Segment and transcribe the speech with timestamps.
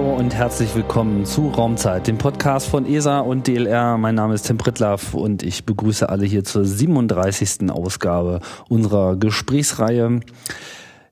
[0.00, 3.98] und herzlich willkommen zu Raumzeit, dem Podcast von ESA und DLR.
[3.98, 7.70] Mein Name ist Tim Pritlaff und ich begrüße alle hier zur 37.
[7.70, 10.20] Ausgabe unserer Gesprächsreihe.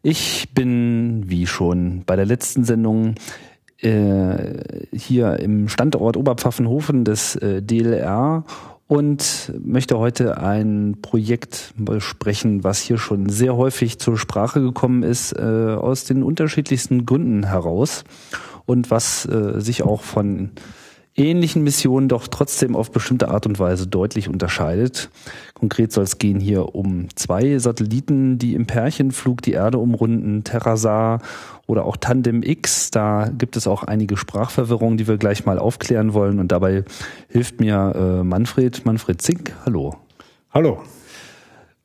[0.02, 3.16] Ich bin, wie schon bei der letzten Sendung,
[3.82, 8.44] äh, hier im Standort Oberpfaffenhofen des äh, DLR
[8.86, 15.32] und möchte heute ein Projekt besprechen, was hier schon sehr häufig zur Sprache gekommen ist,
[15.32, 15.42] äh,
[15.78, 18.04] aus den unterschiedlichsten Gründen heraus
[18.66, 20.50] und was äh, sich auch von
[21.16, 25.10] ähnlichen Missionen doch trotzdem auf bestimmte Art und Weise deutlich unterscheidet.
[25.54, 31.20] Konkret soll es gehen hier um zwei Satelliten, die im Pärchenflug die Erde umrunden, Terrasar
[31.66, 32.90] oder auch Tandem X.
[32.90, 36.38] Da gibt es auch einige Sprachverwirrungen, die wir gleich mal aufklären wollen.
[36.38, 36.84] Und dabei
[37.28, 39.52] hilft mir äh, Manfred, Manfred Zink.
[39.64, 39.96] Hallo.
[40.52, 40.80] Hallo.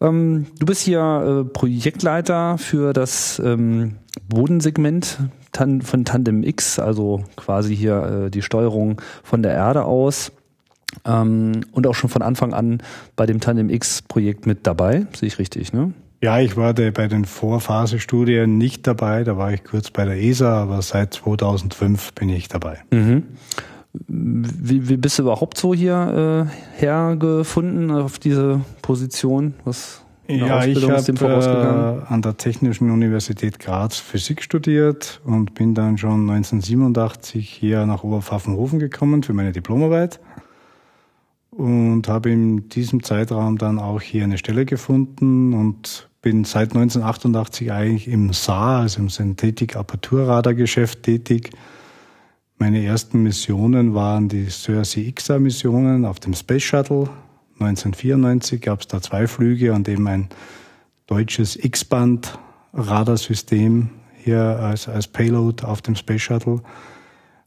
[0.01, 3.95] Ähm, du bist hier äh, Projektleiter für das ähm,
[4.27, 5.19] Bodensegment
[5.51, 10.31] tan von Tandem X, also quasi hier äh, die Steuerung von der Erde aus.
[11.05, 12.81] Ähm, und auch schon von Anfang an
[13.15, 15.93] bei dem Tandem X-Projekt mit dabei, sehe ich richtig, ne?
[16.21, 20.63] Ja, ich war bei den Vorphasestudien nicht dabei, da war ich kurz bei der ESA,
[20.63, 22.79] aber seit 2005 bin ich dabei.
[22.91, 23.23] Mhm.
[24.07, 29.53] Wie, wie bist du überhaupt so hier äh, hergefunden auf diese Position?
[29.63, 35.99] Was ja, ich habe äh, an der Technischen Universität Graz Physik studiert und bin dann
[35.99, 40.19] schon 1987 hier nach Oberpfaffenhofen gekommen für meine Diplomarbeit
[41.51, 47.71] und habe in diesem Zeitraum dann auch hier eine Stelle gefunden und bin seit 1988
[47.71, 51.51] eigentlich im SAR, also im Synthetik-Aperturradar-Geschäft tätig.
[52.57, 57.09] Meine ersten Missionen waren die Cersei XA-Missionen auf dem Space Shuttle
[57.59, 60.27] 1994 gab es da zwei Flüge und eben ein
[61.07, 66.61] deutsches X-Band-Radarsystem hier als, als Payload auf dem Space Shuttle.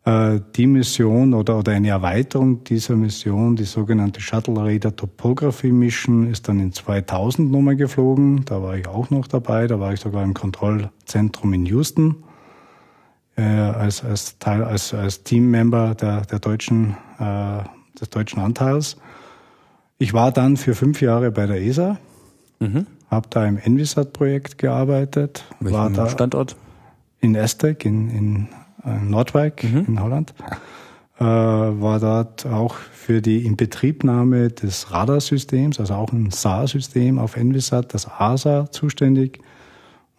[0.07, 6.31] Äh, die Mission oder, oder eine Erweiterung dieser Mission, die sogenannte Shuttle Radar Topography Mission,
[6.31, 8.47] ist dann in 2000 nochmal geflogen.
[8.47, 9.67] Da war ich auch noch dabei.
[9.67, 12.25] Da war ich sogar im Kontrollzentrum in Houston
[13.38, 17.62] äh, als, als, Teil, als, als Teammember der, der deutschen, äh,
[17.99, 18.97] des deutschen Anteils.
[19.99, 21.98] Ich war dann für fünf Jahre bei der ESA,
[22.59, 22.87] mhm.
[23.10, 25.44] habe da im Envisat-Projekt gearbeitet.
[25.60, 26.56] Welchen war da Standort?
[27.21, 28.48] In Estec, in, in
[28.84, 29.84] äh, Nordwijk mhm.
[29.87, 30.34] in Holland.
[31.21, 37.93] Äh, war dort auch für die Inbetriebnahme des Radarsystems, also auch ein SAR-System auf Envisat,
[37.94, 39.41] das ASA, zuständig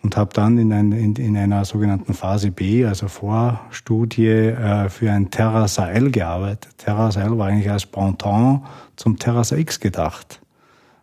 [0.01, 5.11] und habe dann in, ein, in, in, einer sogenannten Phase B, also Vorstudie, äh, für
[5.11, 6.77] ein TerraSael gearbeitet.
[6.77, 8.61] TerraSael war eigentlich als Pendant
[8.95, 10.41] zum TerraSa X gedacht.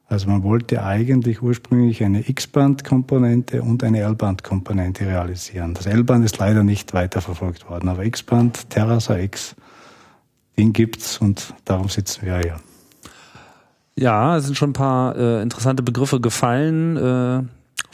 [0.09, 5.75] Also man wollte eigentlich ursprünglich eine X-Band-Komponente und eine L-Band-Komponente realisieren.
[5.75, 9.57] Das L-Band ist leider nicht weiterverfolgt worden, aber X-Band, TerraSa X,
[10.57, 12.57] den gibt's und darum sitzen wir hier.
[13.99, 16.97] Ja, es sind schon ein paar äh, interessante Begriffe gefallen.
[16.97, 17.43] Äh,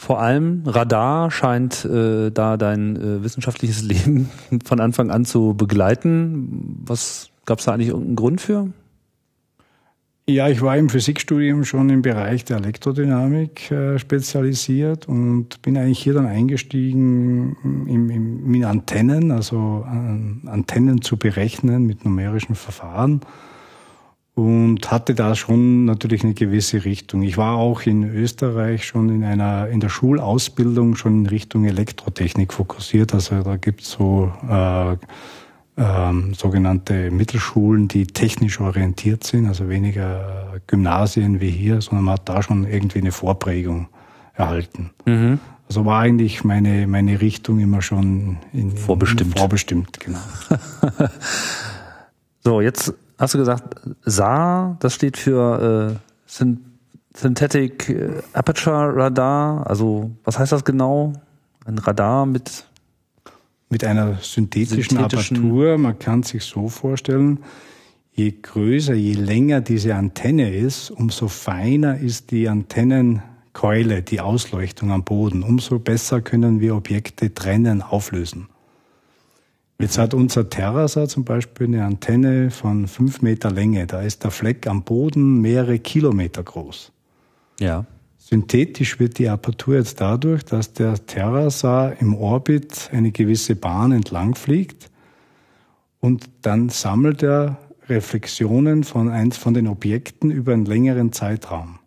[0.03, 4.29] vor allem Radar scheint äh, da dein äh, wissenschaftliches Leben
[4.65, 6.81] von Anfang an zu begleiten.
[6.85, 8.67] Was gab es da eigentlich irgendeinen Grund für?
[10.27, 15.99] Ja, ich war im Physikstudium schon im Bereich der Elektrodynamik äh, spezialisiert und bin eigentlich
[15.99, 23.21] hier dann eingestiegen im, im, mit Antennen, also äh, Antennen zu berechnen mit numerischen Verfahren
[24.35, 27.21] und hatte da schon natürlich eine gewisse Richtung.
[27.21, 32.51] Ich war auch in Österreich schon in einer in der Schulausbildung schon in Richtung Elektrotechnik
[32.51, 33.13] fokussiert.
[33.13, 34.95] Also da gibt's so äh,
[35.77, 42.29] ähm, sogenannte Mittelschulen, die technisch orientiert sind, also weniger Gymnasien wie hier, sondern man hat
[42.29, 43.87] da schon irgendwie eine Vorprägung
[44.33, 44.91] erhalten.
[45.05, 45.39] Mhm.
[45.67, 49.35] Also war eigentlich meine meine Richtung immer schon in, vorbestimmt.
[49.35, 50.19] In, vorbestimmt, genau.
[52.43, 56.53] so, jetzt hast du gesagt, SAR, das steht für äh,
[57.15, 59.67] Synthetic äh, Aperture Radar.
[59.67, 61.13] Also was heißt das genau?
[61.65, 62.65] Ein Radar mit
[63.73, 65.77] mit einer synthetischen, synthetischen Apertur.
[65.79, 67.39] Man kann sich so vorstellen,
[68.13, 75.03] je größer, je länger diese Antenne ist, umso feiner ist die Antennenkeule, die Ausleuchtung am
[75.03, 75.41] Boden.
[75.41, 78.47] Umso besser können wir Objekte trennen, auflösen.
[79.83, 83.85] Jetzt hat unser Terrasat zum Beispiel eine Antenne von fünf Meter Länge.
[83.85, 86.93] Da ist der Fleck am Boden mehrere Kilometer groß.
[87.59, 87.85] Ja.
[88.17, 94.35] Synthetisch wird die Apertur jetzt dadurch, dass der Terrasar im Orbit eine gewisse Bahn entlang
[94.35, 94.89] fliegt
[95.99, 97.57] und dann sammelt er
[97.89, 101.79] Reflexionen von eins von den Objekten über einen längeren Zeitraum.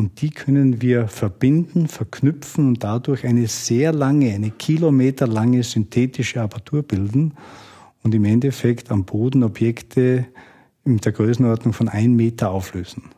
[0.00, 6.82] Und die können wir verbinden, verknüpfen und dadurch eine sehr lange, eine kilometerlange synthetische Apparatur
[6.82, 7.34] bilden.
[8.02, 10.24] und im Endeffekt am Boden Objekte
[10.86, 13.10] in der Größenordnung von einem Meter auflösen.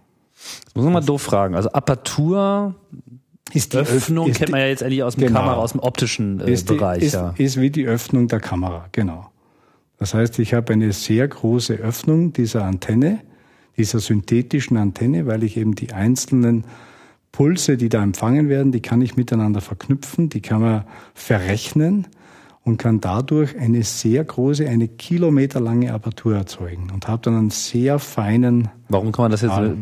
[0.65, 1.55] Das muss man mal doof fragen.
[1.55, 2.75] Also Apertur
[3.53, 5.81] ist die Öffnung, ist kennt man ja jetzt eigentlich aus dem genau, Kamera, aus dem
[5.83, 7.05] optischen äh, ist die, Bereich.
[7.05, 7.33] Ist, ja.
[7.39, 9.31] ist wie die Öffnung der Kamera, genau.
[10.01, 13.21] Das heißt, ich habe eine sehr große Öffnung dieser Antenne,
[13.77, 16.65] dieser synthetischen Antenne, weil ich eben die einzelnen
[17.33, 20.85] Pulse, die da empfangen werden, die kann ich miteinander verknüpfen, die kann man
[21.15, 22.07] verrechnen
[22.65, 27.99] und kann dadurch eine sehr große, eine kilometerlange Apertur erzeugen und habe dann einen sehr
[27.99, 28.69] feinen.
[28.89, 29.57] Warum kann man das jetzt.
[29.57, 29.75] Äh,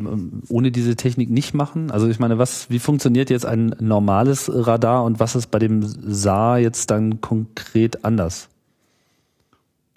[0.49, 1.91] ohne diese Technik nicht machen?
[1.91, 5.83] Also ich meine, was, wie funktioniert jetzt ein normales Radar und was ist bei dem
[5.83, 8.49] SAR jetzt dann konkret anders?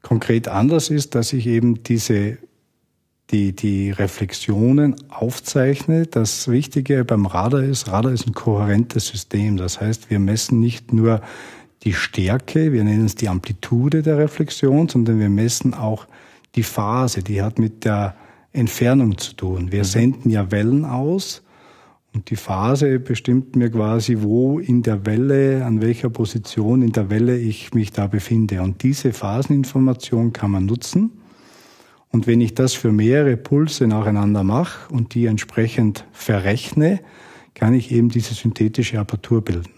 [0.01, 2.37] Konkret anders ist, dass ich eben diese
[3.33, 6.06] die, die Reflexionen aufzeichne.
[6.06, 9.57] Das Wichtige beim Radar ist, Radar ist ein kohärentes System.
[9.57, 11.21] Das heißt, wir messen nicht nur
[11.83, 16.07] die Stärke, wir nennen es die Amplitude der Reflexion, sondern wir messen auch
[16.56, 18.15] die Phase, die hat mit der
[18.53, 19.71] Entfernung zu tun.
[19.71, 19.86] Wir mhm.
[19.86, 21.41] senden ja Wellen aus
[22.13, 27.09] und die Phase bestimmt mir quasi, wo in der Welle, an welcher Position in der
[27.09, 28.62] Welle ich mich da befinde.
[28.62, 31.09] Und diese Phaseninformation kann man nutzen.
[32.13, 37.00] Und wenn ich das für mehrere Pulse nacheinander mache und die entsprechend verrechne,
[37.56, 39.71] kann ich eben diese synthetische Apertur bilden.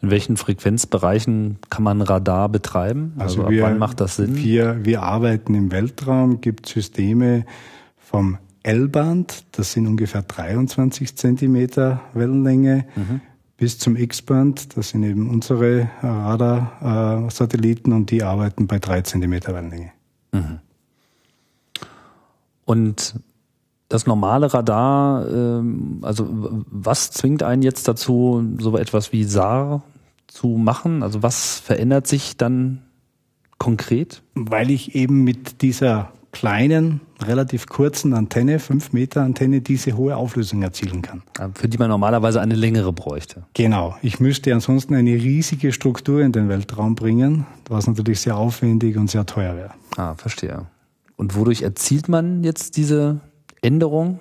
[0.00, 3.14] In welchen Frequenzbereichen kann man Radar betreiben?
[3.18, 4.36] Also, also wir, wann macht das Sinn?
[4.36, 7.44] Wir, wir arbeiten im Weltraum, gibt Systeme
[7.98, 13.20] vom L-Band, das sind ungefähr 23 Zentimeter Wellenlänge, mhm.
[13.56, 19.90] bis zum X-Band, das sind eben unsere Radar-Satelliten und die arbeiten bei 3 Zentimeter Wellenlänge.
[20.32, 20.60] Mhm.
[22.64, 23.14] Und
[23.88, 26.26] das normale Radar, ähm, also
[26.70, 29.82] was zwingt einen jetzt dazu, so etwas wie SAR
[30.26, 31.02] zu machen?
[31.02, 32.82] Also was verändert sich dann
[33.58, 34.22] konkret?
[34.34, 40.62] Weil ich eben mit dieser kleinen, relativ kurzen Antenne, 5 Meter Antenne, diese hohe Auflösung
[40.62, 41.22] erzielen kann.
[41.54, 43.44] Für die man normalerweise eine längere bräuchte.
[43.54, 43.94] Genau.
[44.02, 49.08] Ich müsste ansonsten eine riesige Struktur in den Weltraum bringen, was natürlich sehr aufwendig und
[49.08, 49.70] sehr teuer wäre.
[49.96, 50.66] Ah, verstehe.
[51.16, 53.20] Und wodurch erzielt man jetzt diese
[53.62, 54.20] Änderung?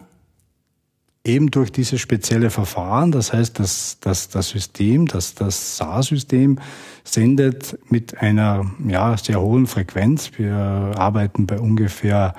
[1.26, 3.12] Eben durch dieses spezielle Verfahren.
[3.12, 6.60] Das heißt, dass, dass das System, dass das SAR-System
[7.04, 10.32] sendet mit einer ja, sehr hohen Frequenz.
[10.38, 12.36] Wir arbeiten bei ungefähr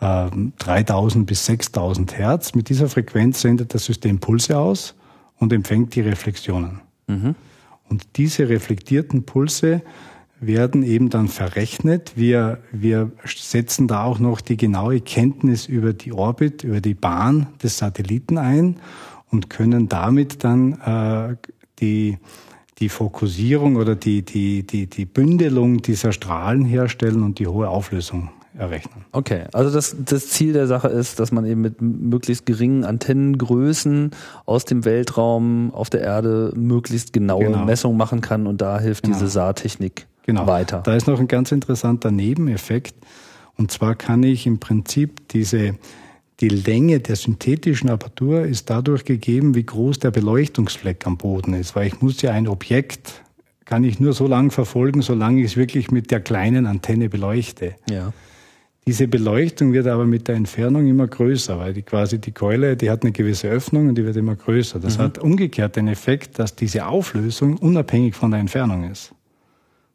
[0.00, 2.54] äh, 3000 bis 6000 Hertz.
[2.54, 4.94] Mit dieser Frequenz sendet das System Pulse aus
[5.38, 6.80] und empfängt die Reflexionen.
[7.08, 7.34] Mhm.
[7.88, 9.82] Und diese reflektierten Pulse
[10.42, 12.12] werden eben dann verrechnet.
[12.16, 17.46] Wir, wir setzen da auch noch die genaue Kenntnis über die Orbit, über die Bahn
[17.62, 18.76] des Satelliten ein
[19.30, 21.36] und können damit dann äh,
[21.78, 22.18] die,
[22.78, 28.30] die Fokussierung oder die, die, die, die Bündelung dieser Strahlen herstellen und die hohe Auflösung
[28.58, 29.04] errechnen.
[29.12, 34.10] Okay, also das, das Ziel der Sache ist, dass man eben mit möglichst geringen Antennengrößen
[34.44, 37.64] aus dem Weltraum auf der Erde möglichst genaue genau.
[37.64, 39.16] Messungen machen kann und da hilft genau.
[39.16, 40.46] diese SAR-Technik genau.
[40.46, 40.80] weiter.
[40.84, 42.94] Da ist noch ein ganz interessanter Nebeneffekt.
[43.56, 45.74] Und zwar kann ich im Prinzip diese,
[46.40, 51.76] die Länge der synthetischen Apertur ist dadurch gegeben, wie groß der Beleuchtungsfleck am Boden ist.
[51.76, 53.22] Weil ich muss ja ein Objekt,
[53.64, 57.74] kann ich nur so lange verfolgen, solange ich es wirklich mit der kleinen Antenne beleuchte.
[57.88, 58.12] Ja.
[58.86, 62.90] Diese Beleuchtung wird aber mit der Entfernung immer größer, weil die quasi die Keule, die
[62.90, 64.80] hat eine gewisse Öffnung und die wird immer größer.
[64.80, 65.02] Das mhm.
[65.02, 69.14] hat umgekehrt den Effekt, dass diese Auflösung unabhängig von der Entfernung ist.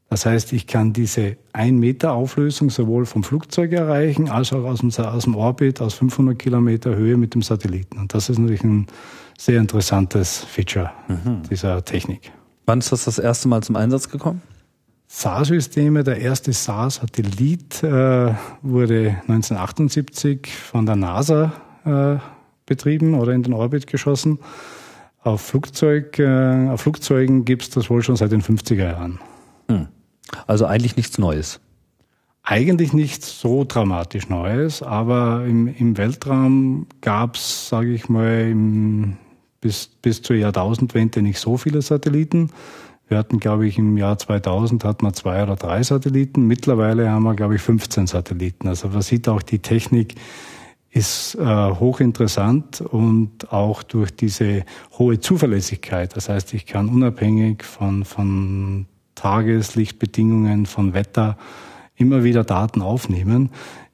[0.10, 4.80] Das heißt, ich kann diese 1 Meter Auflösung sowohl vom Flugzeug erreichen, als auch aus
[4.80, 7.98] dem, aus dem Orbit, aus 500 Kilometer Höhe mit dem Satelliten.
[7.98, 8.88] Und das ist natürlich ein
[9.38, 11.44] sehr interessantes Feature mhm.
[11.50, 12.32] dieser Technik.
[12.66, 14.42] Wann ist das das erste Mal zum Einsatz gekommen?
[15.08, 21.54] SAR-Systeme, der erste SAR-Satellit äh, wurde 1978 von der NASA
[21.86, 22.18] äh,
[22.66, 24.40] betrieben oder in den Orbit geschossen.
[25.22, 29.20] Auf, Flugzeug, äh, auf Flugzeugen gibt es das wohl schon seit den 50er Jahren.
[29.70, 29.88] Hm.
[30.46, 31.60] Also eigentlich nichts Neues.
[32.44, 39.18] Eigentlich nichts so dramatisch Neues, aber im, im Weltraum gab es, sage ich mal, im,
[39.60, 42.52] bis, bis zur Jahrtausendwende nicht so viele Satelliten.
[43.10, 46.46] Wir hatten, glaube ich, im Jahr 2000 hatten wir zwei oder drei Satelliten.
[46.48, 48.68] Mittlerweile haben wir, glaube ich, 15 Satelliten.
[48.68, 50.16] Also man sieht auch, die Technik
[50.90, 54.64] ist äh, hochinteressant und auch durch diese
[54.98, 56.16] hohe Zuverlässigkeit.
[56.16, 58.88] Das heißt, ich kann unabhängig von, von
[59.18, 61.38] Tageslichtbedingungen, von Wetter
[61.96, 63.50] immer wieder Daten aufnehmen,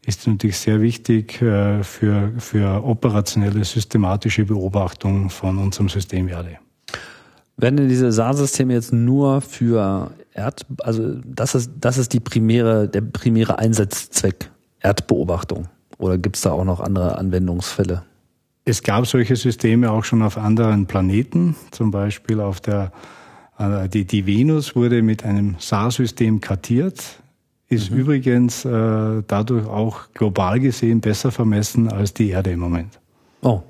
[0.05, 6.57] ist natürlich sehr wichtig äh, für, für operationelle, systematische Beobachtung von unserem System Erde.
[7.55, 12.89] Werden denn diese SAR-Systeme jetzt nur für Erd, also das ist, das ist die primäre,
[12.89, 14.49] der primäre Einsatzzweck
[14.81, 15.67] Erdbeobachtung?
[15.97, 18.03] Oder gibt es da auch noch andere Anwendungsfälle?
[18.65, 22.91] Es gab solche Systeme auch schon auf anderen Planeten, zum Beispiel auf der
[23.87, 27.21] die, die Venus wurde mit einem SAR-System kartiert,
[27.67, 27.97] ist mhm.
[27.97, 32.99] übrigens äh, dadurch auch global gesehen besser vermessen als die Erde im Moment.
[33.41, 33.61] Oh,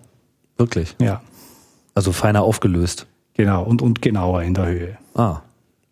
[0.57, 0.95] wirklich?
[0.99, 1.21] Ja.
[1.95, 3.07] Also feiner aufgelöst.
[3.35, 4.97] Genau, und, und genauer in der Höhe.
[5.15, 5.41] Ah.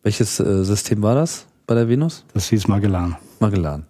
[0.04, 2.26] Welches äh, System war das bei der Venus?
[2.34, 3.16] Das hieß Magellan.
[3.40, 3.86] Magellan.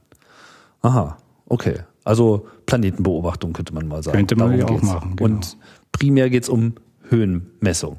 [0.82, 1.80] Aha, okay.
[2.04, 4.18] Also Planetenbeobachtung könnte man mal sagen.
[4.18, 5.16] Könnte man ja auch machen.
[5.16, 5.36] Genau.
[5.36, 5.58] Und
[5.92, 6.76] primär geht es um
[7.10, 7.98] Höhenmessung.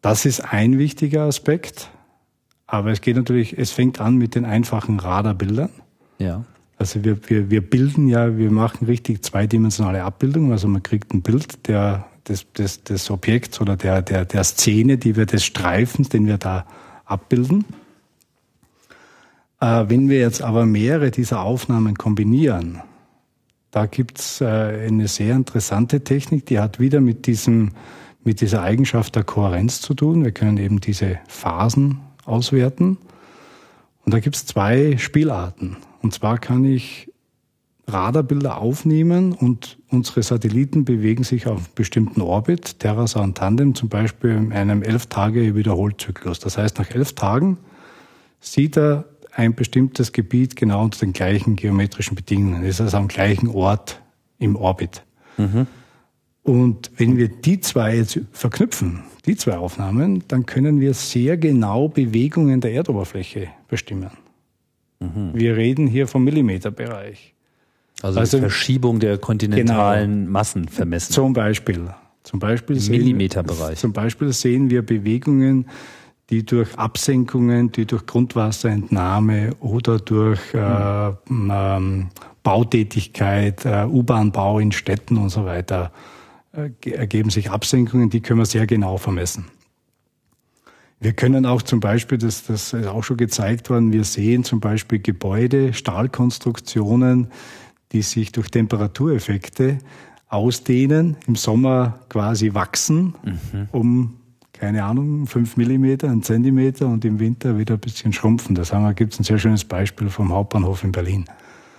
[0.00, 1.90] Das ist ein wichtiger Aspekt.
[2.66, 5.70] Aber es geht natürlich, es fängt an mit den einfachen Radarbildern.
[6.18, 6.44] Ja.
[6.78, 10.52] Also wir, wir, wir bilden ja, wir machen richtig zweidimensionale Abbildungen.
[10.52, 14.96] Also man kriegt ein Bild der, des, des, des Objekts oder der, der, der Szene,
[14.96, 16.64] die wir des Streifens, den wir da
[17.04, 17.64] abbilden.
[19.60, 22.80] Äh, wenn wir jetzt aber mehrere dieser Aufnahmen kombinieren,
[23.70, 27.72] da gibt's äh, eine sehr interessante Technik, die hat wieder mit diesem
[28.24, 30.24] mit dieser Eigenschaft der Kohärenz zu tun.
[30.24, 32.98] Wir können eben diese Phasen auswerten.
[34.04, 35.76] Und da gibt's zwei Spielarten.
[36.02, 37.10] Und zwar kann ich
[37.86, 43.88] Radarbilder aufnehmen und unsere Satelliten bewegen sich auf einem bestimmten Orbit, Terrasar und Tandem, zum
[43.88, 46.38] Beispiel in einem elf Tage Wiederholzyklus.
[46.38, 47.58] Das heißt, nach elf Tagen
[48.40, 52.64] sieht er ein bestimmtes Gebiet genau unter den gleichen geometrischen Bedingungen.
[52.64, 54.00] Es ist also am gleichen Ort
[54.38, 55.02] im Orbit.
[55.36, 55.66] Mhm.
[56.42, 61.88] Und wenn wir die zwei jetzt verknüpfen, die zwei Aufnahmen, dann können wir sehr genau
[61.88, 64.10] Bewegungen der Erdoberfläche bestimmen.
[65.00, 65.32] Mhm.
[65.34, 67.34] Wir reden hier vom Millimeterbereich.
[68.02, 71.12] Also, also Verschiebung der kontinentalen genau, Massen vermessen.
[71.12, 71.88] Zum Beispiel.
[72.22, 73.78] Zum Beispiel Im Millimeterbereich.
[73.78, 75.66] Zum Beispiel sehen wir Bewegungen,
[76.30, 82.08] die durch Absenkungen, die durch Grundwasserentnahme oder durch äh, ähm,
[82.42, 86.19] Bautätigkeit, äh, U-Bahn-Bau in Städten und so weiter äh,
[86.52, 89.46] ergeben sich Absenkungen, die können wir sehr genau vermessen.
[91.02, 94.60] Wir können auch zum Beispiel, das, das ist auch schon gezeigt worden, wir sehen zum
[94.60, 97.28] Beispiel Gebäude, Stahlkonstruktionen,
[97.92, 99.78] die sich durch Temperatureffekte
[100.28, 103.68] ausdehnen, im Sommer quasi wachsen, mhm.
[103.72, 104.16] um,
[104.52, 108.54] keine Ahnung, fünf Millimeter, ein Zentimeter und im Winter wieder ein bisschen schrumpfen.
[108.54, 111.24] Das haben wir, gibt es ein sehr schönes Beispiel vom Hauptbahnhof in Berlin.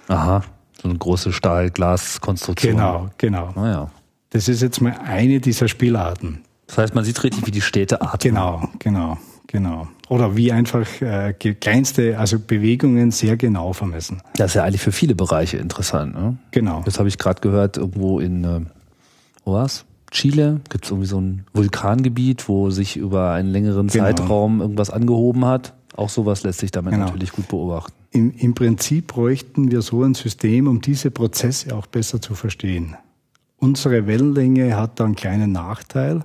[0.08, 0.44] Aha,
[0.82, 2.74] so eine große Stahl-Glas-Konstruktion.
[2.74, 3.54] Genau, genau.
[3.56, 3.92] Ah, ja.
[4.32, 6.40] Das ist jetzt mal eine dieser Spielarten.
[6.68, 8.34] Das heißt, man sieht richtig, wie die Städte atmen.
[8.34, 9.88] Genau, genau, genau.
[10.08, 14.22] Oder wie einfach äh, kleinste, also Bewegungen sehr genau vermessen.
[14.36, 16.16] Das ist ja eigentlich für viele Bereiche interessant.
[16.16, 16.38] Ne?
[16.52, 16.82] Genau.
[16.86, 18.62] Das habe ich gerade gehört, irgendwo in, äh,
[19.44, 19.84] wo war's?
[20.12, 24.06] Chile gibt es irgendwie so ein Vulkangebiet, wo sich über einen längeren genau.
[24.06, 25.74] Zeitraum irgendwas angehoben hat.
[25.96, 27.08] Auch sowas lässt sich damit genau.
[27.08, 27.94] natürlich gut beobachten.
[28.12, 32.96] Im, Im Prinzip bräuchten wir so ein System, um diese Prozesse auch besser zu verstehen.
[33.62, 36.24] Unsere Wellenlänge hat da einen kleinen Nachteil.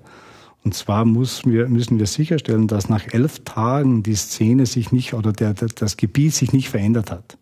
[0.64, 5.12] Und zwar müssen wir, müssen wir sicherstellen, dass nach elf Tagen die Szene sich nicht
[5.12, 7.36] oder der, der, das Gebiet sich nicht verändert hat.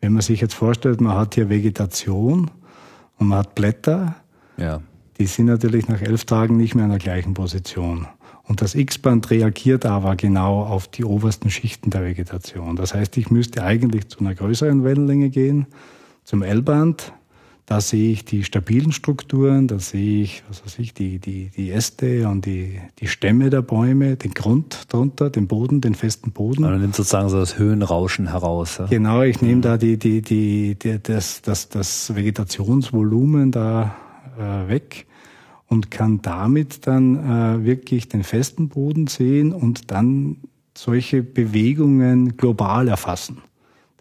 [0.00, 2.50] Wenn man sich jetzt vorstellt, man hat hier Vegetation
[3.18, 4.16] und man hat Blätter,
[4.56, 4.80] ja.
[5.18, 8.06] die sind natürlich nach elf Tagen nicht mehr in der gleichen Position.
[8.44, 12.76] Und das X-Band reagiert aber genau auf die obersten Schichten der Vegetation.
[12.76, 15.66] Das heißt, ich müsste eigentlich zu einer größeren Wellenlänge gehen,
[16.24, 17.12] zum L-Band,
[17.66, 21.70] da sehe ich die stabilen Strukturen, da sehe ich, was weiß ich, die, die, die
[21.70, 26.62] Äste und die, die Stämme der Bäume, den Grund drunter, den Boden, den festen Boden.
[26.62, 28.78] Man nimmt sozusagen so das Höhenrauschen heraus.
[28.78, 28.86] Ja?
[28.86, 33.94] Genau, ich nehme da die, die, die, die, das, das, das Vegetationsvolumen da
[34.38, 35.06] äh, weg
[35.68, 40.38] und kann damit dann äh, wirklich den festen Boden sehen und dann
[40.76, 43.38] solche Bewegungen global erfassen.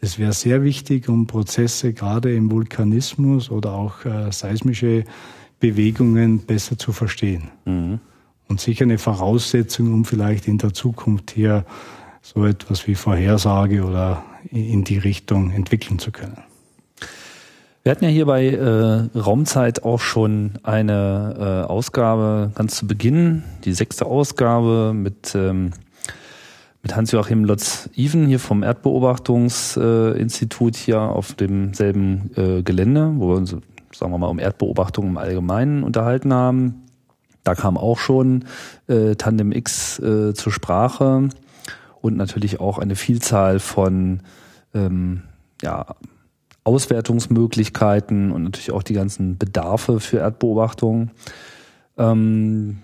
[0.02, 5.06] Das wäre sehr wichtig, um Prozesse gerade im Vulkanismus oder auch äh, seismische
[5.60, 7.52] Bewegungen besser zu verstehen.
[7.66, 8.00] Mhm.
[8.48, 11.66] Und sicher eine Voraussetzung, um vielleicht in der Zukunft hier
[12.22, 16.40] so etwas wie Vorhersage oder in die Richtung entwickeln zu können.
[17.84, 23.44] Wir hatten ja hier bei äh, Raumzeit auch schon eine äh, Ausgabe ganz zu Beginn,
[23.66, 25.72] die sechste Ausgabe mit ähm,
[26.84, 33.56] mit Hans-Joachim Lotz-Even hier vom Erdbeobachtungsinstitut hier auf demselben äh, Gelände, wo wir uns,
[33.94, 36.82] sagen wir mal, um Erdbeobachtung im Allgemeinen unterhalten haben.
[37.44, 38.46] Da kam auch schon
[38.88, 41.30] äh, Tandem X äh, zur Sprache
[42.02, 44.22] und natürlich auch eine Vielzahl von
[44.74, 45.22] ähm,
[45.62, 45.86] ja,
[46.64, 51.12] Auswertungsmöglichkeiten und natürlich auch die ganzen Bedarfe für Erdbeobachtung.
[51.98, 52.80] Ähm,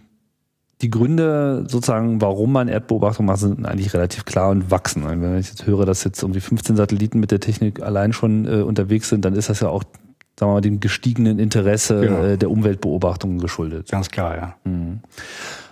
[0.82, 5.04] die Gründe sozusagen, warum man Erdbeobachtung macht, sind eigentlich relativ klar und wachsen.
[5.08, 8.62] Wenn ich jetzt höre, dass jetzt irgendwie 15 Satelliten mit der Technik allein schon äh,
[8.62, 9.84] unterwegs sind, dann ist das ja auch,
[10.40, 12.24] sagen wir mal, dem gestiegenen Interesse genau.
[12.24, 13.90] äh, der Umweltbeobachtungen geschuldet.
[13.90, 14.56] Ganz klar, ja.
[14.66, 15.00] Mhm.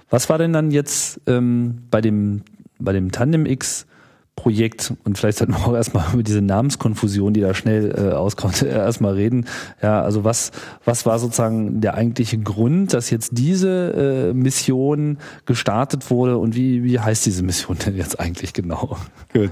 [0.10, 2.42] Was war denn dann jetzt ähm, bei dem
[2.80, 3.86] bei dem Tandem X
[4.36, 8.62] Projekt und vielleicht sollten wir auch erstmal über diese Namenskonfusion, die da schnell äh, auskommt,
[8.64, 9.46] erstmal reden.
[9.82, 10.52] Ja, also was,
[10.84, 16.84] was war sozusagen der eigentliche Grund, dass jetzt diese äh, Mission gestartet wurde und wie,
[16.84, 18.98] wie heißt diese Mission denn jetzt eigentlich genau?
[19.34, 19.52] Gut.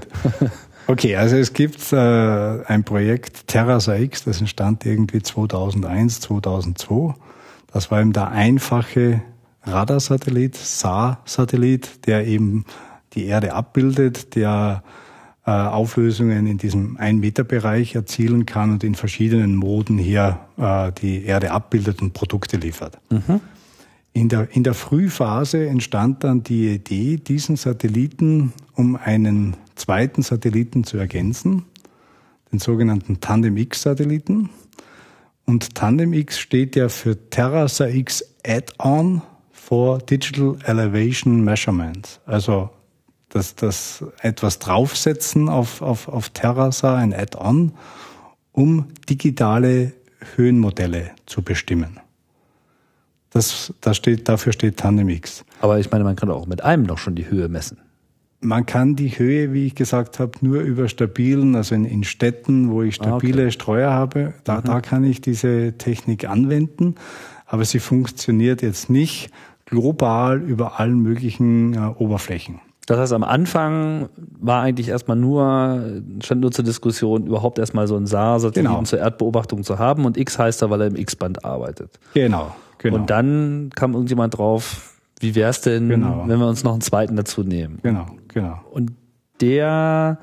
[0.86, 7.14] Okay, also es gibt äh, ein Projekt Terrasa X, das entstand irgendwie 2001, 2002.
[7.72, 9.22] Das war eben der einfache
[9.62, 12.66] Radarsatellit, SAR-Satellit, der eben
[13.14, 14.82] die Erde abbildet, der
[15.46, 21.50] äh, Auflösungen in diesem 1-Meter-Bereich erzielen kann und in verschiedenen Moden hier äh, die Erde
[21.50, 22.98] abbildet und Produkte liefert.
[23.10, 23.40] Mhm.
[24.14, 30.84] In der, in der Frühphase entstand dann die Idee, diesen Satelliten um einen zweiten Satelliten
[30.84, 31.64] zu ergänzen,
[32.52, 34.50] den sogenannten Tandem-X-Satelliten.
[35.46, 42.20] Und Tandem-X steht ja für Terrasa X Add-on for Digital Elevation Measurements.
[42.24, 42.70] Also
[43.34, 47.72] das, das etwas draufsetzen auf, auf, auf Terrasa, ein Add-on,
[48.52, 49.92] um digitale
[50.36, 51.98] Höhenmodelle zu bestimmen.
[53.30, 55.44] Das, das steht, dafür steht TandemX.
[55.60, 57.78] Aber ich meine, man kann auch mit einem doch schon die Höhe messen.
[58.40, 62.70] Man kann die Höhe, wie ich gesagt habe, nur über stabilen, also in, in Städten,
[62.70, 63.50] wo ich stabile ah, okay.
[63.50, 64.64] Streuer habe, da, mhm.
[64.64, 66.94] da kann ich diese Technik anwenden.
[67.46, 69.30] Aber sie funktioniert jetzt nicht
[69.64, 72.60] global über allen möglichen äh, Oberflächen.
[72.86, 77.96] Das heißt, am Anfang war eigentlich erstmal nur, stand nur zur Diskussion, überhaupt erstmal so
[77.96, 78.84] ein SAR-Satelliten genau.
[78.84, 81.98] zur Erdbeobachtung zu haben und X heißt da, weil er im X-Band arbeitet.
[82.12, 82.96] Genau, genau.
[82.96, 86.24] Und dann kam irgendjemand drauf, wie wäre es denn, genau.
[86.26, 87.78] wenn wir uns noch einen zweiten dazu nehmen?
[87.82, 88.60] Genau, genau.
[88.70, 88.92] Und
[89.40, 90.18] der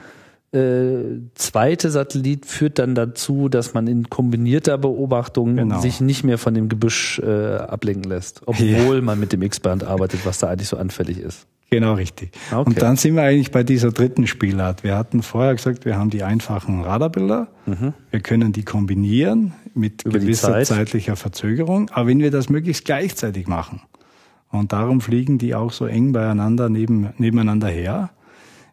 [0.52, 5.80] äh, zweite Satellit führt dann dazu, dass man in kombinierter Beobachtung genau.
[5.80, 9.02] sich nicht mehr von dem Gebüsch äh, ablenken lässt, obwohl ja.
[9.02, 11.47] man mit dem X-Band arbeitet, was da eigentlich so anfällig ist.
[11.71, 12.31] Genau, richtig.
[12.51, 12.63] Okay.
[12.65, 14.84] Und dann sind wir eigentlich bei dieser dritten Spielart.
[14.84, 17.47] Wir hatten vorher gesagt, wir haben die einfachen Radarbilder.
[17.65, 17.93] Mhm.
[18.10, 20.67] Wir können die kombinieren mit Über gewisser Zeit.
[20.67, 21.89] zeitlicher Verzögerung.
[21.91, 23.81] Aber wenn wir das möglichst gleichzeitig machen,
[24.51, 28.12] und darum fliegen die auch so eng beieinander neben, nebeneinander her,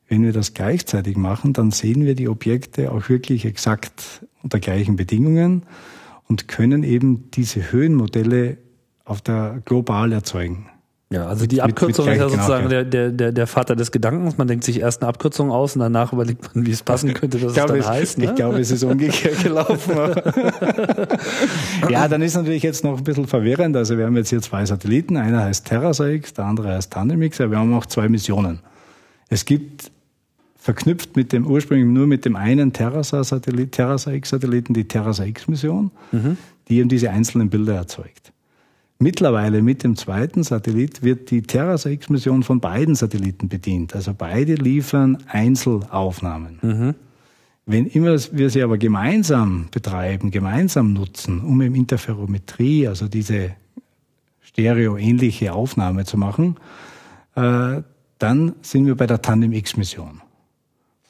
[0.09, 4.97] wenn wir das gleichzeitig machen, dann sehen wir die Objekte auch wirklich exakt unter gleichen
[4.97, 5.63] Bedingungen
[6.27, 8.57] und können eben diese Höhenmodelle
[9.05, 10.69] auf der global erzeugen.
[11.11, 13.93] Ja, also die Abkürzung mit, mit ist ja sozusagen der, der, der, der Vater des
[13.93, 14.37] Gedankens.
[14.37, 17.39] Man denkt sich erst eine Abkürzung aus und danach überlegt man, wie es passen könnte,
[17.39, 18.19] dass glaube, es dann es, heißt.
[18.19, 18.25] Ne?
[18.27, 19.95] Ich glaube, es ist umgekehrt gelaufen.
[21.89, 23.75] ja, dann ist natürlich jetzt noch ein bisschen verwirrend.
[23.75, 25.17] Also wir haben jetzt hier zwei Satelliten.
[25.17, 27.41] Einer heißt TerraSAX, der andere heißt TandemX.
[27.41, 28.59] Aber wir haben auch zwei Missionen.
[29.31, 29.91] Es gibt
[30.59, 36.37] verknüpft mit dem ursprünglich nur mit dem einen TerraSAX-Satelliten die TerraSAX-Mission, mhm.
[36.69, 38.33] die eben diese einzelnen Bilder erzeugt.
[39.01, 43.95] Mittlerweile mit dem zweiten Satellit wird die TerraSAX-Mission von beiden Satelliten bedient.
[43.95, 46.59] Also beide liefern Einzelaufnahmen.
[46.63, 46.95] Mhm.
[47.65, 53.53] Wenn immer wir sie aber gemeinsam betreiben, gemeinsam nutzen, um im Interferometrie, also diese
[54.41, 56.57] stereoähnliche Aufnahme zu machen,
[57.37, 57.83] äh,
[58.19, 60.23] dann sind wir bei der Tandem-X-Mission.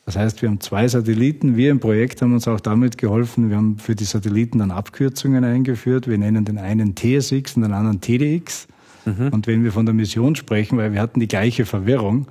[0.09, 1.59] Das heißt, wir haben zwei Satelliten.
[1.59, 3.51] Wir im Projekt haben uns auch damit geholfen.
[3.51, 6.09] Wir haben für die Satelliten dann Abkürzungen eingeführt.
[6.09, 8.69] Wir nennen den einen TSX und den anderen TDX.
[9.05, 9.29] Mhm.
[9.29, 12.27] Und wenn wir von der Mission sprechen, weil wir hatten die gleiche Verwirrung,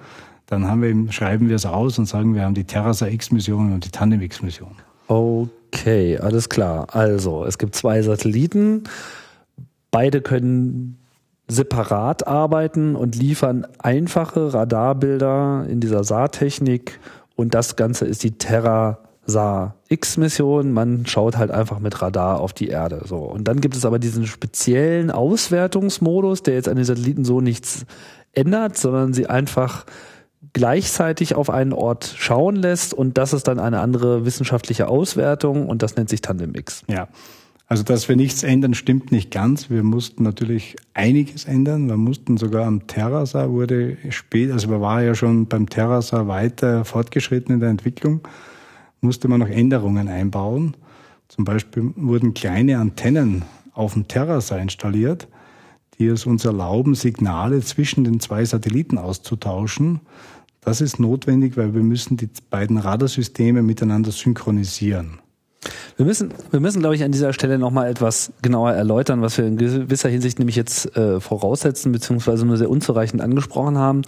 [0.48, 3.72] dann haben wir eben, schreiben wir es aus und sagen, wir haben die Terrasa X-Mission
[3.72, 4.72] und die Tandem X-Mission.
[5.08, 6.88] Okay, alles klar.
[6.96, 8.86] Also, es gibt zwei Satelliten.
[9.92, 10.98] Beide können
[11.48, 17.00] separat arbeiten und liefern einfache Radarbilder in dieser SAR-Technik
[17.38, 18.98] und das Ganze ist die Terra
[19.28, 20.72] Sa X-Mission.
[20.72, 23.02] Man schaut halt einfach mit Radar auf die Erde.
[23.06, 23.18] So.
[23.18, 27.86] Und dann gibt es aber diesen speziellen Auswertungsmodus, der jetzt an den Satelliten so nichts
[28.34, 29.86] ändert, sondern sie einfach
[30.54, 35.84] gleichzeitig auf einen Ort schauen lässt und das ist dann eine andere wissenschaftliche Auswertung und
[35.84, 36.82] das nennt sich Tandem X.
[36.88, 37.08] Ja.
[37.70, 39.70] Also, dass wir nichts ändern, stimmt nicht ganz.
[39.70, 41.90] Wir mussten natürlich einiges ändern.
[41.90, 46.86] Wir mussten sogar am Terrasa wurde spät, also man war ja schon beim Terrasa weiter
[46.86, 48.22] fortgeschritten in der Entwicklung,
[49.02, 50.78] musste man noch Änderungen einbauen.
[51.28, 55.28] Zum Beispiel wurden kleine Antennen auf dem Terrasa installiert,
[56.00, 60.00] die es uns erlauben, Signale zwischen den zwei Satelliten auszutauschen.
[60.62, 65.20] Das ist notwendig, weil wir müssen die beiden Radarsysteme miteinander synchronisieren.
[65.96, 69.46] Wir müssen, wir müssen, glaube ich, an dieser Stelle nochmal etwas genauer erläutern, was wir
[69.46, 74.02] in gewisser Hinsicht nämlich jetzt äh, voraussetzen, beziehungsweise nur sehr unzureichend angesprochen haben.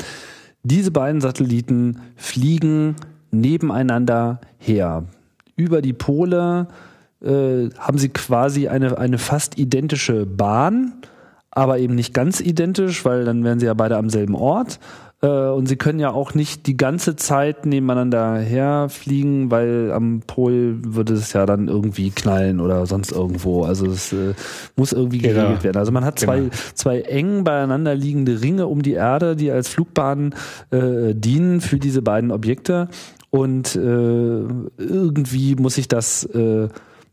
[0.64, 2.96] Diese beiden Satelliten fliegen
[3.32, 5.04] nebeneinander her.
[5.56, 6.68] Über die Pole
[7.22, 10.94] äh, haben sie quasi eine, eine fast identische Bahn,
[11.52, 14.80] aber eben nicht ganz identisch, weil dann wären sie ja beide am selben Ort.
[15.22, 20.80] Äh, und sie können ja auch nicht die ganze Zeit nebeneinander herfliegen, weil am Pol
[20.82, 23.64] würde es ja dann irgendwie knallen oder sonst irgendwo.
[23.64, 24.34] Also es äh,
[24.76, 25.42] muss irgendwie genau.
[25.42, 25.78] geregelt werden.
[25.78, 26.52] Also man hat zwei, genau.
[26.74, 30.36] zwei eng beieinander liegende Ringe um die Erde, die als Flugbahnen
[30.72, 32.88] äh, dienen für diese beiden Objekte.
[33.32, 36.70] Und äh, irgendwie muss ich das äh,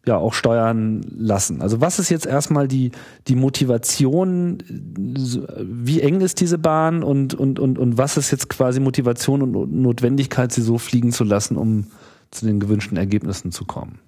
[0.06, 1.60] ja auch steuern lassen.
[1.62, 2.92] Also was ist jetzt erstmal die,
[3.26, 8.80] die Motivation, wie eng ist diese Bahn und, und, und, und was ist jetzt quasi
[8.80, 11.86] Motivation und Notwendigkeit, sie so fliegen zu lassen, um
[12.30, 13.98] zu den gewünschten Ergebnissen zu kommen?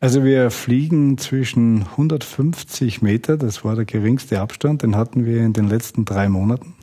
[0.00, 5.52] Also wir fliegen zwischen 150 Meter, das war der geringste Abstand, den hatten wir in
[5.52, 6.74] den letzten drei Monaten.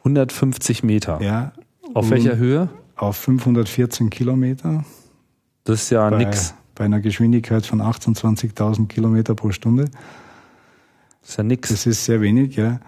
[0.00, 1.22] 150 Meter?
[1.22, 1.52] Ja.
[1.94, 2.68] Auf welcher Höhe?
[2.96, 4.84] Auf 514 Kilometer.
[5.64, 9.86] Das ist ja nix bei einer Geschwindigkeit von 28.000 Kilometer pro Stunde.
[11.20, 11.68] Das ist ja nichts.
[11.68, 12.80] Das ist sehr wenig, ja.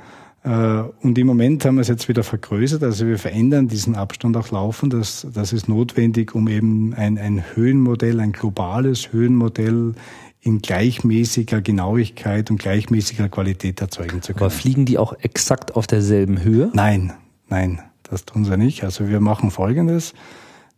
[0.44, 4.36] Äh, und im Moment haben wir es jetzt wieder vergrößert, also wir verändern diesen Abstand
[4.36, 4.92] auch laufend.
[4.92, 9.94] Das, das ist notwendig, um eben ein, ein Höhenmodell, ein globales Höhenmodell
[10.40, 14.44] in gleichmäßiger Genauigkeit und gleichmäßiger Qualität erzeugen zu können.
[14.44, 16.70] Aber fliegen die auch exakt auf derselben Höhe?
[16.74, 17.12] Nein,
[17.48, 18.82] nein, das tun sie nicht.
[18.82, 20.14] Also wir machen Folgendes.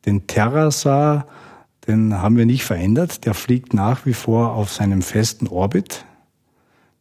[0.04, 1.26] Den Terrasar
[1.86, 3.24] den haben wir nicht verändert.
[3.24, 6.04] Der fliegt nach wie vor auf seinem festen Orbit.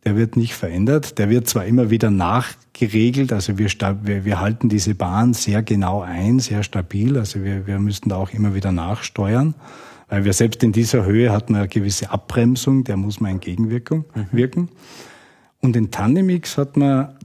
[0.04, 1.18] Der wird nicht verändert.
[1.18, 3.70] Der wird zwar immer wieder nachgeregelt, also wir,
[4.04, 7.18] wir, wir halten diese Bahn sehr genau ein, sehr stabil.
[7.18, 9.56] Also wir, wir müssen da auch immer wieder nachsteuern,
[10.10, 14.04] weil wir selbst in dieser Höhe hat man eine gewisse Abbremsung, der muss man entgegenwirken.
[14.14, 14.28] Mhm.
[14.32, 14.70] Wirken.
[15.62, 17.16] Und den Tandemix hat man,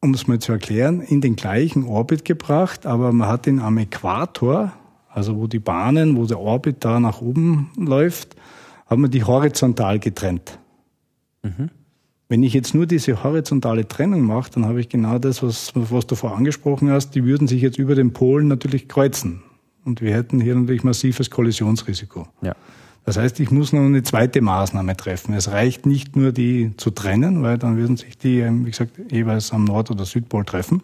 [0.00, 3.76] um es mal zu erklären, in den gleichen Orbit gebracht, aber man hat ihn am
[3.76, 4.72] Äquator
[5.14, 8.34] also wo die Bahnen, wo der Orbit da nach oben läuft,
[8.86, 10.58] haben wir die horizontal getrennt.
[11.42, 11.70] Mhm.
[12.28, 16.06] Wenn ich jetzt nur diese horizontale Trennung mache, dann habe ich genau das, was, was
[16.06, 19.42] du vorher angesprochen hast, die würden sich jetzt über den Polen natürlich kreuzen.
[19.84, 22.26] Und wir hätten hier natürlich massives Kollisionsrisiko.
[22.42, 22.56] Ja.
[23.04, 25.34] Das heißt, ich muss noch eine zweite Maßnahme treffen.
[25.34, 29.52] Es reicht nicht nur, die zu trennen, weil dann würden sich die, wie gesagt, jeweils
[29.52, 30.82] am Nord- oder Südpol treffen.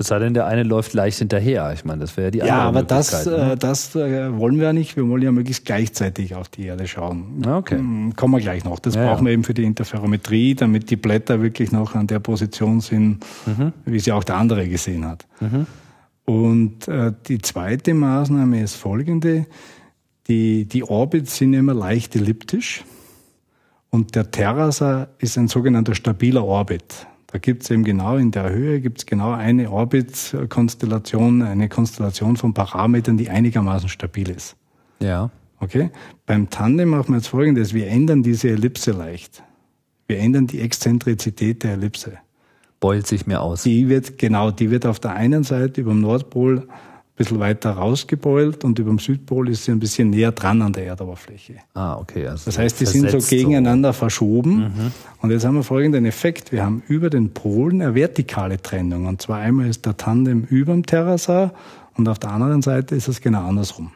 [0.00, 1.72] Es sei denn, der eine läuft leicht hinterher.
[1.72, 3.52] Ich meine, das wäre ja die andere Ja, aber das, ne?
[3.52, 4.94] äh, das äh, wollen wir ja nicht.
[4.94, 7.42] Wir wollen ja möglichst gleichzeitig auf die Erde schauen.
[7.44, 7.78] Ah, okay.
[7.78, 8.78] Hm, kommen wir gleich noch.
[8.78, 12.20] Das ja, brauchen wir eben für die Interferometrie, damit die Blätter wirklich noch an der
[12.20, 13.72] Position sind, mhm.
[13.86, 15.26] wie sie auch der andere gesehen hat.
[15.40, 15.66] Mhm.
[16.24, 19.46] Und äh, die zweite Maßnahme ist folgende.
[20.28, 22.84] Die, die Orbits sind immer leicht elliptisch.
[23.90, 27.08] Und der Terrasser ist ein sogenannter stabiler Orbit.
[27.30, 32.36] Da gibt es eben genau in der Höhe gibt es genau eine Orbit-Konstellation, eine Konstellation
[32.36, 34.56] von Parametern, die einigermaßen stabil ist.
[35.00, 35.30] Ja.
[35.60, 35.90] Okay?
[36.24, 39.42] Beim Tandem machen wir jetzt folgendes, wir ändern diese Ellipse leicht.
[40.06, 42.14] Wir ändern die Exzentrizität der Ellipse.
[42.80, 43.64] Beult sich mehr aus.
[43.64, 46.66] Die wird, genau, die wird auf der einen Seite über dem Nordpol
[47.18, 50.86] bisschen weiter rausgebeult und über dem Südpol ist sie ein bisschen näher dran an der
[50.86, 51.56] Erdoberfläche.
[51.74, 52.26] Ah, okay.
[52.26, 53.98] Also das heißt, die sind so gegeneinander so.
[53.98, 54.58] verschoben.
[54.58, 54.92] Mhm.
[55.20, 56.52] Und jetzt haben wir folgenden Effekt.
[56.52, 59.06] Wir haben über den Polen eine vertikale Trennung.
[59.06, 61.52] Und zwar einmal ist der Tandem über dem Terrasar
[61.96, 63.90] und auf der anderen Seite ist es genau andersrum.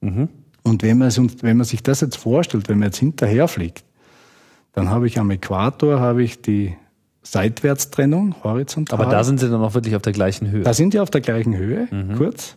[0.00, 0.28] Mhm.
[0.62, 3.84] Und wenn man, wenn man sich das jetzt vorstellt, wenn man jetzt hinterher fliegt,
[4.72, 6.74] dann habe ich am Äquator habe ich die
[7.30, 9.00] Seitwärtstrennung, horizontal.
[9.00, 10.62] Aber da sind sie dann auch wirklich auf der gleichen Höhe.
[10.62, 12.16] Da sind die auf der gleichen Höhe, mhm.
[12.16, 12.56] kurz.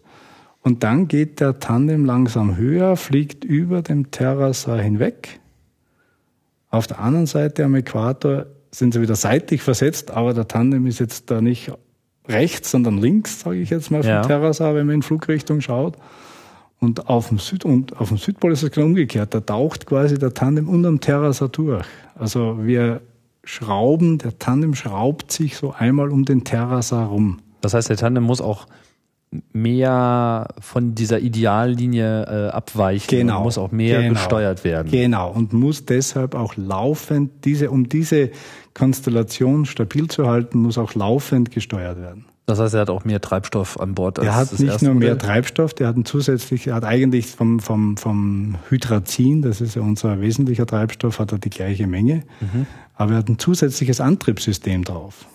[0.63, 5.39] Und dann geht der Tandem langsam höher, fliegt über dem Terrasar hinweg.
[6.71, 10.99] Auf der anderen Seite am Äquator sind sie wieder seitlich versetzt, aber der Tandem ist
[10.99, 11.71] jetzt da nicht
[12.27, 14.23] rechts, sondern links, sage ich jetzt mal, vom ja.
[14.23, 15.97] Terrasar, wenn man in Flugrichtung schaut.
[16.79, 19.35] Und auf dem, Süd und auf dem Südpol ist es genau umgekehrt.
[19.35, 21.85] Da taucht quasi der Tandem unterm Terrasar durch.
[22.15, 23.01] Also wir
[23.43, 27.39] Schrauben, der Tandem schraubt sich so einmal um den Terrasar rum.
[27.61, 28.67] Das heißt, der Tandem muss auch
[29.51, 34.91] mehr von dieser Ideallinie äh, abweichen genau, und muss auch mehr genau, gesteuert werden.
[34.91, 38.31] Genau, und muss deshalb auch laufend, diese, um diese
[38.73, 42.25] Konstellation stabil zu halten, muss auch laufend gesteuert werden.
[42.45, 44.19] Das heißt, er hat auch mehr Treibstoff an Bord.
[44.19, 47.61] Als er hat nicht nur mehr Treibstoff, der hat einen zusätzlich, er hat eigentlich vom,
[47.61, 52.65] vom, vom Hydrazin, das ist ja unser wesentlicher Treibstoff, hat er die gleiche Menge, mhm.
[52.95, 55.25] aber er hat ein zusätzliches Antriebssystem drauf.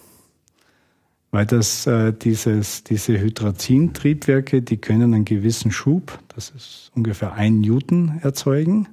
[1.31, 7.61] weil das äh, dieses, diese Hydrazin-Triebwerke, die können einen gewissen Schub, das ist ungefähr ein
[7.61, 8.89] Newton, erzeugen.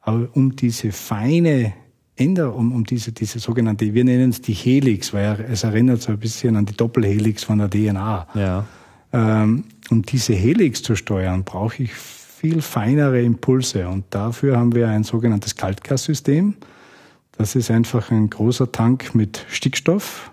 [0.00, 1.74] Aber um diese feine
[2.18, 6.12] Änderung, um, um diese, diese sogenannte, wir nennen es die Helix, weil es erinnert so
[6.12, 8.26] ein bisschen an die Doppelhelix von der DNA.
[8.34, 8.64] Ja.
[9.12, 14.88] Ähm, um diese Helix zu steuern, brauche ich viel feinere Impulse und dafür haben wir
[14.88, 16.54] ein sogenanntes Kaltgassystem.
[17.32, 20.30] Das ist einfach ein großer Tank mit Stickstoff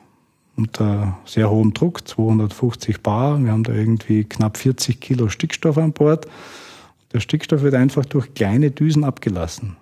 [0.56, 3.44] unter sehr hohem Druck, 250 Bar.
[3.44, 6.28] Wir haben da irgendwie knapp 40 Kilo Stickstoff an Bord.
[7.14, 9.78] Der Stickstoff wird einfach durch kleine Düsen abgelassen.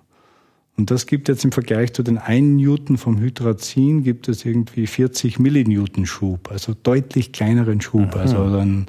[0.76, 4.86] Und das gibt jetzt im Vergleich zu den 1 Newton vom Hydrazin gibt es irgendwie
[4.86, 8.14] 40 Millinewton Schub, also deutlich kleineren Schub.
[8.14, 8.20] Mhm.
[8.20, 8.86] Also dann,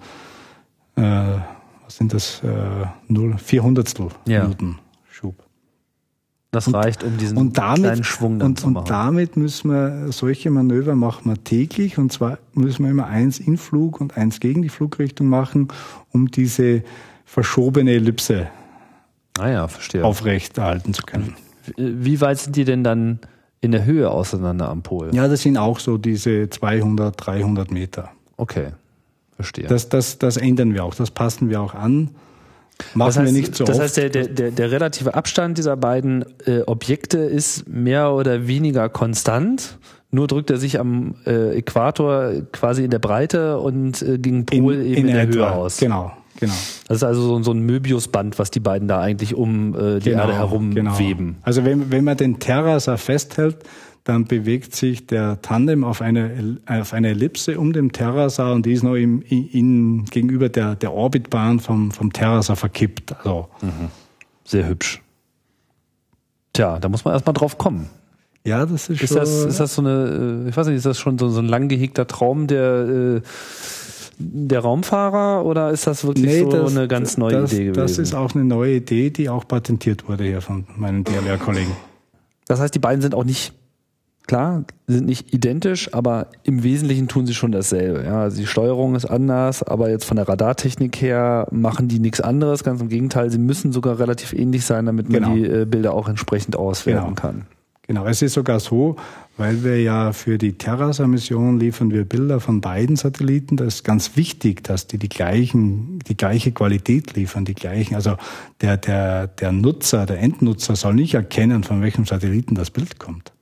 [0.96, 1.40] äh,
[1.84, 3.94] was sind das, äh, 0, 400
[4.26, 4.48] ja.
[4.48, 4.80] Newton
[5.12, 5.36] Schub.
[6.50, 8.84] Das reicht, um diesen und damit, kleinen Schwung dann und, zu machen.
[8.84, 13.40] Und damit müssen wir, solche Manöver machen wir täglich und zwar müssen wir immer eins
[13.40, 15.68] in Flug und eins gegen die Flugrichtung machen,
[16.12, 16.84] um diese
[17.26, 18.48] verschobene Ellipse
[19.38, 20.04] ah ja, verstehe.
[20.04, 21.36] aufrechterhalten zu können.
[21.78, 23.20] Wie weit sind die denn dann
[23.62, 25.14] in der Höhe auseinander am Pol?
[25.14, 28.12] Ja, das sind auch so diese 200, 300 Meter.
[28.38, 28.68] Okay,
[29.36, 29.68] verstehe.
[29.68, 32.12] Das, das, das ändern wir auch, das passen wir auch an.
[32.94, 33.84] Machen das heißt, wir nicht so Das oft.
[33.84, 38.90] heißt, der, der, der, der relative Abstand dieser beiden äh, Objekte ist mehr oder weniger
[38.90, 39.78] konstant.
[40.12, 44.76] Nur drückt er sich am äh, Äquator quasi in der Breite und äh, gegen Pol
[44.76, 45.34] in, eben in, in der etwa.
[45.36, 45.78] Höhe aus.
[45.78, 46.12] Genau.
[46.40, 46.54] Genau.
[46.88, 50.24] Das ist also so, ein Möbiusband, was die beiden da eigentlich um äh, die genau,
[50.24, 51.00] Erde herum genau.
[51.00, 51.38] weben.
[51.44, 53.58] Also wenn, wenn man den Terrasar festhält,
[54.04, 58.74] dann bewegt sich der Tandem auf eine, auf eine Ellipse um den Terrasar und die
[58.74, 63.16] ist noch im, in, gegenüber der, der Orbitbahn vom, vom Terrasar verkippt.
[63.18, 63.48] Also.
[63.62, 63.90] Mhm.
[64.44, 65.02] Sehr hübsch.
[66.54, 67.90] Tja, da muss man erstmal drauf kommen.
[68.46, 69.18] Ja, das ist, ist schon.
[69.18, 71.48] Das, ist das so eine, äh, ich weiß nicht, ist das schon so, so ein
[71.48, 73.22] lang gehegter Traum, der äh,
[74.18, 77.82] der Raumfahrer oder ist das wirklich nee, so das, eine ganz neue das, Idee gewesen?
[77.82, 81.72] Das ist auch eine neue Idee, die auch patentiert wurde hier von meinen DLR-Kollegen.
[82.48, 83.54] Das heißt, die beiden sind auch nicht,
[84.28, 88.04] klar, sind nicht identisch, aber im Wesentlichen tun sie schon dasselbe.
[88.04, 92.22] Ja, also die Steuerung ist anders, aber jetzt von der Radartechnik her machen die nichts
[92.22, 92.64] anderes.
[92.64, 95.36] Ganz im Gegenteil, sie müssen sogar relativ ähnlich sein, damit man genau.
[95.36, 97.16] die äh, Bilder auch entsprechend auswerten genau.
[97.16, 97.48] kann.
[97.88, 98.96] Genau, es ist sogar so,
[99.38, 103.58] weil wir ja für die Terrasar-Mission liefern wir Bilder von beiden Satelliten.
[103.58, 107.94] Das ist ganz wichtig, dass die die gleichen, die gleiche Qualität liefern, die gleichen.
[107.94, 108.18] Also
[108.62, 113.34] der, der, der Nutzer, der Endnutzer soll nicht erkennen, von welchem Satelliten das Bild kommt.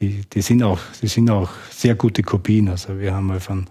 [0.00, 2.68] Die, die sind auch, die sind auch sehr gute Kopien.
[2.68, 3.66] Also wir haben mal von,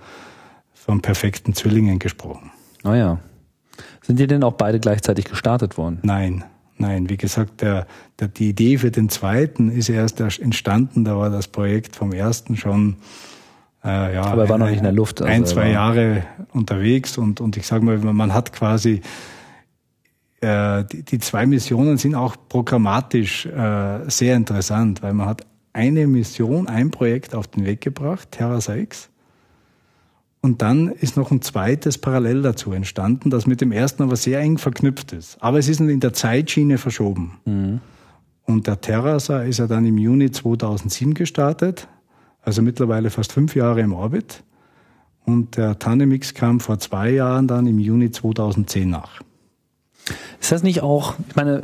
[0.73, 2.51] von perfekten Zwillingen gesprochen.
[2.83, 3.13] Naja.
[3.13, 5.99] Ah Sind die denn auch beide gleichzeitig gestartet worden?
[6.03, 6.43] Nein.
[6.77, 7.87] Nein, wie gesagt, der,
[8.19, 12.57] der, die Idee für den zweiten ist erst entstanden, da war das Projekt vom ersten
[12.57, 12.97] schon
[13.83, 15.21] äh, ja, Aber er war noch nicht in der Luft.
[15.21, 19.01] Also ein, zwei Jahre unterwegs und, und ich sage mal, man hat quasi
[20.41, 26.07] äh, die, die zwei Missionen sind auch programmatisch äh, sehr interessant, weil man hat eine
[26.07, 29.09] Mission, ein Projekt auf den Weg gebracht, Terra 6,
[30.45, 34.41] und dann ist noch ein zweites parallel dazu entstanden, das mit dem ersten aber sehr
[34.41, 35.37] eng verknüpft ist.
[35.41, 37.39] Aber es ist in der Zeitschiene verschoben.
[37.45, 37.81] Mhm.
[38.43, 41.87] Und der Terrasar ist ja dann im Juni 2007 gestartet,
[42.43, 44.43] also mittlerweile fast fünf Jahre im Orbit.
[45.25, 49.21] Und der Tanemix kam vor zwei Jahren dann im Juni 2010 nach.
[50.39, 51.63] Ist das nicht auch, ich meine,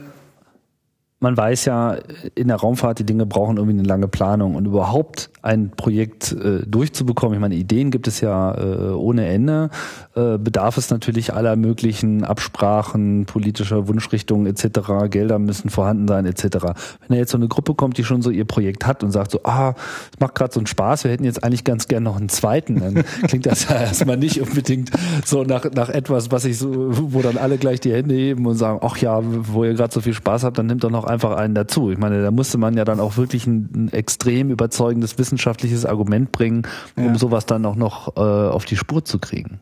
[1.21, 1.97] man weiß ja,
[2.33, 6.65] in der Raumfahrt, die Dinge brauchen irgendwie eine lange Planung und überhaupt ein Projekt äh,
[6.65, 7.35] durchzubekommen.
[7.35, 9.69] Ich meine, Ideen gibt es ja äh, ohne Ende.
[10.15, 15.09] Äh, bedarf es natürlich aller möglichen Absprachen, politischer Wunschrichtungen etc.
[15.11, 16.43] Gelder müssen vorhanden sein etc.
[16.63, 19.29] Wenn da jetzt so eine Gruppe kommt, die schon so ihr Projekt hat und sagt
[19.29, 19.75] so, ah,
[20.11, 22.79] es macht gerade so einen Spaß, wir hätten jetzt eigentlich ganz gern noch einen zweiten,
[22.79, 22.95] dann
[23.27, 24.89] klingt das ja erstmal nicht unbedingt
[25.23, 26.71] so nach, nach etwas, was ich so,
[27.13, 30.01] wo dann alle gleich die Hände heben und sagen, ach ja, wo ihr gerade so
[30.01, 31.91] viel Spaß habt, dann nimmt doch noch einfach einen dazu.
[31.91, 36.31] Ich meine, da musste man ja dann auch wirklich ein, ein extrem überzeugendes wissenschaftliches Argument
[36.31, 36.63] bringen,
[36.95, 37.15] um ja.
[37.15, 39.59] sowas dann auch noch äh, auf die Spur zu kriegen.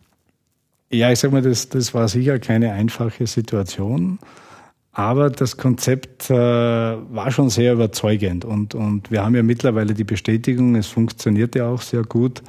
[0.91, 4.19] Ja, ich sag mal, das, das war sicher keine einfache Situation.
[4.91, 10.03] Aber das Konzept äh, war schon sehr überzeugend und, und wir haben ja mittlerweile die
[10.03, 12.41] Bestätigung, es funktioniert ja auch sehr gut.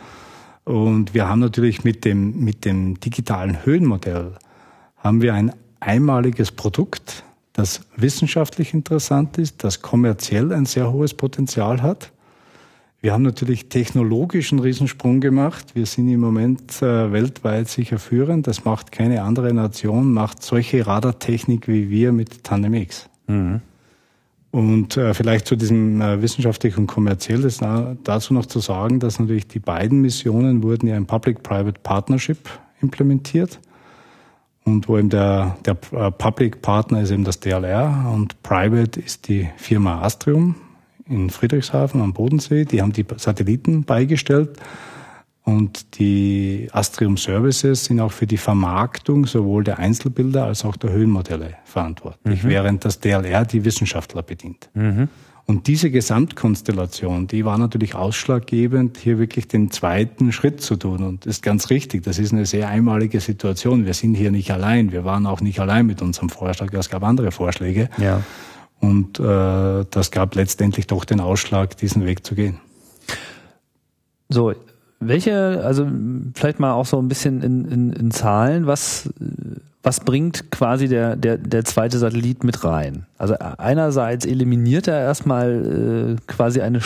[0.64, 4.32] Und wir haben natürlich mit dem, mit dem digitalen Höhenmodell
[4.96, 11.82] haben wir ein einmaliges Produkt, das wissenschaftlich interessant ist, das kommerziell ein sehr hohes Potenzial
[11.82, 12.12] hat.
[13.02, 15.74] Wir haben natürlich technologisch einen Riesensprung gemacht.
[15.74, 18.46] Wir sind im Moment äh, weltweit sicher führend.
[18.46, 23.08] Das macht keine andere Nation, macht solche Radartechnik wie wir mit Tandem X.
[23.26, 23.62] Mhm.
[24.50, 29.18] Und äh, vielleicht zu diesem äh, wissenschaftlich und kommerziell ist dazu noch zu sagen, dass
[29.18, 32.38] natürlich die beiden Missionen wurden ja im Public-Private Partnership
[32.82, 33.60] implementiert.
[34.70, 39.28] Und wo eben der, der äh, Public Partner ist eben das DLR und Private ist
[39.28, 40.54] die Firma Astrium
[41.08, 42.64] in Friedrichshafen am Bodensee.
[42.64, 44.58] Die haben die Satelliten beigestellt.
[45.42, 50.92] Und die Astrium Services sind auch für die Vermarktung sowohl der Einzelbilder als auch der
[50.92, 52.48] Höhenmodelle verantwortlich, mhm.
[52.48, 54.70] während das DLR die Wissenschaftler bedient.
[54.74, 55.08] Mhm.
[55.50, 61.02] Und diese Gesamtkonstellation, die war natürlich ausschlaggebend, hier wirklich den zweiten Schritt zu tun.
[61.02, 63.84] Und das ist ganz richtig, das ist eine sehr einmalige Situation.
[63.84, 64.92] Wir sind hier nicht allein.
[64.92, 66.72] Wir waren auch nicht allein mit unserem Vorschlag.
[66.74, 67.90] Es gab andere Vorschläge.
[67.98, 68.22] Ja.
[68.78, 72.60] Und äh, das gab letztendlich doch den Ausschlag, diesen Weg zu gehen.
[74.28, 74.54] So,
[75.00, 75.88] welche, also
[76.34, 79.08] vielleicht mal auch so ein bisschen in, in, in Zahlen, was,
[79.82, 83.06] was bringt quasi der, der, der zweite Satellit mit rein?
[83.16, 86.80] Also einerseits eliminiert er erstmal äh, quasi eine,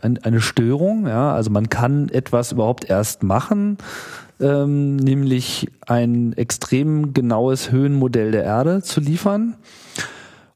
[0.00, 3.78] eine, eine Störung, ja, also man kann etwas überhaupt erst machen,
[4.40, 9.56] ähm, nämlich ein extrem genaues Höhenmodell der Erde zu liefern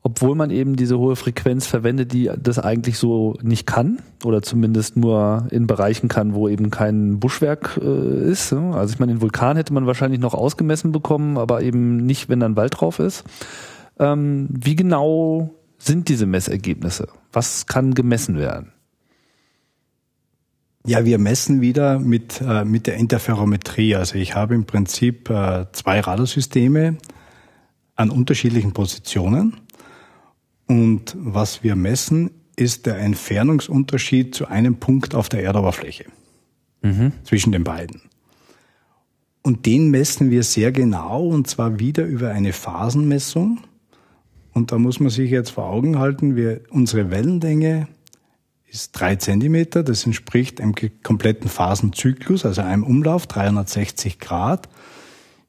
[0.06, 4.98] obwohl man eben diese hohe Frequenz verwendet, die das eigentlich so nicht kann oder zumindest
[4.98, 8.52] nur in Bereichen kann, wo eben kein Buschwerk äh, ist.
[8.52, 12.38] Also ich meine, den Vulkan hätte man wahrscheinlich noch ausgemessen bekommen, aber eben nicht, wenn
[12.38, 13.24] dann Wald drauf ist.
[13.98, 17.08] Ähm, wie genau sind diese Messergebnisse?
[17.32, 18.72] Was kann gemessen werden?
[20.86, 23.96] Ja, wir messen wieder mit, äh, mit der Interferometrie.
[23.96, 26.98] Also ich habe im Prinzip äh, zwei Radarsysteme
[27.96, 29.63] an unterschiedlichen Positionen
[30.66, 36.06] und was wir messen, ist der Entfernungsunterschied zu einem Punkt auf der Erdoberfläche
[36.82, 37.12] mhm.
[37.24, 38.02] zwischen den beiden.
[39.42, 43.60] Und den messen wir sehr genau und zwar wieder über eine Phasenmessung.
[44.52, 47.88] Und da muss man sich jetzt vor Augen halten, wir, unsere Wellenlänge
[48.66, 49.82] ist drei Zentimeter.
[49.82, 54.68] Das entspricht einem kompletten Phasenzyklus, also einem Umlauf, 360 Grad.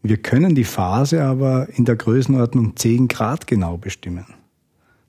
[0.03, 4.25] Wir können die Phase aber in der Größenordnung 10 Grad genau bestimmen.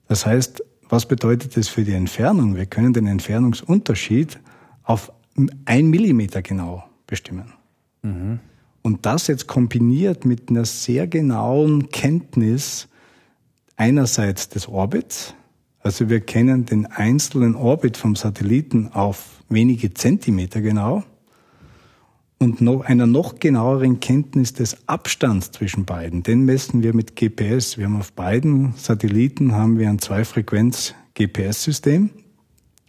[0.07, 2.55] Das heißt, was bedeutet das für die Entfernung?
[2.55, 4.39] Wir können den Entfernungsunterschied
[4.83, 5.11] auf
[5.65, 7.53] ein Millimeter genau bestimmen.
[8.01, 8.39] Mhm.
[8.81, 12.87] Und das jetzt kombiniert mit einer sehr genauen Kenntnis
[13.75, 15.35] einerseits des Orbits,
[15.87, 21.03] also wir kennen den einzelnen Orbit vom Satelliten auf wenige Zentimeter genau,
[22.39, 26.23] und noch einer noch genaueren Kenntnis des Abstands zwischen beiden.
[26.23, 27.77] Den messen wir mit GPS.
[27.77, 32.11] Wir haben auf beiden Satelliten haben wir ein Zweifrequenz GPS-System.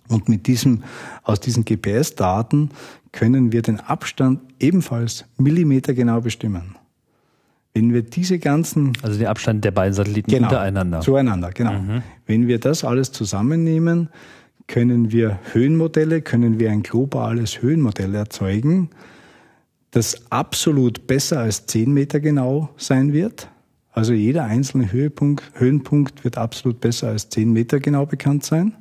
[0.09, 0.85] Und mit diesem,
[1.23, 2.71] aus diesen GPS-Daten
[3.13, 6.77] können wir den Abstand ebenfalls millimetergenau bestimmen.
[7.75, 8.93] Wenn wir diese ganzen.
[9.03, 11.01] Also den Abstand der beiden Satelliten genau, untereinander.
[11.01, 11.75] Zueinander, genau.
[11.75, 12.03] Mhm.
[12.27, 14.09] Wenn wir das alles zusammennehmen,
[14.67, 18.91] können wir Höhenmodelle, können wir ein globales Höhenmodell erzeugen,
[19.90, 23.48] das absolut besser als 10 Meter genau sein wird.
[23.90, 28.77] Also jeder einzelne Höhepunkt, Höhenpunkt wird absolut besser als 10 Meter genau bekannt sein.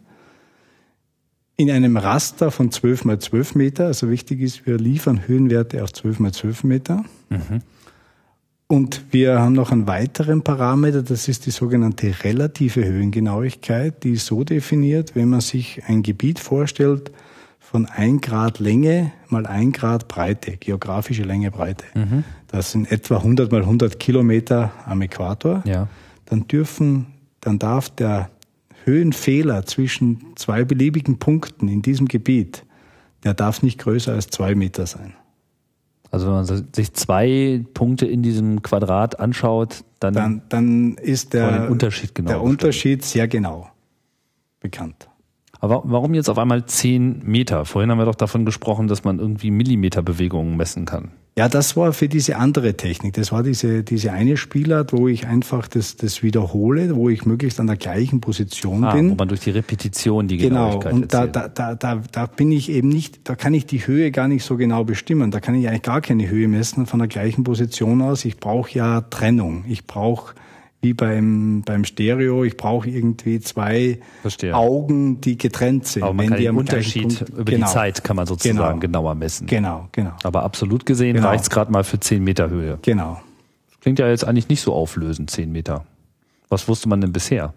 [1.55, 5.91] In einem Raster von 12 mal 12 Meter, also wichtig ist, wir liefern Höhenwerte auf
[5.91, 7.03] 12 mal 12 Meter.
[7.29, 7.61] Mhm.
[8.67, 14.25] Und wir haben noch einen weiteren Parameter, das ist die sogenannte relative Höhengenauigkeit, die ist
[14.25, 17.11] so definiert, wenn man sich ein Gebiet vorstellt,
[17.69, 21.83] von ein Grad Länge mal ein Grad Breite, geografische Länge Breite.
[21.95, 22.23] Mhm.
[22.47, 25.63] Das sind etwa 100 mal 100 Kilometer am Äquator.
[25.65, 25.89] Ja.
[26.23, 27.07] Dann dürfen,
[27.41, 28.29] dann darf der
[28.85, 32.63] Höhenfehler zwischen zwei beliebigen Punkten in diesem Gebiet,
[33.25, 35.13] der darf nicht größer als zwei Meter sein.
[36.09, 41.69] Also wenn man sich zwei Punkte in diesem Quadrat anschaut, dann, dann, dann ist der,
[41.69, 43.69] Unterschied genau der Unterschied sehr genau
[44.61, 45.09] bekannt.
[45.59, 47.65] Aber warum jetzt auf einmal 10 Meter?
[47.65, 51.11] Vorhin haben wir doch davon gesprochen, dass man irgendwie Millimeterbewegungen messen kann.
[51.37, 53.13] Ja, das war für diese andere Technik.
[53.13, 57.59] Das war diese, diese eine Spielart, wo ich einfach das, das wiederhole, wo ich möglichst
[57.59, 59.11] an der gleichen Position ah, bin.
[59.11, 60.79] Wo man durch die Repetition die genau.
[60.79, 63.67] Genauigkeit Genau, und da, da, da, da, da bin ich eben nicht, da kann ich
[63.67, 65.29] die Höhe gar nicht so genau bestimmen.
[65.29, 68.25] Da kann ich eigentlich gar keine Höhe messen von der gleichen Position aus.
[68.25, 69.63] Ich brauche ja Trennung.
[69.67, 70.33] Ich brauche
[70.81, 72.43] wie beim, beim Stereo.
[72.43, 74.55] Ich brauche irgendwie zwei Verstehe.
[74.55, 76.03] Augen, die getrennt sind.
[76.03, 77.67] Aber man kann den Unterschied Punkt, über genau.
[77.67, 78.79] die Zeit kann man sozusagen genau.
[78.79, 79.47] genauer messen.
[79.47, 80.13] Genau, genau.
[80.23, 81.27] Aber absolut gesehen genau.
[81.27, 82.79] reicht es gerade mal für 10 Meter Höhe.
[82.83, 83.21] Genau.
[83.81, 85.85] Klingt ja jetzt eigentlich nicht so auflösend, 10 Meter.
[86.49, 87.53] Was wusste man denn bisher?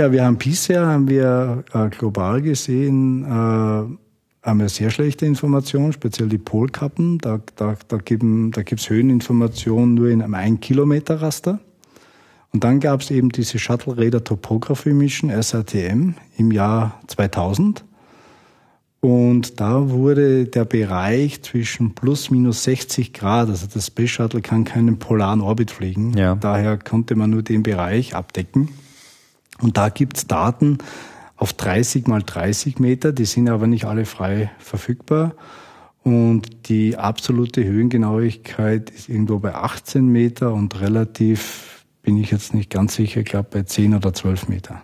[0.00, 5.92] Ja, wir haben bisher, haben wir äh, global gesehen, äh, haben wir sehr schlechte Informationen,
[5.92, 7.18] speziell die Polkappen.
[7.18, 11.60] Da, da, da, geben, da gibt's Höheninformationen nur in einem 1 Kilometer Raster.
[12.52, 17.84] Und dann gab es eben diese Shuttle Radar Topography Mission, SRTM, im Jahr 2000.
[19.00, 24.62] Und da wurde der Bereich zwischen plus minus 60 Grad, also das Space Shuttle kann
[24.64, 26.36] keinen polaren Orbit fliegen, ja.
[26.36, 28.68] daher konnte man nur den Bereich abdecken.
[29.60, 30.78] Und da gibt's Daten
[31.36, 35.34] auf 30 mal 30 Meter, die sind aber nicht alle frei verfügbar.
[36.04, 41.71] Und die absolute Höhengenauigkeit ist irgendwo bei 18 Meter und relativ,
[42.02, 44.82] bin ich jetzt nicht ganz sicher, ich glaube bei 10 oder 12 Meter.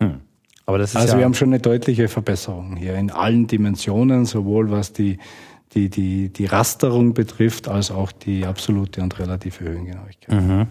[0.00, 0.20] Hm.
[0.66, 4.26] Aber das ist also ja wir haben schon eine deutliche Verbesserung hier in allen Dimensionen,
[4.26, 5.18] sowohl was die,
[5.72, 10.42] die, die, die Rasterung betrifft, als auch die absolute und relative Höhengenauigkeit.
[10.42, 10.66] Mhm.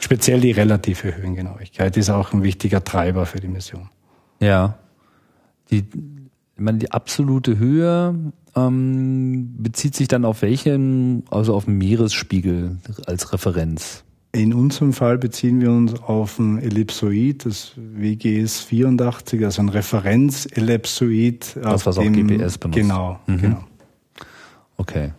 [0.00, 3.90] Speziell die relative Höhengenauigkeit ist auch ein wichtiger Treiber für die Mission.
[4.40, 4.78] Ja.
[5.70, 11.78] Die, ich meine, die absolute Höhe ähm, bezieht sich dann auf welchen, also auf den
[11.78, 14.04] Meeresspiegel als Referenz?
[14.34, 21.56] In unserem Fall beziehen wir uns auf ein Ellipsoid, das WGS 84, also ein Referenz-Ellipsoid.
[21.62, 22.80] Das, was auch GPS benutzt.
[22.80, 23.40] Genau, mhm.
[23.40, 23.64] genau.
[24.76, 25.12] Okay.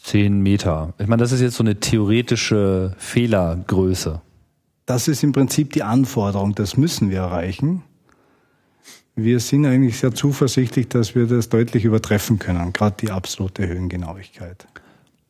[0.00, 0.94] Zehn Meter.
[0.98, 4.20] Ich meine, das ist jetzt so eine theoretische Fehlergröße.
[4.86, 7.82] Das ist im Prinzip die Anforderung, das müssen wir erreichen.
[9.16, 14.68] Wir sind eigentlich sehr zuversichtlich, dass wir das deutlich übertreffen können, gerade die absolute Höhengenauigkeit.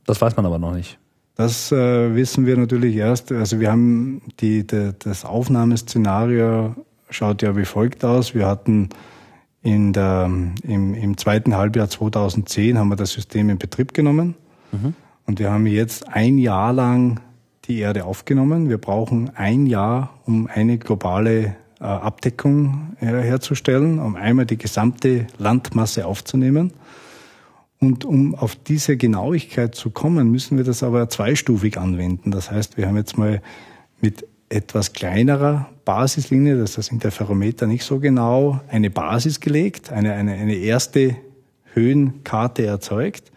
[0.05, 0.99] Das weiß man aber noch nicht.
[1.37, 3.31] Das äh, wissen wir natürlich erst.
[3.31, 6.75] Also wir haben die, die, das Aufnahmeszenario
[7.11, 8.35] schaut ja wie folgt aus.
[8.35, 8.89] Wir hatten
[9.63, 10.31] in der,
[10.63, 14.35] im, im zweiten Halbjahr 2010 haben wir das System in Betrieb genommen.
[14.73, 14.95] Mhm.
[15.27, 17.21] Und wir haben jetzt ein Jahr lang
[17.67, 18.69] die Erde aufgenommen.
[18.69, 26.07] Wir brauchen ein Jahr, um eine globale äh, Abdeckung herzustellen, um einmal die gesamte Landmasse
[26.07, 26.73] aufzunehmen.
[27.79, 32.31] Und um auf diese Genauigkeit zu kommen, müssen wir das aber zweistufig anwenden.
[32.31, 33.43] Das heißt, wir haben jetzt mal
[34.01, 40.13] mit etwas kleinerer Basislinie, das ist das Interferometer nicht so genau, eine Basis gelegt, eine,
[40.15, 41.17] eine, eine erste
[41.75, 43.33] Höhenkarte erzeugt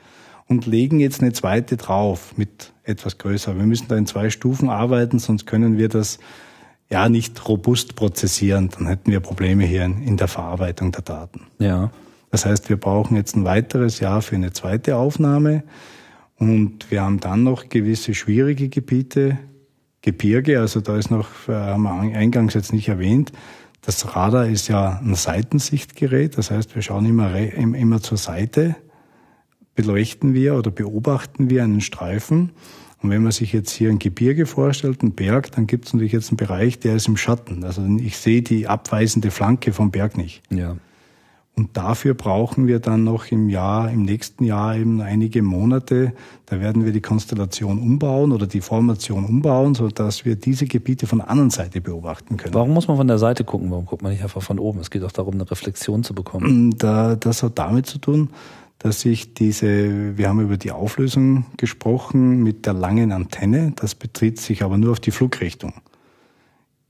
[0.48, 3.58] und legen jetzt eine zweite drauf mit etwas größer.
[3.58, 6.20] Wir müssen da in zwei Stufen arbeiten, sonst können wir das
[6.90, 11.42] ja nicht robust prozessieren, dann hätten wir Probleme hier in, der Verarbeitung der Daten.
[11.60, 11.92] Ja.
[12.32, 15.63] Das heißt, wir brauchen jetzt ein weiteres Jahr für eine zweite Aufnahme
[16.38, 19.39] und wir haben dann noch gewisse schwierige Gebiete,
[20.01, 23.32] Gebirge, also da ist noch, äh, haben wir eingangs jetzt nicht erwähnt,
[23.82, 28.75] das Radar ist ja ein Seitensichtgerät, das heißt, wir schauen immer, immer zur Seite,
[29.75, 32.51] beleuchten wir oder beobachten wir einen Streifen
[33.01, 36.11] und wenn man sich jetzt hier ein Gebirge vorstellt, einen Berg, dann gibt es natürlich
[36.11, 37.63] jetzt einen Bereich, der ist im Schatten.
[37.63, 40.41] Also ich sehe die abweisende Flanke vom Berg nicht.
[40.49, 40.75] Ja.
[41.60, 46.14] Und dafür brauchen wir dann noch im Jahr, im nächsten Jahr eben einige Monate.
[46.45, 51.05] Da werden wir die Konstellation umbauen oder die Formation umbauen, so dass wir diese Gebiete
[51.05, 52.53] von der anderen Seite beobachten können.
[52.53, 53.72] Warum muss man von der Seite gucken?
[53.72, 54.80] Warum guckt man nicht einfach von oben?
[54.80, 56.78] Es geht auch darum, eine Reflexion zu bekommen.
[56.78, 58.30] Da, das hat damit zu tun,
[58.78, 64.39] dass ich diese, wir haben über die Auflösung gesprochen mit der langen Antenne, das bezieht
[64.39, 65.74] sich aber nur auf die Flugrichtung.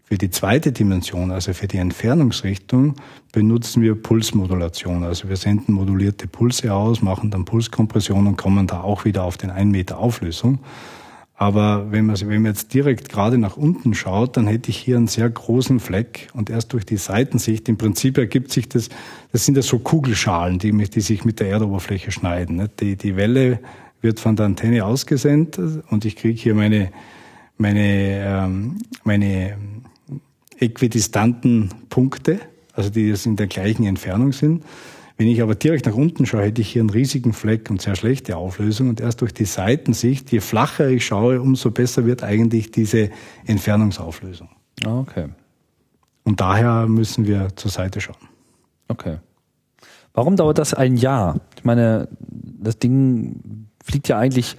[0.10, 2.96] Für die zweite Dimension, also für die Entfernungsrichtung,
[3.32, 5.04] benutzen wir Pulsmodulation.
[5.04, 9.38] Also wir senden modulierte Pulse aus, machen dann Pulskompression und kommen da auch wieder auf
[9.38, 10.58] den 1 Meter Auflösung.
[11.36, 14.98] Aber wenn man, wenn man jetzt direkt gerade nach unten schaut, dann hätte ich hier
[14.98, 18.90] einen sehr großen Fleck und erst durch die Seitensicht, im Prinzip ergibt sich das,
[19.32, 22.68] das sind ja so Kugelschalen, die, die sich mit der Erdoberfläche schneiden.
[22.80, 23.60] Die, die Welle
[24.02, 26.90] wird von der Antenne ausgesendet und ich kriege hier meine,
[27.60, 29.56] meine, ähm, meine
[30.60, 32.40] äquidistanten Punkte,
[32.74, 34.64] also die jetzt in der gleichen Entfernung sind.
[35.18, 37.98] Wenn ich aber direkt nach unten schaue, hätte ich hier einen riesigen Fleck und sehr
[37.98, 38.88] schlechte Auflösung.
[38.88, 43.10] Und erst durch die Seitensicht, je flacher ich schaue, umso besser wird eigentlich diese
[43.46, 44.48] Entfernungsauflösung.
[44.86, 45.28] Okay.
[46.24, 48.30] Und daher müssen wir zur Seite schauen.
[48.88, 49.18] Okay.
[50.14, 51.42] Warum dauert das ein Jahr?
[51.58, 54.56] Ich meine, das Ding fliegt ja eigentlich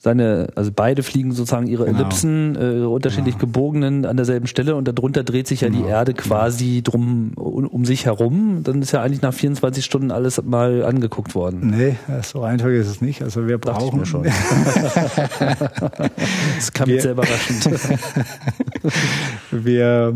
[0.00, 1.98] seine, also beide fliegen sozusagen ihre genau.
[1.98, 3.46] Ellipsen, äh, unterschiedlich genau.
[3.46, 5.82] gebogenen an derselben Stelle und darunter dreht sich ja genau.
[5.82, 8.62] die Erde quasi drum um, um, sich herum.
[8.62, 11.74] Dann ist ja eigentlich nach 24 Stunden alles mal angeguckt worden.
[11.76, 13.22] Nee, so einfach ist es nicht.
[13.22, 14.06] Also wir brauchen.
[14.06, 14.22] Schon.
[16.56, 17.68] das kam jetzt sehr überraschend.
[19.50, 20.14] wir,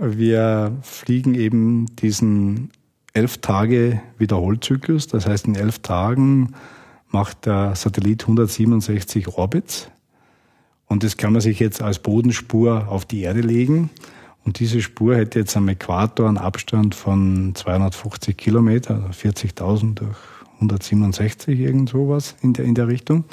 [0.00, 2.70] wir fliegen eben diesen
[3.14, 5.08] elf Tage Wiederholzyklus.
[5.08, 6.54] Das heißt, in elf Tagen
[7.14, 9.88] macht der Satellit 167 Orbits.
[10.86, 13.88] Und das kann man sich jetzt als Bodenspur auf die Erde legen.
[14.44, 20.16] Und diese Spur hätte jetzt am Äquator einen Abstand von 250 Kilometer, also 40.000 durch
[20.56, 23.24] 167, irgend sowas in der, in der Richtung.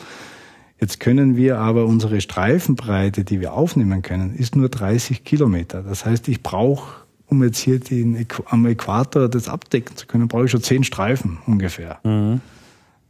[0.79, 5.83] Jetzt können wir aber unsere Streifenbreite, die wir aufnehmen können, ist nur 30 Kilometer.
[5.83, 10.45] Das heißt, ich brauche, um jetzt hier den, am Äquator das abdecken zu können, brauche
[10.45, 11.99] ich schon zehn Streifen ungefähr.
[12.03, 12.41] Mhm.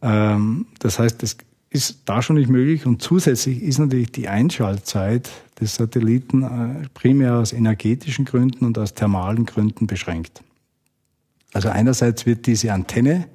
[0.02, 1.38] Ähm, das heißt, das
[1.70, 2.86] ist da schon nicht möglich.
[2.86, 5.30] Und zusätzlich ist natürlich die Einschaltzeit
[5.60, 10.44] des Satelliten äh, primär aus energetischen Gründen und aus thermalen Gründen beschränkt.
[11.54, 13.28] Also einerseits wird diese Antenne,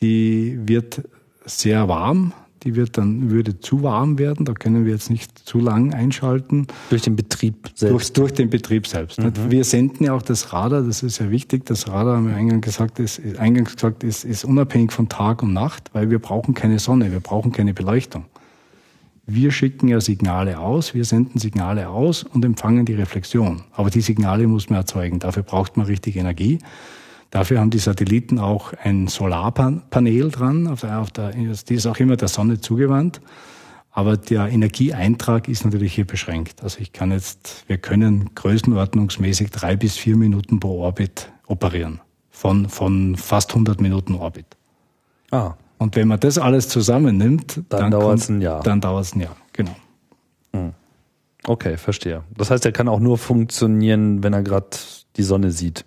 [0.00, 1.02] die wird
[1.44, 2.32] sehr warm,
[2.62, 6.66] die wird dann, würde zu warm werden, da können wir jetzt nicht zu lang einschalten.
[6.90, 7.92] Durch den Betrieb selbst?
[7.92, 9.20] Durch, durch den Betrieb selbst.
[9.20, 9.32] Mhm.
[9.48, 12.64] Wir senden ja auch das Radar, das ist ja wichtig, das Radar, haben wir eingangs
[12.64, 16.78] gesagt, ist, eingangs gesagt, ist, ist unabhängig von Tag und Nacht, weil wir brauchen keine
[16.78, 18.24] Sonne, wir brauchen keine Beleuchtung.
[19.26, 23.62] Wir schicken ja Signale aus, wir senden Signale aus und empfangen die Reflexion.
[23.72, 26.58] Aber die Signale muss man erzeugen, dafür braucht man richtig Energie.
[27.30, 31.98] Dafür haben die Satelliten auch ein Solarpanel dran, auf der, auf der, die ist auch
[31.98, 33.20] immer der Sonne zugewandt.
[33.92, 36.62] Aber der Energieeintrag ist natürlich hier beschränkt.
[36.62, 42.00] Also ich kann jetzt, wir können größenordnungsmäßig drei bis vier Minuten pro Orbit operieren.
[42.30, 44.46] Von, von fast 100 Minuten Orbit.
[45.30, 45.54] Ah.
[45.78, 48.62] Und wenn man das alles zusammennimmt, dann, dann dauert es ein Jahr.
[48.62, 49.74] Dann dauert es ein Jahr, genau.
[50.52, 50.72] Hm.
[51.46, 52.22] Okay, verstehe.
[52.36, 54.68] Das heißt, er kann auch nur funktionieren, wenn er gerade
[55.16, 55.84] die Sonne sieht.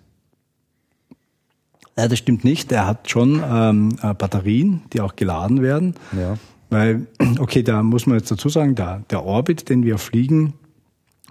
[1.96, 2.72] Nein, das stimmt nicht.
[2.72, 5.94] Er hat schon ähm, äh, Batterien, die auch geladen werden.
[6.12, 6.36] Ja.
[6.70, 7.06] Weil,
[7.38, 10.54] okay, da muss man jetzt dazu sagen, der, der Orbit, den wir fliegen,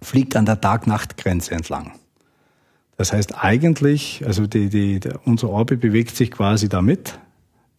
[0.01, 1.93] fliegt an der Tag-Nacht-Grenze entlang.
[2.97, 7.19] Das heißt eigentlich, also die, die, der, unser Orbit bewegt sich quasi damit.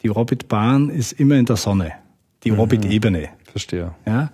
[0.03, 1.93] Die Orbitbahn ist immer in der Sonne,
[2.43, 2.59] die mhm.
[2.59, 3.29] Orbitebene.
[3.49, 3.95] Verstehe.
[4.05, 4.31] Ja.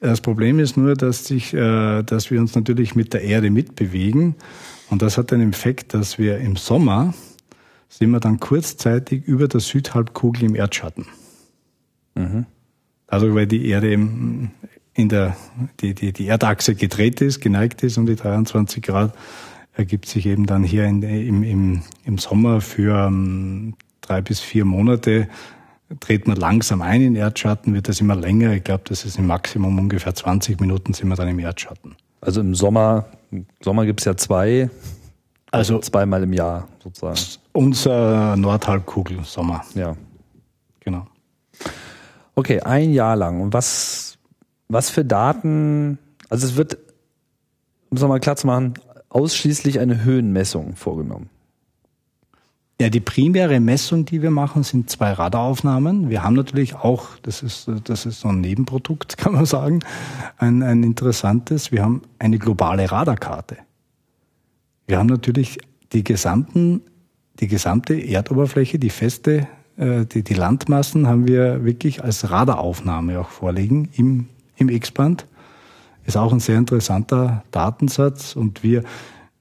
[0.00, 4.34] Das Problem ist nur, dass, sich, äh, dass wir uns natürlich mit der Erde mitbewegen.
[4.90, 7.14] Und das hat den Effekt, dass wir im Sommer
[7.88, 11.06] sind wir dann kurzzeitig über der Südhalbkugel im Erdschatten.
[12.14, 12.46] Mhm.
[13.06, 14.50] Also weil die Erde eben
[14.94, 15.36] in der,
[15.80, 19.14] die, die, die Erdachse gedreht ist, geneigt ist um die 23 Grad,
[19.74, 24.40] ergibt sich eben dann hier in, im, im, im Sommer für um, ähm, drei bis
[24.40, 25.28] vier Monate
[26.00, 28.52] dreht man langsam ein in Erdschatten, wird das immer länger.
[28.52, 31.94] Ich glaube, das ist im Maximum ungefähr 20 Minuten sind wir dann im Erdschatten.
[32.20, 34.70] Also im Sommer, im Sommer gibt es ja zwei
[35.50, 37.18] also zweimal im Jahr sozusagen.
[37.52, 39.64] Unser Nordhalbkugel Sommer.
[39.74, 39.96] Ja.
[40.80, 41.06] Genau.
[42.34, 43.40] Okay, ein Jahr lang.
[43.40, 44.18] Und was,
[44.68, 46.78] was für Daten, also es wird,
[47.90, 48.74] um es nochmal klar zu machen,
[49.08, 51.30] ausschließlich eine Höhenmessung vorgenommen.
[52.78, 56.10] Ja, die primäre Messung, die wir machen, sind zwei Radaraufnahmen.
[56.10, 59.80] Wir haben natürlich auch, das ist, das ist so ein Nebenprodukt, kann man sagen,
[60.36, 63.56] ein, ein interessantes, wir haben eine globale Radarkarte.
[64.86, 65.58] Wir haben natürlich
[65.92, 66.82] die gesamten,
[67.40, 73.30] die gesamte Erdoberfläche, die feste, äh, die, die Landmassen haben wir wirklich als Radaraufnahme auch
[73.30, 74.26] vorliegen im,
[74.56, 75.26] im X-Band.
[76.04, 78.84] Ist auch ein sehr interessanter Datensatz und wir,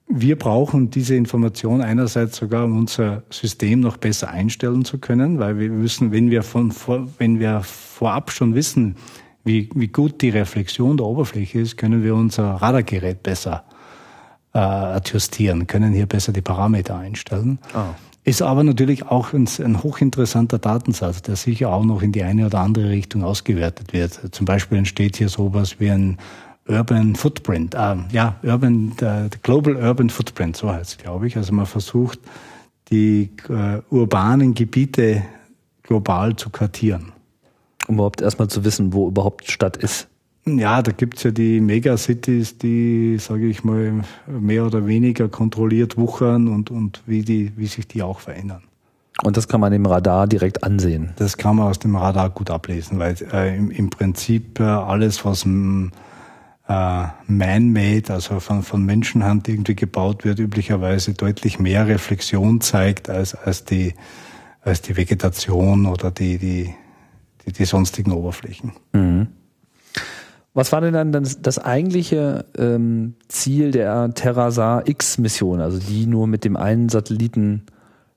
[0.07, 5.59] wir brauchen diese Information einerseits sogar, um unser System noch besser einstellen zu können, weil
[5.59, 6.73] wir müssen, wenn wir von,
[7.19, 8.95] wenn wir vorab schon wissen,
[9.43, 13.63] wie, wie gut die Reflexion der Oberfläche ist, können wir unser Radargerät besser
[14.55, 17.59] äh, adjustieren, können hier besser die Parameter einstellen.
[17.73, 17.89] Ah.
[18.23, 22.47] Ist aber natürlich auch ein, ein, hochinteressanter Datensatz, der sicher auch noch in die eine
[22.47, 24.19] oder andere Richtung ausgewertet wird.
[24.31, 26.17] Zum Beispiel entsteht hier sowas wie ein
[26.67, 31.37] Urban Footprint, äh, ja, Urban, der Global Urban Footprint, so heißt es, glaube ich.
[31.37, 32.19] Also man versucht,
[32.89, 35.23] die äh, urbanen Gebiete
[35.83, 37.11] global zu kartieren.
[37.87, 40.07] Um überhaupt erstmal zu wissen, wo überhaupt Stadt ist.
[40.47, 46.47] Ja, da gibt's ja die Megacities, die, sage ich mal, mehr oder weniger kontrolliert wuchern
[46.47, 48.61] und, und wie, die, wie sich die auch verändern.
[49.23, 51.13] Und das kann man im Radar direkt ansehen?
[51.15, 55.25] Das kann man aus dem Radar gut ablesen, weil äh, im, im Prinzip äh, alles,
[55.25, 55.47] was äh,
[57.27, 63.63] man-made, also von, von Menschenhand irgendwie gebaut wird, üblicherweise deutlich mehr Reflexion zeigt als, als,
[63.63, 63.95] die,
[64.61, 66.75] als die Vegetation oder die, die,
[67.45, 68.73] die, die sonstigen Oberflächen.
[68.93, 69.27] Mhm.
[70.55, 76.27] Was war denn dann das, das eigentliche ähm, Ziel der Terrasar X-Mission, also die nur
[76.27, 77.63] mit dem einen Satelliten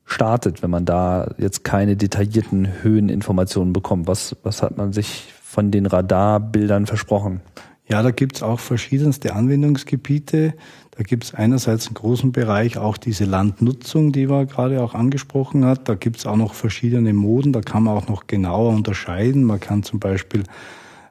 [0.05, 4.07] startet, wenn man da jetzt keine detaillierten Höheninformationen bekommt?
[4.07, 7.41] Was, was hat man sich von den Radarbildern versprochen?
[7.89, 10.55] Ja, da gibt's auch verschiedenste Anwendungsgebiete.
[10.93, 15.89] Da gibt's einerseits einen großen Bereich, auch diese Landnutzung, die man gerade auch angesprochen hat.
[15.89, 19.43] Da gibt's auch noch verschiedene Moden, da kann man auch noch genauer unterscheiden.
[19.43, 20.45] Man kann zum Beispiel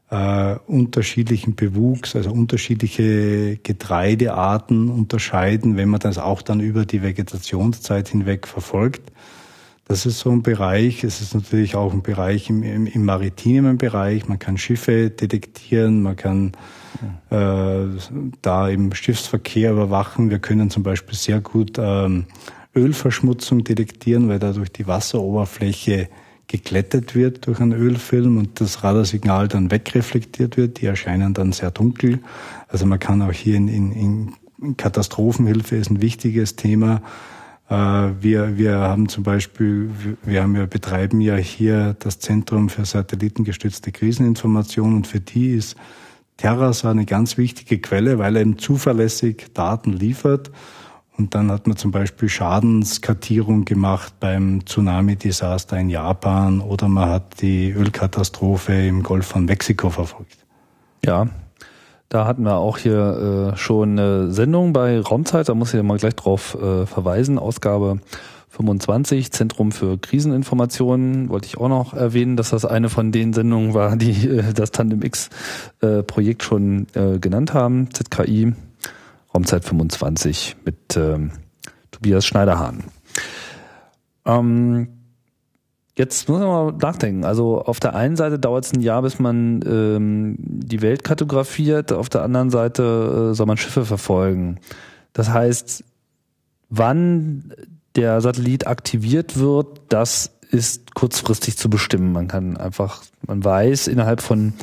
[0.09, 8.07] äh, unterschiedlichen Bewuchs, also unterschiedliche Getreidearten unterscheiden, wenn man das auch dann über die Vegetationszeit
[8.07, 9.11] hinweg verfolgt.
[9.87, 11.05] Das ist so ein Bereich.
[11.05, 14.27] Es ist natürlich auch ein Bereich im, im, im maritimen Bereich.
[14.27, 16.51] Man kann Schiffe detektieren, man kann
[17.29, 17.85] äh,
[18.41, 20.29] da im Schiffsverkehr überwachen.
[20.29, 22.25] Wir können zum Beispiel sehr gut ähm,
[22.75, 26.09] Ölverschmutzung detektieren, weil dadurch die Wasseroberfläche
[26.47, 30.81] geglättet wird durch einen Ölfilm und das Radarsignal dann wegreflektiert wird.
[30.81, 32.19] Die erscheinen dann sehr dunkel.
[32.67, 37.01] Also man kann auch hier in, in, in Katastrophenhilfe ist ein wichtiges Thema.
[37.69, 39.91] Äh, wir, wir haben zum Beispiel,
[40.23, 45.75] wir haben ja, betreiben ja hier das Zentrum für satellitengestützte Kriseninformation und für die ist
[46.37, 50.51] Terrasar eine ganz wichtige Quelle, weil er eben zuverlässig Daten liefert
[51.17, 57.41] und dann hat man zum Beispiel Schadenskartierung gemacht beim Tsunami-Desaster in Japan oder man hat
[57.41, 60.37] die Ölkatastrophe im Golf von Mexiko verfolgt.
[61.03, 61.27] Ja,
[62.09, 65.83] da hatten wir auch hier äh, schon eine Sendung bei Raumzeit, da muss ich ja
[65.83, 67.39] mal gleich drauf äh, verweisen.
[67.39, 67.99] Ausgabe
[68.49, 73.73] 25, Zentrum für Kriseninformationen, wollte ich auch noch erwähnen, dass das eine von den Sendungen
[73.73, 78.53] war, die äh, das Tandem X-Projekt äh, schon äh, genannt haben, ZKI,
[79.33, 81.31] Raumzeit 25 mit ähm,
[81.91, 82.85] Tobias Schneiderhahn.
[84.25, 84.89] Ähm,
[85.95, 87.23] jetzt muss man mal nachdenken.
[87.23, 91.91] Also auf der einen Seite dauert es ein Jahr, bis man ähm, die Welt kartografiert,
[91.91, 94.59] auf der anderen Seite äh, soll man Schiffe verfolgen.
[95.13, 95.83] Das heißt,
[96.69, 97.53] wann
[97.95, 102.13] der Satellit aktiviert wird, das ist kurzfristig zu bestimmen.
[102.13, 104.53] Man kann einfach, man weiß, innerhalb von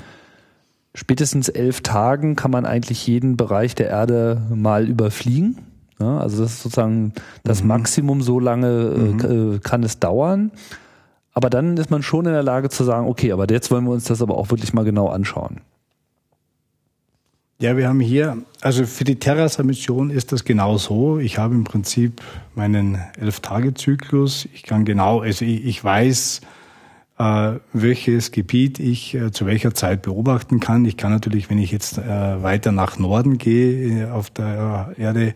[0.95, 5.59] spätestens elf Tagen kann man eigentlich jeden Bereich der Erde mal überfliegen.
[6.01, 7.13] Ja, also das ist sozusagen
[7.45, 7.69] das mhm.
[7.69, 9.55] Maximum, so lange äh, mhm.
[9.55, 10.51] äh, kann es dauern.
[11.33, 13.93] Aber dann ist man schon in der Lage zu sagen, okay, aber jetzt wollen wir
[13.93, 15.61] uns das aber auch wirklich mal genau anschauen.
[17.61, 21.19] Ja, wir haben hier, also für die Terraser-Mission ist das genau so.
[21.19, 22.21] Ich habe im Prinzip
[22.55, 24.49] meinen Elf-Tage-Zyklus.
[24.53, 26.41] Ich kann genau, also ich, ich weiß,
[27.17, 30.85] welches Gebiet ich äh, zu welcher Zeit beobachten kann.
[30.85, 35.35] Ich kann natürlich, wenn ich jetzt äh, weiter nach Norden gehe auf der Erde,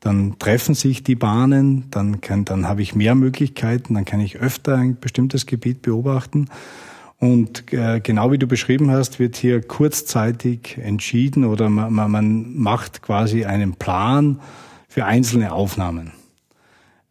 [0.00, 4.36] dann treffen sich die Bahnen, dann, kann, dann habe ich mehr Möglichkeiten, dann kann ich
[4.36, 6.48] öfter ein bestimmtes Gebiet beobachten.
[7.18, 13.02] Und äh, genau wie du beschrieben hast, wird hier kurzzeitig entschieden oder man, man macht
[13.02, 14.38] quasi einen Plan
[14.86, 16.12] für einzelne Aufnahmen.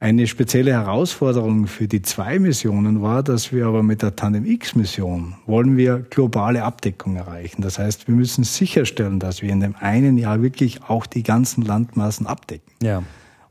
[0.06, 5.34] Eine spezielle Herausforderung für die zwei Missionen war, dass wir aber mit der Tandem X-Mission
[5.48, 7.64] wollen wir globale Abdeckung erreichen.
[7.64, 11.64] Das heißt, wir müssen sicherstellen, dass wir in dem einen Jahr wirklich auch die ganzen
[11.64, 12.72] Landmassen abdecken.
[12.84, 13.02] Ja.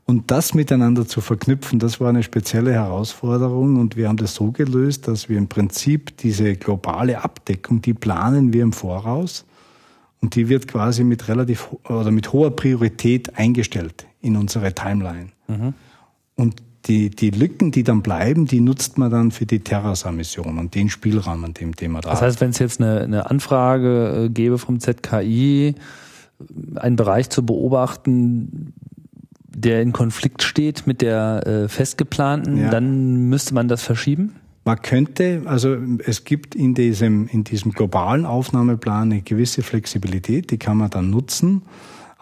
[0.05, 4.51] Und das miteinander zu verknüpfen, das war eine spezielle Herausforderung und wir haben das so
[4.51, 9.43] gelöst, dass wir im Prinzip diese globale Abdeckung, die planen wir im Voraus
[10.21, 15.31] und die wird quasi mit relativ oder mit hoher Priorität eingestellt in unsere Timeline.
[15.49, 15.73] Mhm.
[16.35, 16.55] Und
[16.87, 20.89] die, die Lücken, die dann bleiben, die nutzt man dann für die Terrasa-Mission und den
[20.89, 24.57] Spielraum, an dem Thema da Das heißt, wenn es jetzt eine, eine Anfrage äh, gäbe
[24.57, 25.75] vom ZKI,
[26.75, 28.73] einen Bereich zu beobachten,
[29.55, 32.69] der in Konflikt steht mit der äh, festgeplanten, ja.
[32.69, 34.35] dann müsste man das verschieben?
[34.65, 40.57] Man könnte, also es gibt in diesem, in diesem globalen Aufnahmeplan eine gewisse Flexibilität, die
[40.57, 41.61] kann man dann nutzen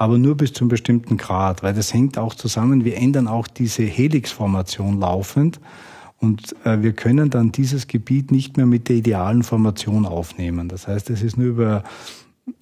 [0.03, 2.83] aber nur bis zu einem bestimmten Grad, weil das hängt auch zusammen.
[2.83, 5.61] Wir ändern auch diese Helixformation laufend
[6.19, 10.67] und äh, wir können dann dieses Gebiet nicht mehr mit der idealen Formation aufnehmen.
[10.67, 11.83] Das heißt, es ist nur über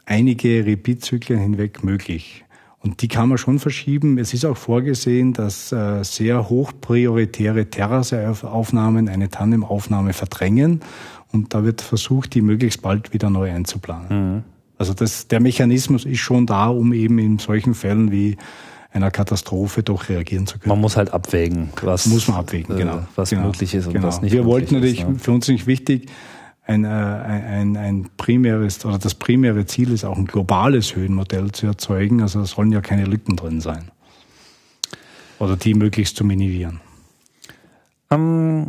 [0.06, 2.46] einige Repeat-Zyklen hinweg möglich.
[2.80, 4.20] Und die kann man schon verschieben.
[4.20, 10.82] Es ist auch vorgesehen, dass äh, sehr hochprioritäre Terrasse-Aufnahmen eine Tandem-Aufnahme verdrängen.
[11.32, 14.36] Und da wird versucht, die möglichst bald wieder neu einzuplanen.
[14.36, 14.44] Mhm.
[14.82, 18.36] Also das, der Mechanismus ist schon da, um eben in solchen Fällen wie
[18.91, 20.69] einer Katastrophe doch reagieren zu können.
[20.69, 23.93] Man muss halt abwägen, was muss man abwägen, genau, äh, was genau, möglich ist und
[23.93, 24.07] genau.
[24.07, 24.32] was nicht.
[24.32, 25.19] Wir wollten natürlich ist, ne?
[25.19, 26.09] für uns nicht wichtig,
[26.65, 31.67] ein, äh, ein, ein primäres oder das primäre Ziel ist auch ein globales Höhenmodell zu
[31.67, 32.23] erzeugen.
[32.23, 33.91] Also es sollen ja keine Lücken drin sein
[35.38, 36.82] oder die möglichst zu minimieren.
[38.09, 38.65] Ähm,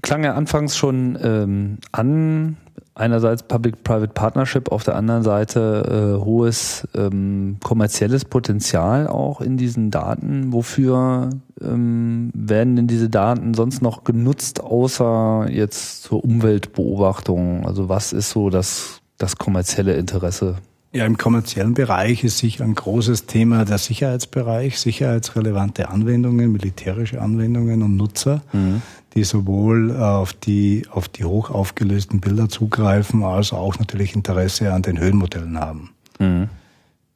[0.00, 2.56] klang ja anfangs schon ähm, an,
[2.94, 9.90] einerseits Public-Private Partnership, auf der anderen Seite äh, hohes ähm, kommerzielles Potenzial auch in diesen
[9.90, 10.52] Daten.
[10.52, 17.66] Wofür ähm, werden denn diese Daten sonst noch genutzt, außer jetzt zur Umweltbeobachtung?
[17.66, 20.56] Also was ist so das, das kommerzielle Interesse?
[20.94, 27.82] Ja, im kommerziellen Bereich ist sicher ein großes Thema der Sicherheitsbereich, sicherheitsrelevante Anwendungen, militärische Anwendungen
[27.82, 28.42] und Nutzer.
[28.52, 28.82] Mhm
[29.14, 34.72] die sowohl äh, auf die, auf die hoch aufgelösten Bilder zugreifen, als auch natürlich Interesse
[34.72, 35.90] an den Höhenmodellen haben.
[36.18, 36.48] Mhm.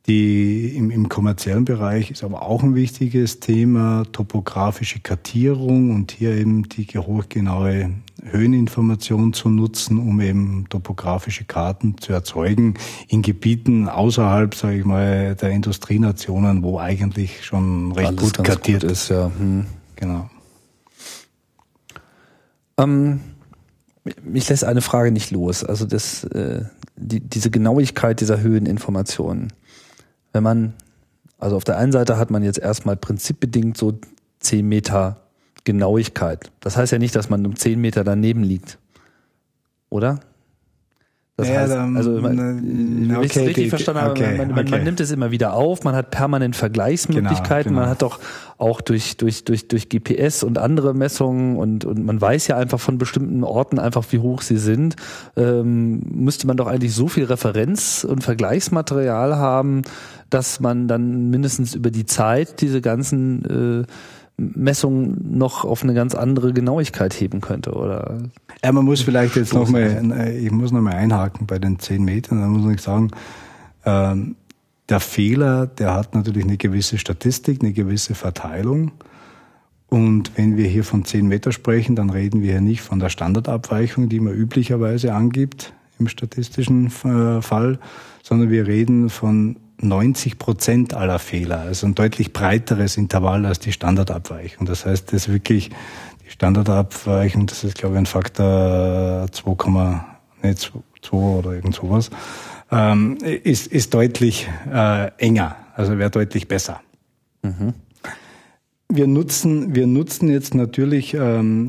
[0.09, 6.31] Die im, im kommerziellen Bereich ist aber auch ein wichtiges Thema, topografische Kartierung und hier
[6.33, 7.91] eben die hochgenaue
[8.23, 12.75] Höheninformation zu nutzen, um eben topografische Karten zu erzeugen
[13.09, 18.83] in Gebieten außerhalb, sage ich mal, der Industrienationen, wo eigentlich schon recht Alles gut kartiert
[18.83, 19.09] gut ist.
[19.09, 19.33] Ja.
[19.37, 19.67] Hm.
[19.97, 20.31] Genau.
[22.79, 23.21] Ähm,
[24.23, 25.65] mich lässt eine Frage nicht los.
[25.65, 26.65] Also das, äh,
[26.97, 29.53] die, diese Genauigkeit dieser Höheninformationen
[30.37, 30.74] wenn man,
[31.39, 33.99] also auf der einen Seite hat man jetzt erstmal prinzipbedingt so
[34.41, 35.16] 10 Meter
[35.64, 36.53] Genauigkeit.
[36.61, 38.78] Das heißt ja nicht, dass man um 10 Meter daneben liegt.
[39.89, 40.20] Oder?
[41.39, 44.49] Das ja, heißt, also man, wenn okay, ich es richtig die, verstanden habe, okay, man,
[44.49, 44.70] man, okay.
[44.70, 47.80] man, nimmt es immer wieder auf, man hat permanent Vergleichsmöglichkeiten, genau, genau.
[47.80, 48.20] man hat doch
[48.57, 52.80] auch durch, durch, durch, durch GPS und andere Messungen und, und man weiß ja einfach
[52.80, 54.97] von bestimmten Orten einfach, wie hoch sie sind,
[55.37, 59.82] ähm, müsste man doch eigentlich so viel Referenz- und Vergleichsmaterial haben,
[60.30, 63.87] dass man dann mindestens über die Zeit diese ganzen äh,
[64.39, 68.18] Messungen noch auf eine ganz andere Genauigkeit heben könnte, oder?
[68.62, 72.41] Ja, man muss vielleicht jetzt nochmal, äh, ich muss nochmal einhaken bei den 10 Metern,
[72.41, 73.11] da muss ich sagen,
[73.84, 74.37] ähm,
[74.89, 78.93] der Fehler, der hat natürlich eine gewisse Statistik, eine gewisse Verteilung.
[79.89, 83.09] Und wenn wir hier von 10 Meter sprechen, dann reden wir hier nicht von der
[83.09, 87.78] Standardabweichung, die man üblicherweise angibt im statistischen äh, Fall,
[88.22, 93.72] sondern wir reden von 90 Prozent aller Fehler, also ein deutlich breiteres Intervall als die
[93.72, 94.66] Standardabweichung.
[94.66, 95.70] Das heißt, das ist wirklich
[96.24, 100.01] die Standardabweichung, das ist glaube ich ein Faktor 2,
[100.43, 100.72] nicht
[101.03, 102.11] 2 oder irgend sowas,
[102.70, 106.81] ähm, ist, ist deutlich äh, enger, also wäre deutlich besser.
[107.43, 107.74] Mhm.
[108.89, 111.66] Wir nutzen, wir nutzen jetzt natürlich ähm,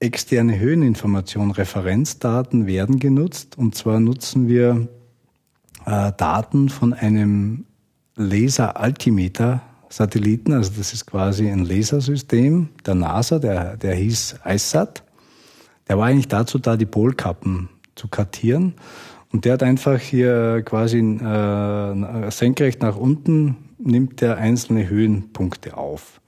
[0.00, 4.88] externe Höheninformation, Referenzdaten werden genutzt und zwar nutzen wir
[5.86, 7.64] äh, Daten von einem
[8.16, 15.04] Laser-Altimeter-Satelliten, also das ist quasi ein Lasersystem der NASA, der, der hieß ISAT.
[15.88, 18.74] Der war eigentlich dazu da, die Polkappen zu kartieren.
[19.32, 26.20] Und der hat einfach hier quasi äh, senkrecht nach unten, nimmt der einzelne Höhenpunkte auf.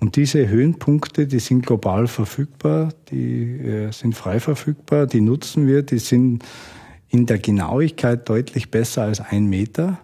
[0.00, 5.82] Und diese Höhenpunkte, die sind global verfügbar, die äh, sind frei verfügbar, die nutzen wir,
[5.82, 6.44] die sind
[7.14, 9.98] in der Genauigkeit deutlich besser als ein Meter.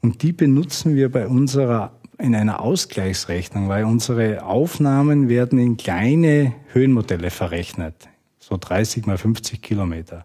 [0.00, 6.54] Und die benutzen wir bei unserer, in einer Ausgleichsrechnung, weil unsere Aufnahmen werden in kleine
[6.72, 8.08] Höhenmodelle verrechnet.
[8.38, 10.24] So 30 mal 50 Kilometer.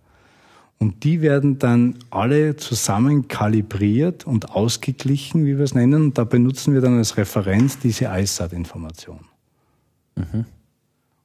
[0.79, 6.03] Und die werden dann alle zusammen kalibriert und ausgeglichen, wie wir es nennen.
[6.03, 9.19] Und da benutzen wir dann als Referenz diese ISAT-Information.
[10.15, 10.45] Mhm.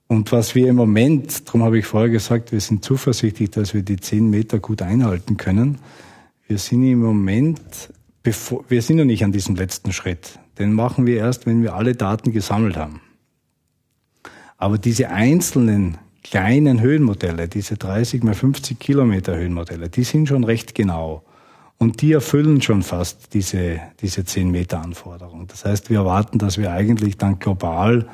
[0.09, 3.83] Und was wir im Moment, darum habe ich vorher gesagt, wir sind zuversichtlich, dass wir
[3.83, 5.79] die 10 Meter gut einhalten können.
[6.47, 7.61] Wir sind im Moment,
[8.23, 10.39] bevor, wir sind noch nicht an diesem letzten Schritt.
[10.59, 13.01] Den machen wir erst, wenn wir alle Daten gesammelt haben.
[14.59, 20.75] Aber diese einzelnen kleinen Höhenmodelle, diese 30 mal 50 Kilometer Höhenmodelle, die sind schon recht
[20.75, 21.25] genau.
[21.79, 25.49] Und die erfüllen schon fast diese, diese 10 Meter Anforderung.
[25.49, 28.09] Das heißt, wir erwarten, dass wir eigentlich dann global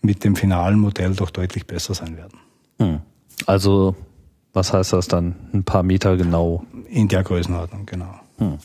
[0.00, 2.38] mit dem finalen Modell doch deutlich besser sein werden.
[2.78, 3.00] Hm.
[3.46, 3.96] Also,
[4.52, 5.34] was heißt das dann?
[5.52, 6.64] Ein paar Meter genau?
[6.88, 8.14] In der Größenordnung, genau.
[8.38, 8.58] Hm.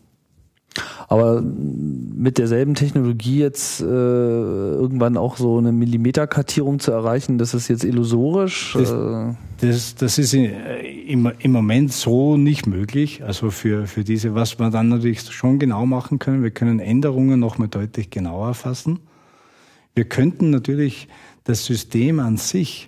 [1.07, 7.67] Aber mit derselben Technologie jetzt äh, irgendwann auch so eine Millimeterkartierung zu erreichen, das ist
[7.67, 8.75] jetzt illusorisch?
[8.77, 13.23] Das, äh das, das ist im, im Moment so nicht möglich.
[13.23, 17.39] Also für, für diese, was wir dann natürlich schon genau machen können, wir können Änderungen
[17.39, 18.99] nochmal deutlich genauer erfassen.
[19.95, 21.07] Wir könnten natürlich
[21.43, 22.87] das System an sich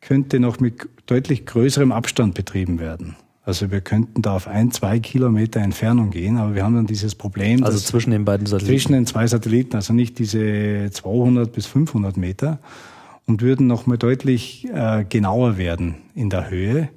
[0.00, 3.16] könnte noch mit deutlich größerem Abstand betrieben werden.
[3.42, 7.14] Also wir könnten da auf ein, zwei Kilometer Entfernung gehen, aber wir haben dann dieses
[7.14, 7.62] Problem.
[7.62, 8.72] Also zwischen den beiden Satelliten?
[8.72, 12.58] Zwischen den zwei Satelliten, also nicht diese 200 bis 500 Meter
[13.26, 16.88] und würden noch mal deutlich äh, genauer werden in der Höhe,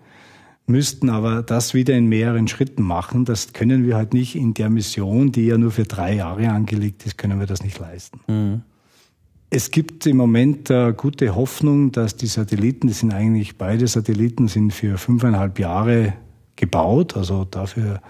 [0.68, 3.26] müssten aber das wieder in mehreren Schritten machen.
[3.26, 7.06] Das können wir halt nicht in der Mission, die ja nur für drei Jahre angelegt
[7.06, 8.20] ist, können wir das nicht leisten.
[8.28, 8.62] Mhm.
[9.50, 14.50] Es gibt im Moment äh, gute Hoffnung, dass die Satelliten, das sind eigentlich beide Satelliten,
[14.50, 16.14] sind für fünfeinhalb Jahre
[16.58, 17.16] gebaut.
[17.16, 18.02] Also dafür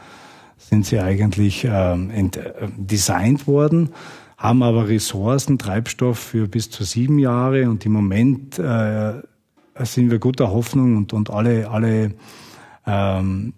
[0.57, 3.91] sind sie eigentlich ähm, ent, äh, designt worden,
[4.35, 7.69] haben aber Ressourcen, Treibstoff für bis zu sieben Jahre.
[7.69, 9.21] Und im Moment äh,
[9.83, 12.15] sind wir guter Hoffnung und, und alle, alle
[12.88, 13.53] ähm,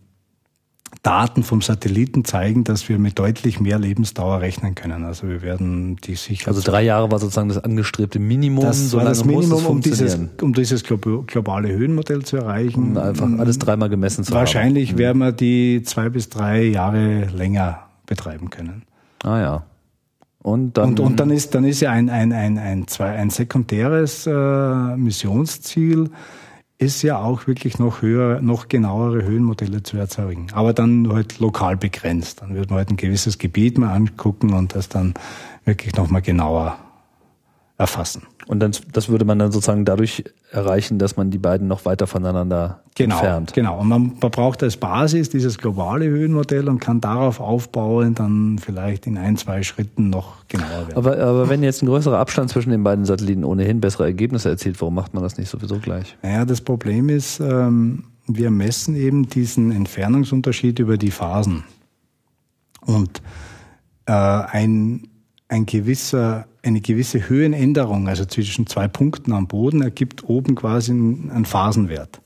[1.02, 5.06] Daten vom Satelliten zeigen, dass wir mit deutlich mehr Lebensdauer rechnen können.
[5.06, 6.50] Also wir werden die sicher.
[6.50, 8.66] Also drei Jahre war sozusagen das angestrebte Minimum.
[8.66, 12.92] Das war das Minimum, um dieses, um dieses globale Höhenmodell zu erreichen.
[12.92, 14.98] Um einfach alles dreimal gemessen zu Wahrscheinlich haben.
[14.98, 18.84] Wahrscheinlich werden wir die zwei bis drei Jahre länger betreiben können.
[19.24, 19.66] Ah ja.
[20.42, 23.30] Und dann, und, und dann ist dann ist ja ein ein ein ein, zwei, ein
[23.30, 26.10] sekundäres äh, Missionsziel
[26.80, 30.48] ist ja auch wirklich noch höher, noch genauere Höhenmodelle zu erzeugen.
[30.54, 32.42] Aber dann halt lokal begrenzt.
[32.42, 35.14] Dann wird man halt ein gewisses Gebiet mal angucken und das dann
[35.66, 36.80] wirklich nochmal genauer
[37.78, 38.24] erfassen.
[38.50, 42.08] Und dann, das würde man dann sozusagen dadurch erreichen, dass man die beiden noch weiter
[42.08, 43.54] voneinander genau, entfernt.
[43.54, 43.80] Genau.
[43.80, 49.06] Und man, man braucht als Basis dieses globale Höhenmodell und kann darauf aufbauen, dann vielleicht
[49.06, 50.98] in ein, zwei Schritten noch genauer werden.
[50.98, 54.82] Aber, aber wenn jetzt ein größerer Abstand zwischen den beiden Satelliten ohnehin bessere Ergebnisse erzielt,
[54.82, 56.18] warum macht man das nicht sowieso gleich?
[56.24, 61.66] Naja, das Problem ist, ähm, wir messen eben diesen Entfernungsunterschied über die Phasen.
[62.82, 63.22] Und
[64.08, 65.08] äh, ein,
[65.50, 71.46] ein gewisser eine gewisse Höhenänderung, also zwischen zwei Punkten am Boden, ergibt oben quasi einen
[71.46, 72.22] Phasenwert.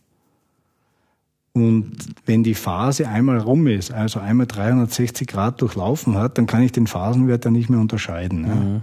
[1.53, 1.91] Und
[2.25, 6.71] wenn die Phase einmal rum ist, also einmal 360 Grad durchlaufen hat, dann kann ich
[6.71, 8.41] den Phasenwert dann nicht mehr unterscheiden.
[8.41, 8.81] Mhm.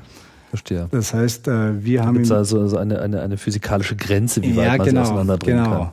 [0.51, 0.89] Verstehe.
[0.91, 4.77] Das heißt, äh, wir haben Gibt's also eine, eine, eine physikalische Grenze, wie weit ja,
[4.77, 5.77] man genau, sie auseinanderbringen genau.
[5.77, 5.91] kann.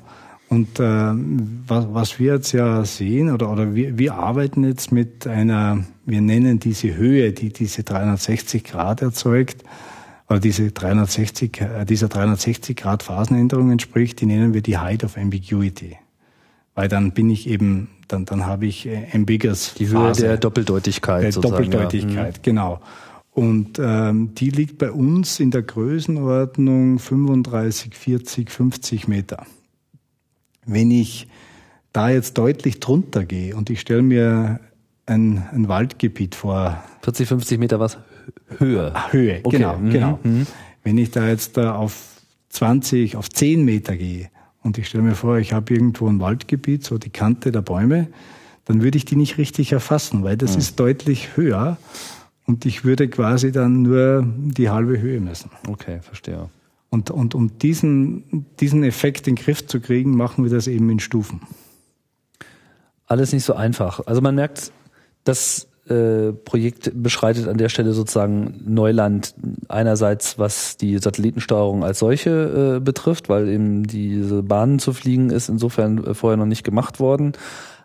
[0.49, 5.27] Und äh, was, was wir jetzt ja sehen, oder, oder wir, wir arbeiten jetzt mit
[5.27, 9.63] einer, wir nennen diese Höhe, die diese 360 Grad erzeugt,
[10.29, 15.17] oder diese 360, äh, dieser 360 Grad Phasenänderung entspricht, die nennen wir die Height of
[15.17, 15.97] Ambiguity.
[16.75, 20.37] Weil dann bin ich eben, dann, dann habe ich äh, ambiguous Die Höhe Phase, der
[20.37, 21.23] Doppeldeutigkeit.
[21.23, 22.39] Der Doppeldeutigkeit, ja.
[22.39, 22.43] Mhm.
[22.43, 22.79] genau.
[23.31, 29.45] Und ähm, die liegt bei uns in der Größenordnung 35, 40, 50 Meter.
[30.67, 31.27] Wenn ich
[31.93, 34.59] da jetzt deutlich drunter gehe und ich stelle mir
[35.07, 36.83] ein, ein Waldgebiet vor.
[37.01, 37.97] 40, 50 Meter was?
[38.59, 38.91] Höhe.
[38.93, 39.57] Ah, Höhe, okay.
[39.57, 39.89] genau, mhm.
[39.89, 40.19] genau.
[40.21, 40.45] Mhm.
[40.83, 44.29] Wenn ich da jetzt da auf 20, auf 10 Meter gehe
[44.61, 48.07] und ich stelle mir vor, ich habe irgendwo ein Waldgebiet, so die Kante der Bäume,
[48.65, 50.59] dann würde ich die nicht richtig erfassen, weil das mhm.
[50.59, 51.77] ist deutlich höher
[52.45, 55.51] und ich würde quasi dann nur die halbe Höhe messen.
[55.67, 56.49] Okay, verstehe.
[56.97, 60.89] Und, und um diesen, diesen Effekt in den Griff zu kriegen, machen wir das eben
[60.89, 61.41] in Stufen.
[63.05, 64.01] Alles nicht so einfach.
[64.07, 64.71] Also man merkt,
[65.23, 69.35] das äh, Projekt beschreitet an der Stelle sozusagen Neuland
[69.67, 75.49] einerseits, was die Satellitensteuerung als solche äh, betrifft, weil eben diese Bahnen zu fliegen ist
[75.49, 77.33] insofern äh, vorher noch nicht gemacht worden.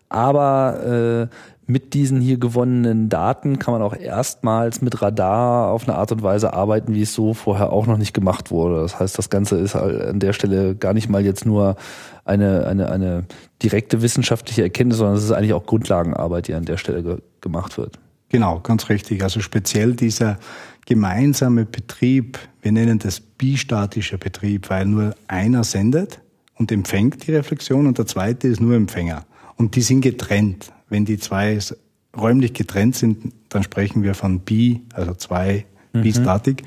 [0.09, 5.97] Aber äh, mit diesen hier gewonnenen Daten kann man auch erstmals mit Radar auf eine
[5.97, 8.81] Art und Weise arbeiten, wie es so vorher auch noch nicht gemacht wurde.
[8.83, 11.77] Das heißt, das Ganze ist an der Stelle gar nicht mal jetzt nur
[12.25, 13.25] eine, eine, eine
[13.63, 17.77] direkte wissenschaftliche Erkenntnis, sondern es ist eigentlich auch Grundlagenarbeit, die an der Stelle ge gemacht
[17.77, 17.99] wird.
[18.29, 19.23] Genau, ganz richtig.
[19.23, 20.39] Also speziell dieser
[20.87, 26.21] gemeinsame Betrieb, wir nennen das bistatischer Betrieb, weil nur einer sendet
[26.55, 29.27] und empfängt die Reflexion und der zweite ist nur Empfänger.
[29.63, 30.73] Und die sind getrennt.
[30.89, 31.57] Wenn die zwei
[32.19, 36.03] räumlich getrennt sind, dann sprechen wir von Bi, also zwei mhm.
[36.03, 36.65] Bi-Statik.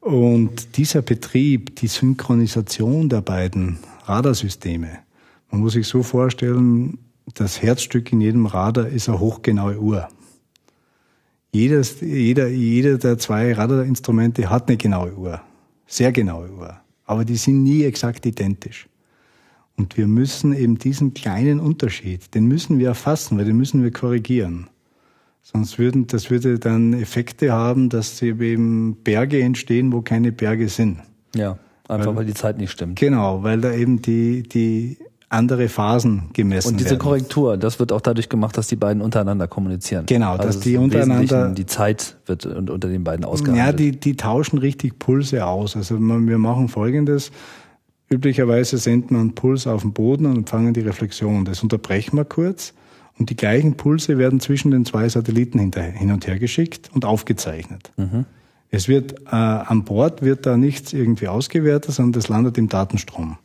[0.00, 4.98] Und dieser Betrieb, die Synchronisation der beiden Radarsysteme,
[5.52, 6.98] man muss sich so vorstellen,
[7.34, 10.08] das Herzstück in jedem Radar ist eine hochgenaue Uhr.
[11.52, 15.40] Jedes, jeder, jeder der zwei Radarinstrumente hat eine genaue Uhr.
[15.86, 16.80] Sehr genaue Uhr.
[17.04, 18.88] Aber die sind nie exakt identisch.
[19.78, 23.92] Und wir müssen eben diesen kleinen Unterschied, den müssen wir erfassen, weil den müssen wir
[23.92, 24.66] korrigieren.
[25.42, 30.98] Sonst würden, das würde dann Effekte haben, dass eben Berge entstehen, wo keine Berge sind.
[31.34, 31.58] Ja,
[31.88, 32.98] einfach weil, weil die Zeit nicht stimmt.
[32.98, 34.98] Genau, weil da eben die, die
[35.30, 36.74] andere Phasen gemessen werden.
[36.74, 36.98] Und diese werden.
[36.98, 40.06] Korrektur, das wird auch dadurch gemacht, dass die beiden untereinander kommunizieren.
[40.06, 43.66] Genau, also dass die untereinander die Zeit wird unter den beiden ausgehandelt.
[43.66, 45.76] Ja, die die tauschen richtig Pulse aus.
[45.76, 47.30] Also wir machen Folgendes:
[48.10, 51.44] Üblicherweise senden wir einen Puls auf den Boden und empfangen die Reflexion.
[51.44, 52.72] Das unterbrechen wir kurz
[53.18, 57.90] und die gleichen Pulse werden zwischen den zwei Satelliten hin und her geschickt und aufgezeichnet.
[57.96, 58.24] Mhm.
[58.70, 63.38] Es wird äh, an Bord wird da nichts irgendwie ausgewertet, sondern das landet im Datenstrom.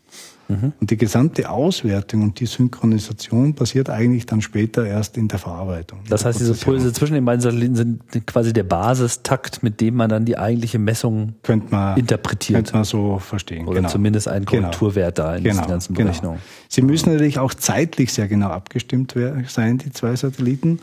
[0.48, 0.74] Mhm.
[0.80, 6.00] Und die gesamte Auswertung und die Synchronisation passiert eigentlich dann später erst in der Verarbeitung.
[6.10, 10.10] Das heißt, diese Pulse zwischen den beiden Satelliten sind quasi der Basistakt, mit dem man
[10.10, 12.58] dann die eigentliche Messung könnte man, interpretiert.
[12.58, 13.68] Könnte man so verstehen.
[13.68, 13.90] Oder genau.
[13.90, 14.64] zumindest einen genau.
[14.64, 15.28] Korrekturwert genau.
[15.28, 15.56] da in genau.
[15.56, 16.08] diesen ganzen genau.
[16.08, 16.40] Berechnungen.
[16.40, 16.52] Genau.
[16.68, 19.16] Sie müssen natürlich auch zeitlich sehr genau abgestimmt
[19.48, 20.80] sein, die zwei Satelliten,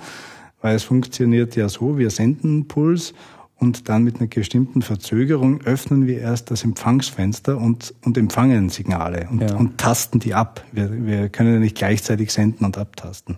[0.63, 3.15] weil es funktioniert ja so, wir senden einen Puls
[3.61, 9.29] und dann mit einer bestimmten Verzögerung öffnen wir erst das Empfangsfenster und, und empfangen Signale
[9.31, 9.55] und, ja.
[9.55, 10.65] und tasten die ab.
[10.73, 13.37] Wir, wir können ja nicht gleichzeitig senden und abtasten.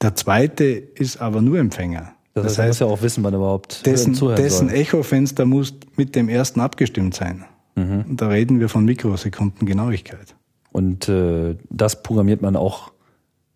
[0.00, 2.12] Der zweite ist aber nur Empfänger.
[2.32, 6.28] Das, das heißt, muss ja auch wissen, wann überhaupt dessen, dessen Echofenster muss mit dem
[6.28, 7.44] ersten abgestimmt sein.
[7.74, 8.04] Mhm.
[8.08, 10.34] Und da reden wir von Mikrosekunden Genauigkeit.
[10.72, 12.92] Und äh, das programmiert man auch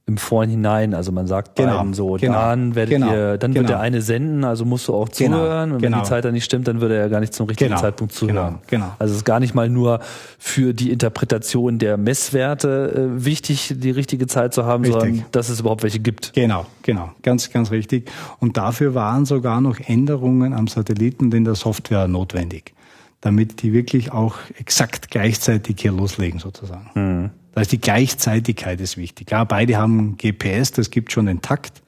[0.06, 0.94] im Vorhinein.
[0.94, 3.78] Also man sagt Genau, beiden so, genau, dann werdet genau, ihr, dann wird genau.
[3.78, 5.72] der eine senden, also musst du auch Genau, zuhören.
[5.72, 6.02] Und wenn genau.
[6.02, 8.58] die Zeit dann nicht stimmt, dann würde er ja gar nicht zum richtigen Zeitpunkt zuhören.
[8.66, 8.92] genau, genau.
[8.98, 10.00] Also es ist gar nicht mal nur
[10.38, 15.00] für die Interpretation der Messwerte äh, wichtig, die richtige Zeit zu haben, Richtig.
[15.02, 16.32] sondern dass es überhaupt welche gibt.
[16.32, 18.10] Genau, genau, ganz, ganz richtig.
[18.40, 22.74] Und dafür waren sogar noch Änderungen am Satelliten und in der Software notwendig,
[23.20, 27.30] damit die wirklich auch exakt gleichzeitig hier loslegen sozusagen.
[27.54, 29.30] Da ist die Gleichzeitigkeit ist wichtig.
[29.30, 31.82] Ja, beide haben GPS, das gibt schon den Takt,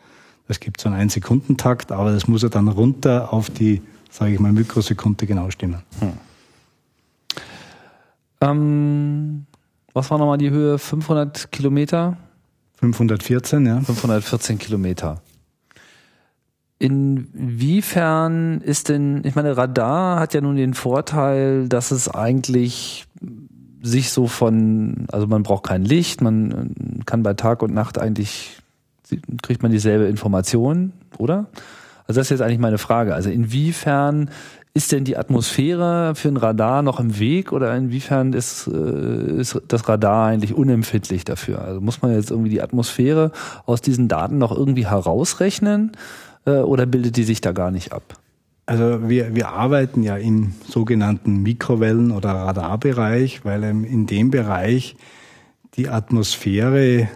[0.47, 4.41] das gibt so einen Ein-Sekunden-Takt, aber das muss ja dann runter auf die, sage ich
[4.41, 5.83] mal, Mikrosekunde genau stimmen.
[8.43, 9.47] Ähm,
[9.95, 10.79] was war nochmal die Höhe?
[10.79, 12.19] 500 Kilometer?
[12.77, 13.81] 514, ja.
[13.81, 15.23] 514 Kilometer.
[16.79, 23.07] Inwiefern ist denn, ich meine, Radar hat ja nun den Vorteil, dass es eigentlich
[23.85, 27.99] sich so von, also man braucht kein Licht, man äh, kann bei Tag und Nacht
[27.99, 28.57] eigentlich,
[29.43, 31.47] kriegt man dieselbe Information, oder?
[32.07, 33.15] Also das ist jetzt eigentlich meine Frage.
[33.15, 34.31] Also inwiefern
[34.73, 39.61] ist denn die Atmosphäre für ein Radar noch im Weg oder inwiefern ist, äh, ist
[39.69, 41.63] das Radar eigentlich unempfindlich dafür?
[41.63, 43.31] Also muss man jetzt irgendwie die Atmosphäre
[43.67, 45.93] aus diesen Daten noch irgendwie herausrechnen
[46.47, 48.19] äh, oder bildet die sich da gar nicht ab?
[48.67, 54.97] Also wir, wir arbeiten ja im sogenannten Mikrowellen- oder Radarbereich, weil in dem Bereich
[55.77, 57.09] die Atmosphäre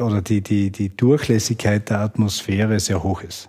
[0.00, 3.48] oder die, die, die Durchlässigkeit der Atmosphäre sehr hoch ist.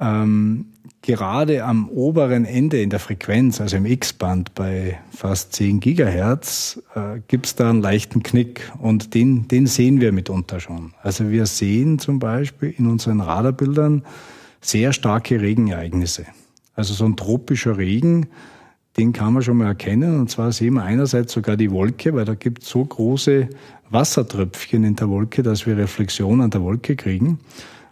[0.00, 0.66] Ähm,
[1.02, 7.20] gerade am oberen Ende in der Frequenz, also im X-Band bei fast 10 Gigahertz, äh,
[7.28, 10.94] gibt es da einen leichten Knick und den, den sehen wir mitunter schon.
[11.02, 14.02] Also wir sehen zum Beispiel in unseren Radarbildern
[14.64, 16.26] sehr starke Regenereignisse.
[16.74, 18.26] Also so ein tropischer Regen,
[18.96, 20.18] den kann man schon mal erkennen.
[20.18, 23.48] Und zwar sehen wir einerseits sogar die Wolke, weil da gibt es so große
[23.90, 27.38] Wassertröpfchen in der Wolke, dass wir Reflexion an der Wolke kriegen.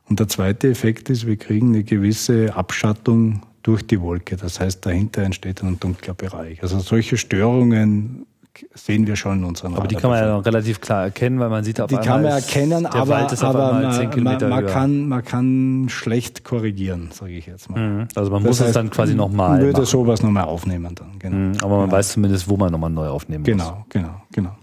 [0.08, 4.36] Und der zweite Effekt ist, wir kriegen eine gewisse Abschattung durch die Wolke.
[4.36, 6.62] Das heißt, dahinter entsteht ein dunkler Bereich.
[6.62, 8.26] Also solche Störungen
[8.74, 11.48] sehen wir schon in unseren Aber die kann man ja noch relativ klar erkennen, weil
[11.48, 14.64] man sieht auf Die einmal, kann man erkennen, aber, aber einmal 10 man, Kilometer man,
[14.64, 17.80] man, kann, man kann schlecht korrigieren, sage ich jetzt mal.
[17.80, 18.08] Mhm.
[18.14, 19.84] Also man Das muss es heißt, dann quasi nochmal würde machen.
[19.86, 21.36] sowas nochmal aufnehmen dann, genau.
[21.36, 23.46] Mhm, Aber man weiß zumindest, wo man nochmal neu aufnehmen muss.
[23.50, 24.56] Genau, genau, genau.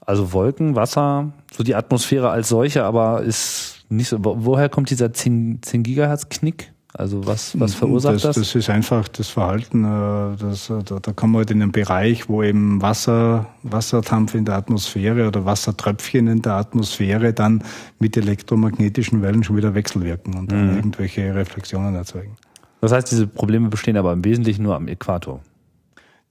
[0.00, 4.24] Also Wolken, Wasser, so die Atmosphäre als solche, aber ist nicht so.
[4.24, 6.72] wo- Woher kommt dieser 10, 10 Gigahertz Knick?
[6.92, 8.22] Also was, was verursacht das?
[8.22, 8.36] das?
[8.36, 11.70] Das ist einfach das Verhalten, äh, das, äh, da, da kommen wir halt in einen
[11.72, 17.62] Bereich, wo eben Wasser, Wasserdampf in der Atmosphäre oder Wassertröpfchen in der Atmosphäre dann
[18.00, 20.56] mit elektromagnetischen Wellen schon wieder wechselwirken und Mhm.
[20.56, 22.36] dann irgendwelche Reflexionen erzeugen.
[22.80, 25.40] Das heißt, diese Probleme bestehen aber im Wesentlichen nur am Äquator.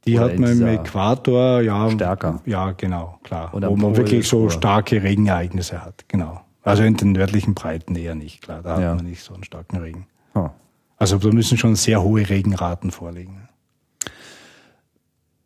[0.05, 1.89] Die Oder hat man im Äquator, ja.
[1.91, 2.41] Stärker.
[2.45, 3.49] Ja, genau, klar.
[3.53, 6.41] Wo man Pol wirklich so oder- starke Regenereignisse hat, genau.
[6.64, 8.62] Also in den nördlichen Breiten eher nicht, klar.
[8.62, 8.89] Da Ja.
[8.89, 10.05] hat man nicht so einen starken Regen.
[11.00, 13.47] Also da müssen schon sehr hohe Regenraten vorliegen.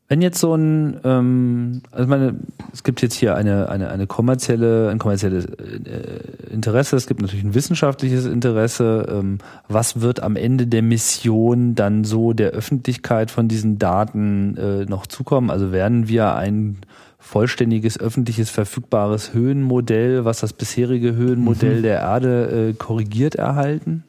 [0.10, 2.36] Wenn jetzt so ein, ähm, also ich meine,
[2.72, 7.46] es gibt jetzt hier eine, eine, eine kommerzielle, ein kommerzielles äh, Interesse, es gibt natürlich
[7.46, 9.08] ein wissenschaftliches Interesse.
[9.10, 9.38] Ähm,
[9.70, 15.08] was wird am Ende der Mission dann so der Öffentlichkeit von diesen Daten äh, noch
[15.08, 15.50] zukommen?
[15.50, 16.78] Also werden wir ein
[17.18, 24.04] vollständiges, öffentliches, verfügbares Höhenmodell, was das bisherige Höhenmodell der Erde äh, korrigiert erhalten?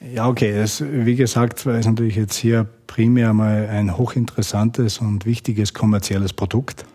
[0.00, 0.54] Ja, okay.
[0.54, 6.86] Das, wie gesagt, ist natürlich jetzt hier primär mal ein hochinteressantes und wichtiges kommerzielles Produkt.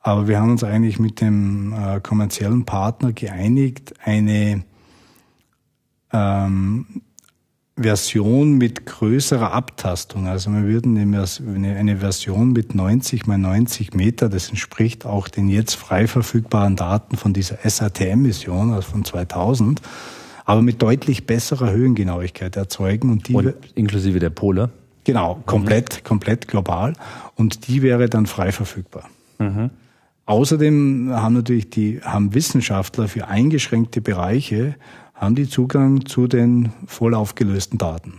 [0.00, 4.62] Aber wir haben uns eigentlich mit dem äh, kommerziellen Partner geeinigt, eine
[6.12, 7.02] ähm,
[7.76, 10.28] Version mit größerer Abtastung.
[10.28, 15.48] Also wir würden eine eine Version mit 90 mal 90 Meter, das entspricht auch den
[15.48, 19.80] jetzt frei verfügbaren Daten von dieser SATM-Mission, also von 2000,
[20.48, 23.10] aber mit deutlich besserer Höhengenauigkeit erzeugen.
[23.10, 24.70] Und die Und inklusive der Pole.
[25.04, 26.94] Genau, komplett, komplett global.
[27.36, 29.04] Und die wäre dann frei verfügbar.
[30.24, 34.76] Außerdem haben natürlich die, haben Wissenschaftler für eingeschränkte Bereiche,
[35.12, 38.14] haben die Zugang zu den voll aufgelösten Daten.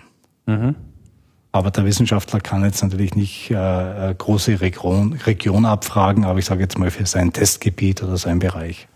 [1.51, 6.45] Aber der Wissenschaftler kann jetzt natürlich nicht äh, äh, große Region, Region abfragen, aber ich
[6.45, 8.88] sage jetzt mal für sein Testgebiet oder sein Bereich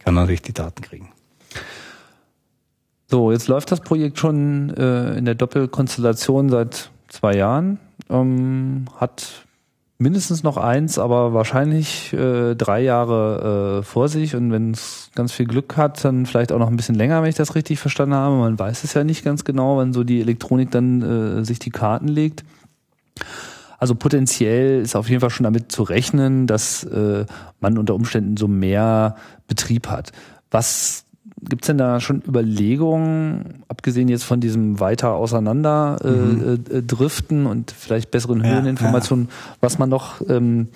[0.00, 1.10] kann er natürlich die Daten kriegen.
[3.08, 7.78] So, jetzt läuft das Projekt schon äh, in der Doppelkonstellation seit zwei Jahren.
[8.10, 9.46] Ähm, hat
[9.98, 14.34] mindestens noch eins, aber wahrscheinlich äh, drei Jahre äh, vor sich.
[14.34, 17.30] Und wenn es ganz viel Glück hat, dann vielleicht auch noch ein bisschen länger, wenn
[17.30, 18.36] ich das richtig verstanden habe.
[18.36, 21.70] Man weiß es ja nicht ganz genau, wann so die Elektronik dann äh, sich die
[21.70, 22.44] Karten legt.
[23.78, 27.24] Also potenziell ist auf jeden Fall schon damit zu rechnen, dass äh,
[27.60, 30.12] man unter Umständen so mehr Betrieb hat.
[30.50, 31.05] Was
[31.48, 36.64] gibt's denn da schon Überlegungen, abgesehen jetzt von diesem weiter auseinander äh, mhm.
[36.70, 39.56] äh, driften und vielleicht besseren ja, Höheninformationen, ja.
[39.60, 40.68] was man noch ähm,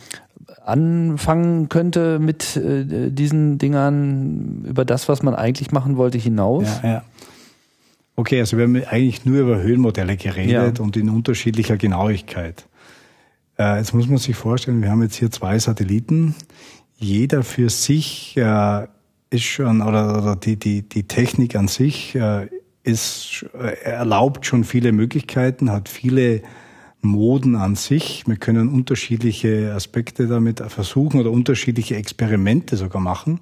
[0.65, 6.67] anfangen könnte mit äh, diesen Dingern über das, was man eigentlich machen wollte, hinaus?
[6.83, 7.05] Ja, ja.
[8.17, 10.85] Okay, also wir haben eigentlich nur über Höhenmodelle geredet ja.
[10.85, 12.67] und in unterschiedlicher Genauigkeit.
[13.59, 16.35] Äh, jetzt muss man sich vorstellen, wir haben jetzt hier zwei Satelliten.
[16.99, 18.87] Jeder für sich äh,
[19.31, 22.49] ist schon, oder, oder die, die, die Technik an sich äh,
[22.83, 26.43] ist, äh, erlaubt schon viele Möglichkeiten, hat viele
[27.01, 28.25] Moden an sich.
[28.27, 33.41] Wir können unterschiedliche Aspekte damit versuchen oder unterschiedliche Experimente sogar machen.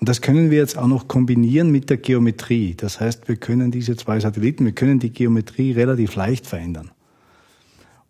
[0.00, 2.74] Und das können wir jetzt auch noch kombinieren mit der Geometrie.
[2.76, 6.90] Das heißt, wir können diese zwei Satelliten, wir können die Geometrie relativ leicht verändern.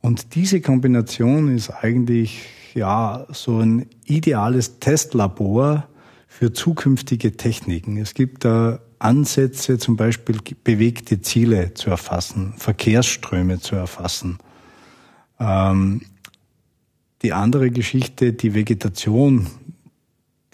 [0.01, 5.89] Und diese Kombination ist eigentlich ja so ein ideales Testlabor
[6.39, 7.97] für zukünftige Techniken.
[7.97, 14.39] Es gibt da Ansätze, zum Beispiel bewegte Ziele zu erfassen, Verkehrsströme zu erfassen.
[15.41, 16.03] Ähm,
[17.22, 19.49] die andere Geschichte, die Vegetation,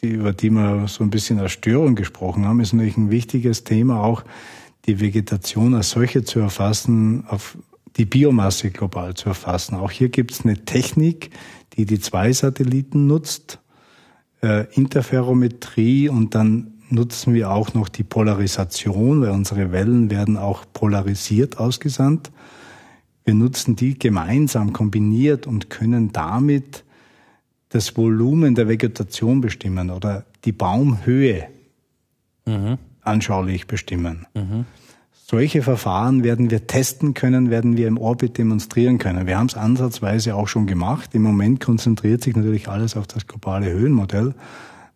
[0.01, 3.64] die, über die wir so ein bisschen als Störung gesprochen haben, ist natürlich ein wichtiges
[3.64, 4.24] Thema, auch
[4.87, 7.59] die Vegetation als solche zu erfassen, auf
[7.99, 9.74] die Biomasse global zu erfassen.
[9.74, 11.28] Auch hier gibt es eine Technik,
[11.76, 13.59] die die zwei Satelliten nutzt,
[14.45, 20.64] äh, Interferometrie und dann nutzen wir auch noch die Polarisation, weil unsere Wellen werden auch
[20.72, 22.30] polarisiert ausgesandt.
[23.24, 26.84] Wir nutzen die gemeinsam kombiniert und können damit
[27.70, 31.49] das Volumen der Vegetation bestimmen oder die Baumhöhe
[32.45, 32.76] mhm.
[33.01, 34.26] anschaulich bestimmen.
[34.34, 34.66] Mhm.
[35.35, 39.26] Solche Verfahren werden wir testen können, werden wir im Orbit demonstrieren können.
[39.26, 41.12] Wir haben es ansatzweise auch schon gemacht.
[41.12, 44.35] Im Moment konzentriert sich natürlich alles auf das globale Höhenmodell.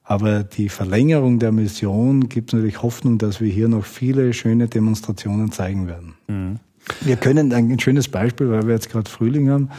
[0.05, 5.51] Aber die Verlängerung der Mission gibt natürlich Hoffnung, dass wir hier noch viele schöne Demonstrationen
[5.51, 6.15] zeigen werden.
[6.29, 6.61] Mhm.
[7.01, 9.71] Wir können ein schönes Beispiel, weil wir jetzt gerade Frühling haben.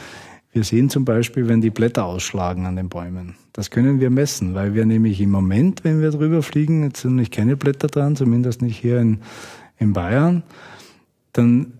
[0.52, 3.34] Wir sehen zum Beispiel, wenn die Blätter ausschlagen an den Bäumen.
[3.54, 7.16] Das können wir messen, weil wir nämlich im Moment, wenn wir drüber fliegen, jetzt sind
[7.16, 9.20] nicht keine Blätter dran, zumindest nicht hier in,
[9.80, 10.44] in Bayern,
[11.32, 11.72] dann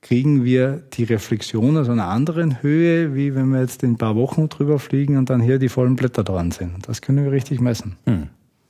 [0.00, 4.14] kriegen wir die Reflexion aus einer anderen Höhe, wie wenn wir jetzt in ein paar
[4.14, 6.88] Wochen drüber fliegen und dann hier die vollen Blätter dran sind.
[6.88, 7.96] Das können wir richtig messen.
[8.06, 8.28] Hm.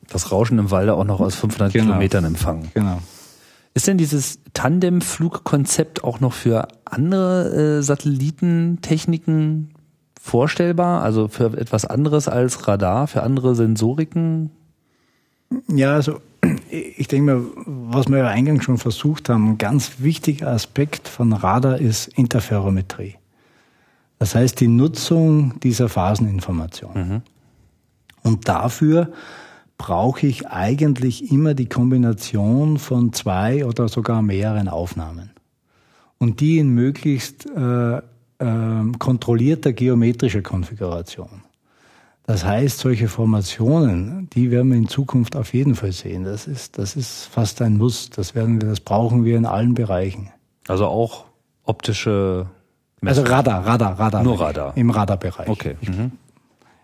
[0.09, 1.85] Das Rauschen im Walde auch noch aus 500 genau.
[1.85, 2.70] Kilometern empfangen.
[2.72, 3.01] Genau.
[3.74, 9.74] Ist denn dieses Tandemflugkonzept auch noch für andere äh, Satellitentechniken
[10.20, 11.03] vorstellbar?
[11.03, 14.51] Also für etwas anderes als Radar, für andere Sensoriken?
[15.68, 16.20] Ja, also
[16.70, 21.32] ich denke mal, was wir ja eingangs schon versucht haben, ein ganz wichtiger Aspekt von
[21.32, 23.16] Radar ist Interferometrie.
[24.18, 26.92] Das heißt die Nutzung dieser Phaseninformation.
[26.94, 27.22] Mhm.
[28.22, 29.12] Und dafür
[29.78, 35.30] brauche ich eigentlich immer die Kombination von zwei oder sogar mehreren Aufnahmen.
[36.18, 38.02] Und die in möglichst äh, äh,
[38.98, 41.42] kontrollierter geometrischer Konfiguration.
[42.29, 46.24] Das heißt, solche Formationen, die werden wir in Zukunft auf jeden Fall sehen.
[46.24, 48.11] Das ist, das ist fast ein Muss.
[48.11, 50.31] Das werden wir, das brauchen wir in allen Bereichen.
[50.68, 51.24] Also auch
[51.64, 52.51] optische
[53.01, 53.24] Messungen.
[53.24, 54.22] Also Radar, Radar, Radar.
[54.22, 54.76] Nur Radar.
[54.76, 55.49] Im Radarbereich.
[55.49, 55.76] Okay.
[55.81, 56.13] Mhm.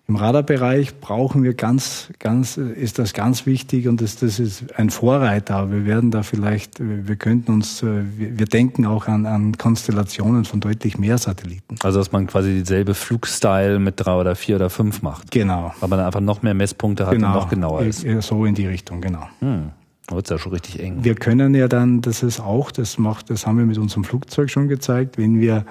[0.06, 4.90] Im Radarbereich brauchen wir ganz, ganz, ist das ganz wichtig und das, das ist ein
[4.90, 5.70] Vorreiter.
[5.70, 10.98] Wir werden da vielleicht, wir könnten uns, wir denken auch an, an Konstellationen von deutlich
[10.98, 11.76] mehr Satelliten.
[11.82, 15.30] Also, dass man quasi dieselbe Flugstyle mit drei oder vier oder fünf macht.
[15.30, 15.72] Genau.
[15.80, 17.28] Weil man einfach noch mehr Messpunkte hat genau.
[17.28, 18.06] und noch genauer ist.
[18.20, 19.26] So in die Richtung, genau.
[19.40, 19.70] Hm.
[20.06, 20.98] Da wird ja schon richtig eng.
[21.02, 24.50] Wir können ja dann, das ist auch, das macht, das haben wir mit unserem Flugzeug
[24.50, 25.64] schon gezeigt, wenn wir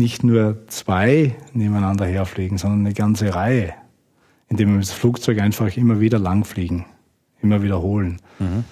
[0.00, 3.74] nicht nur zwei nebeneinander herfliegen, sondern eine ganze Reihe,
[4.48, 6.86] indem wir das Flugzeug einfach immer wieder langfliegen,
[7.42, 8.64] immer wiederholen, mhm.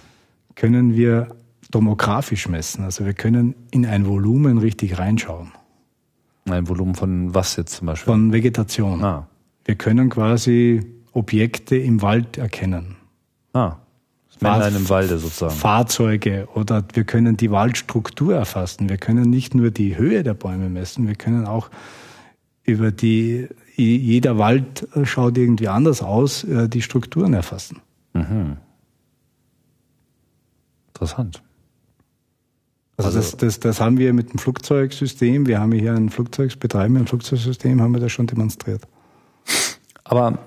[0.57, 1.29] können wir
[1.71, 2.83] tomografisch messen.
[2.83, 5.53] Also wir können in ein Volumen richtig reinschauen.
[6.47, 8.13] Ein Volumen von was jetzt zum Beispiel?
[8.13, 9.05] Von Vegetation.
[9.05, 9.29] Ah.
[9.67, 10.81] Wir können quasi
[11.13, 12.97] Objekte im Wald erkennen.
[13.53, 13.77] Ah.
[14.43, 15.55] Männlein im Walde sozusagen.
[15.55, 18.89] Fahrzeuge oder wir können die Waldstruktur erfassen.
[18.89, 21.71] Wir können nicht nur die Höhe der Bäume messen, wir können auch
[22.65, 27.81] über die, jeder Wald schaut irgendwie anders aus, äh, die Strukturen erfassen.
[28.13, 28.59] Mhm.
[30.89, 31.43] Interessant.
[32.99, 36.97] Also, also das, das, das haben wir mit dem Flugzeugsystem, wir haben hier ein Flugzeugsbetreiben,
[36.97, 38.83] ein Flugzeugsystem, haben wir das schon demonstriert.
[40.05, 40.39] Aber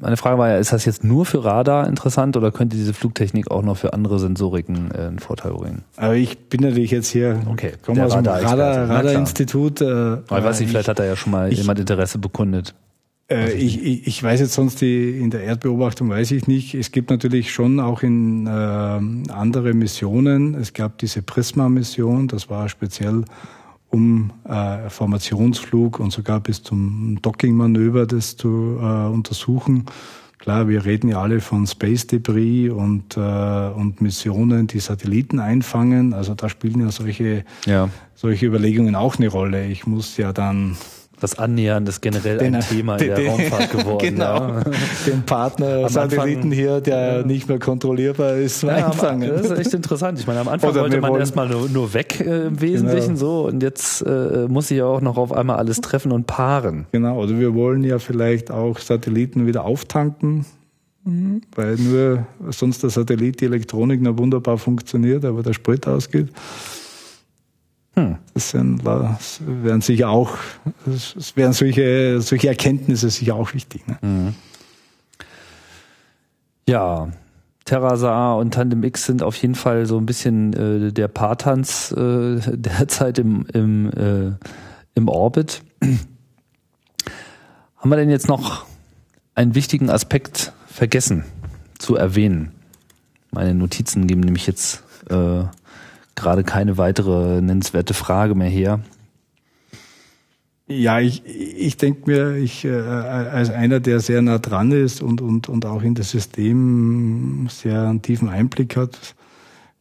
[0.00, 3.50] meine Frage war ja, ist das jetzt nur für Radar interessant oder könnte diese Flugtechnik
[3.50, 5.84] auch noch für andere Sensoriken äh, einen Vorteil bringen?
[5.96, 9.82] Aber ich bin natürlich jetzt hier, okay, komme aus dem Radar, Radar-Institut.
[9.82, 12.74] Radar äh, ich weiß nicht, vielleicht hat da ja schon mal ich, jemand Interesse bekundet.
[13.28, 16.74] Äh, ich, ich, ich weiß jetzt sonst die in der Erdbeobachtung weiß ich nicht.
[16.74, 20.54] Es gibt natürlich schon auch in äh, andere Missionen.
[20.54, 23.24] Es gab diese Prisma-Mission, das war speziell
[23.90, 29.86] um äh, Formationsflug und sogar bis zum Docking-Manöver das zu äh, untersuchen.
[30.38, 36.12] Klar, wir reden ja alle von Space Debris und, äh, und Missionen, die Satelliten einfangen.
[36.12, 37.88] Also da spielen ja solche, ja.
[38.14, 39.66] solche Überlegungen auch eine Rolle.
[39.66, 40.76] Ich muss ja dann
[41.20, 43.96] das Annähern ist generell den, ein Thema den, in der den, Raumfahrt geworden.
[44.06, 44.48] Genau.
[44.48, 44.62] Ja.
[45.06, 47.22] Den Partner Satelliten hier, der ja.
[47.22, 49.28] nicht mehr kontrollierbar ist, ja, einfangen.
[49.28, 50.18] Das ist echt interessant.
[50.18, 53.18] Ich meine, am Anfang Oder wollte man erstmal nur, nur weg äh, im Wesentlichen genau.
[53.18, 56.86] so und jetzt äh, muss ich ja auch noch auf einmal alles treffen und paaren.
[56.92, 60.44] Genau, oder wir wollen ja vielleicht auch Satelliten wieder auftanken.
[61.04, 61.40] Mhm.
[61.54, 66.28] Weil nur sonst der Satellit, die Elektronik noch wunderbar funktioniert, aber der Sprit ausgeht.
[67.98, 68.18] Hm.
[68.34, 70.36] Das, sind, das wären sicher auch,
[70.86, 73.86] es wären solche, solche Erkenntnisse sicher auch wichtig.
[73.88, 73.98] Ne?
[74.02, 74.34] Mhm.
[76.68, 77.08] Ja,
[77.64, 82.40] Terrasar und Tandem X sind auf jeden Fall so ein bisschen äh, der Patanz äh,
[82.56, 84.32] derzeit im, im, äh,
[84.94, 85.62] im Orbit.
[87.76, 88.66] Haben wir denn jetzt noch
[89.34, 91.24] einen wichtigen Aspekt vergessen
[91.78, 92.52] zu erwähnen?
[93.30, 95.44] Meine Notizen geben nämlich jetzt äh,
[96.16, 98.80] gerade keine weitere nennenswerte Frage mehr her.
[100.68, 105.20] Ja, ich, ich denke mir, ich äh, als einer, der sehr nah dran ist und,
[105.20, 109.14] und, und auch in das System sehr einen tiefen Einblick hat,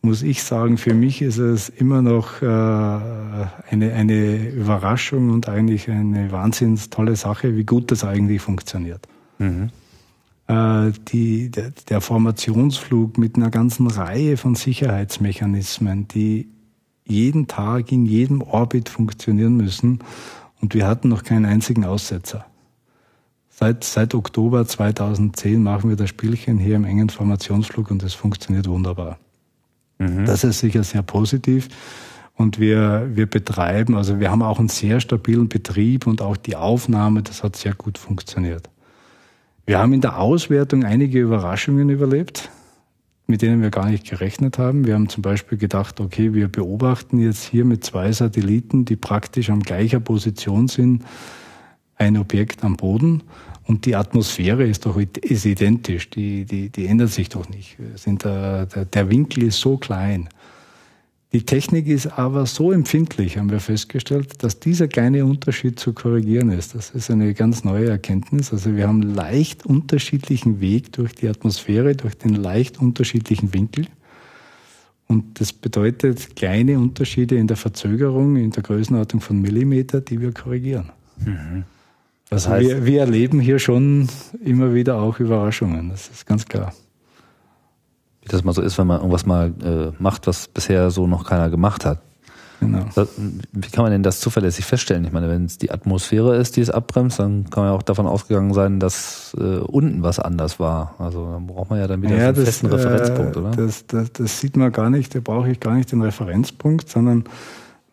[0.04, 5.90] muss ich sagen, für mich ist es immer noch äh, eine, eine Überraschung und eigentlich
[5.90, 9.08] eine wahnsinns tolle Sache, wie gut das eigentlich funktioniert.
[9.40, 9.72] Mhm.
[10.48, 16.50] Äh, die, der, der Formationsflug mit einer ganzen Reihe von Sicherheitsmechanismen, die
[17.04, 20.00] jeden Tag in jedem Orbit funktionieren müssen.
[20.62, 22.46] Und wir hatten noch keinen einzigen Aussetzer.
[23.50, 28.68] Seit, seit Oktober 2010 machen wir das Spielchen hier im engen Formationsflug und es funktioniert
[28.68, 29.18] wunderbar.
[29.98, 30.26] Mhm.
[30.26, 31.70] Das ist sicher sehr positiv.
[32.36, 36.58] Und wir, wir betreiben, also wir haben auch einen sehr stabilen Betrieb und auch die
[36.58, 38.70] Aufnahme, das hat sehr gut funktioniert.
[39.66, 42.50] Wir haben in der Auswertung einige Überraschungen überlebt,
[43.26, 44.86] mit denen wir gar nicht gerechnet haben.
[44.86, 49.50] Wir haben zum Beispiel gedacht, okay, wir beobachten jetzt hier mit zwei Satelliten, die praktisch
[49.50, 51.04] an gleicher Position sind,
[51.96, 53.24] ein Objekt am Boden
[53.64, 57.78] und die Atmosphäre ist doch ist identisch, die, die, die ändert sich doch nicht.
[57.96, 60.30] Sind der, der Winkel ist so klein.
[61.34, 66.50] Die Technik ist aber so empfindlich, haben wir festgestellt, dass dieser kleine Unterschied zu korrigieren
[66.50, 66.76] ist.
[66.76, 68.54] Das ist eine ganz neue Erkenntnis.
[68.54, 73.88] Also wir haben leicht unterschiedlichen Weg durch die Atmosphäre, durch den leicht unterschiedlichen Winkel.
[75.08, 80.32] Und das bedeutet kleine Unterschiede in der Verzögerung, in der Größenordnung von Millimeter, die wir
[80.32, 80.92] korrigieren.
[81.18, 81.64] Mhm.
[82.30, 84.08] Das also heißt, wir, wir erleben hier schon
[84.44, 85.90] immer wieder auch Überraschungen.
[85.90, 86.74] Das ist ganz klar
[88.26, 91.26] wie das mal so ist, wenn man irgendwas mal äh, macht, was bisher so noch
[91.26, 92.02] keiner gemacht hat.
[92.60, 92.86] Genau.
[93.52, 95.04] Wie kann man denn das zuverlässig feststellen?
[95.06, 97.84] Ich meine, wenn es die Atmosphäre ist, die es abbremst, dann kann man ja auch
[97.84, 100.96] davon ausgegangen sein, dass äh, unten was anders war.
[100.98, 103.52] Also dann braucht man ja dann wieder ja, einen das, festen Referenzpunkt, äh, oder?
[103.52, 107.26] Das, das, das sieht man gar nicht, da brauche ich gar nicht den Referenzpunkt, sondern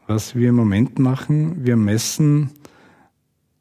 [0.06, 2.50] was wir im Moment machen, wir messen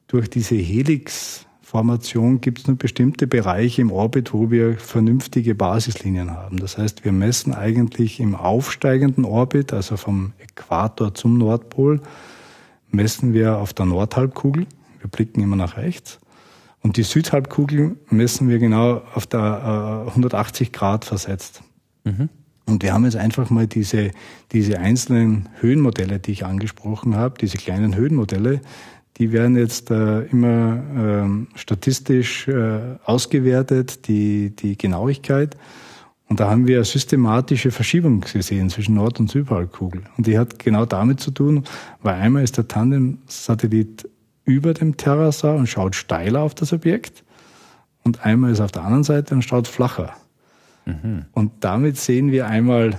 [0.07, 6.29] durch diese Helix Formation gibt es nur bestimmte Bereiche im Orbit, wo wir vernünftige Basislinien
[6.29, 6.57] haben.
[6.57, 12.01] Das heißt, wir messen eigentlich im aufsteigenden Orbit, also vom Äquator zum Nordpol,
[12.89, 14.67] messen wir auf der Nordhalbkugel.
[14.99, 16.19] Wir blicken immer nach rechts.
[16.81, 21.63] Und die Südhalbkugel messen wir genau auf der äh, 180 Grad versetzt.
[22.03, 22.27] Mhm.
[22.65, 24.11] Und wir haben jetzt einfach mal diese,
[24.51, 28.59] diese einzelnen Höhenmodelle, die ich angesprochen habe, diese kleinen Höhenmodelle,
[29.17, 35.57] die werden jetzt äh, immer ähm, statistisch äh, ausgewertet, die, die Genauigkeit.
[36.27, 40.03] Und da haben wir eine systematische Verschiebung gesehen zwischen Nord- und Südhalbkugel.
[40.17, 41.65] Und die hat genau damit zu tun,
[42.01, 44.07] weil einmal ist der Tandem-Satellit
[44.45, 47.23] über dem Terrasar und schaut steiler auf das Objekt.
[48.03, 50.13] Und einmal ist auf der anderen Seite und schaut flacher.
[50.85, 51.25] Mhm.
[51.33, 52.97] Und damit sehen wir einmal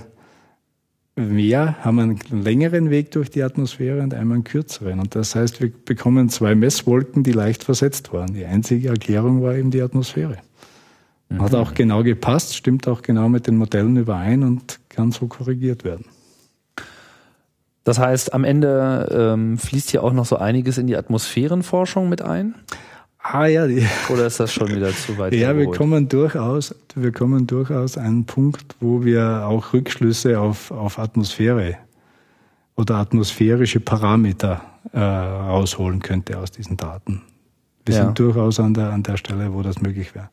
[1.15, 4.99] mehr haben einen längeren Weg durch die Atmosphäre und einmal einen kürzeren.
[4.99, 8.33] Und das heißt, wir bekommen zwei Messwolken, die leicht versetzt waren.
[8.33, 10.37] Die einzige Erklärung war eben die Atmosphäre.
[11.29, 11.41] Mhm.
[11.41, 15.83] Hat auch genau gepasst, stimmt auch genau mit den Modellen überein und kann so korrigiert
[15.83, 16.05] werden.
[17.83, 22.21] Das heißt, am Ende ähm, fließt hier auch noch so einiges in die Atmosphärenforschung mit
[22.21, 22.55] ein?
[23.25, 25.33] Ah ja, die, Oder ist das schon wieder zu weit?
[25.33, 30.71] ja, wir kommen durchaus, wir kommen durchaus an einen Punkt, wo wir auch Rückschlüsse auf,
[30.71, 31.77] auf Atmosphäre
[32.75, 37.21] oder atmosphärische Parameter äh, rausholen könnte aus diesen Daten.
[37.85, 38.05] Wir Ja.
[38.05, 40.29] sind durchaus an der, an der Stelle, wo das möglich wäre.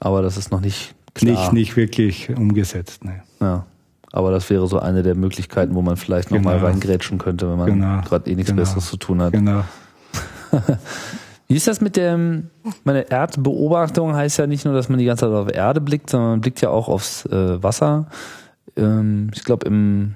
[0.00, 1.32] Aber das ist noch nicht klar.
[1.32, 3.04] Nicht, nicht wirklich umgesetzt.
[3.04, 3.22] Ne.
[3.40, 3.64] Ja.
[4.12, 6.66] Aber das wäre so eine der Möglichkeiten, wo man vielleicht noch mal Genau.
[6.66, 8.02] reingrätschen könnte, wenn man Genau.
[8.02, 8.60] gerade eh nichts Genau.
[8.60, 9.32] Besseres zu tun hat.
[9.32, 9.64] Genau.
[11.52, 12.48] Wie ist das mit dem,
[12.82, 16.30] meine Erdbeobachtung heißt ja nicht nur, dass man die ganze Zeit auf Erde blickt, sondern
[16.30, 18.06] man blickt ja auch aufs äh, Wasser.
[18.74, 20.14] Ähm, ich glaube, im,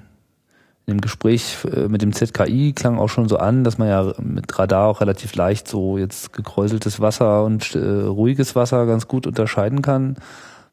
[0.87, 4.57] im Gespräch äh, mit dem ZKI klang auch schon so an, dass man ja mit
[4.57, 9.83] Radar auch relativ leicht so jetzt gekräuseltes Wasser und äh, ruhiges Wasser ganz gut unterscheiden
[9.83, 10.15] kann.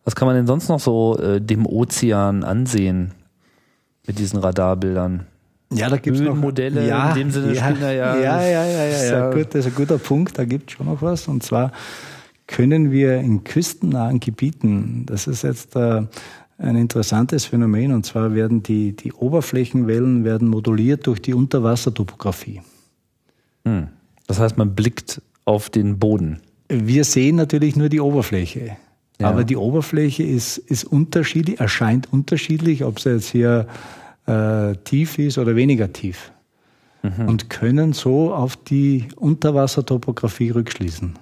[0.05, 3.13] Was kann man denn sonst noch so äh, dem Ozean ansehen
[4.07, 5.27] mit diesen Radarbildern?
[5.73, 8.65] Ja, da gibt's noch Höhenmodelle ja, in dem Sinne ja, da ja- Ja, ja, ja,
[8.67, 9.31] ja, ja- ja.
[9.31, 10.39] Gut, das ist ein guter Punkt.
[10.39, 11.27] Da gibt's schon noch was.
[11.27, 11.73] Und zwar
[12.47, 16.03] können wir in küstennahen Gebieten, das ist jetzt äh,
[16.59, 22.61] ein interessantes Phänomen, und zwar werden die, die Oberflächenwellen werden moduliert durch die Unterwassertopographie.
[23.65, 23.89] Hm.
[24.27, 26.41] Das heißt, man blickt auf den Boden.
[26.69, 28.77] Wir sehen natürlich nur die Oberfläche.
[29.21, 29.29] Ja.
[29.29, 33.67] Aber die Oberfläche ist, ist unterschiedlich, erscheint unterschiedlich, ob sie jetzt hier
[34.27, 36.31] äh, tief ist oder weniger tief.
[37.27, 41.15] Und können so auf die Unterwassertopographie rückschließen.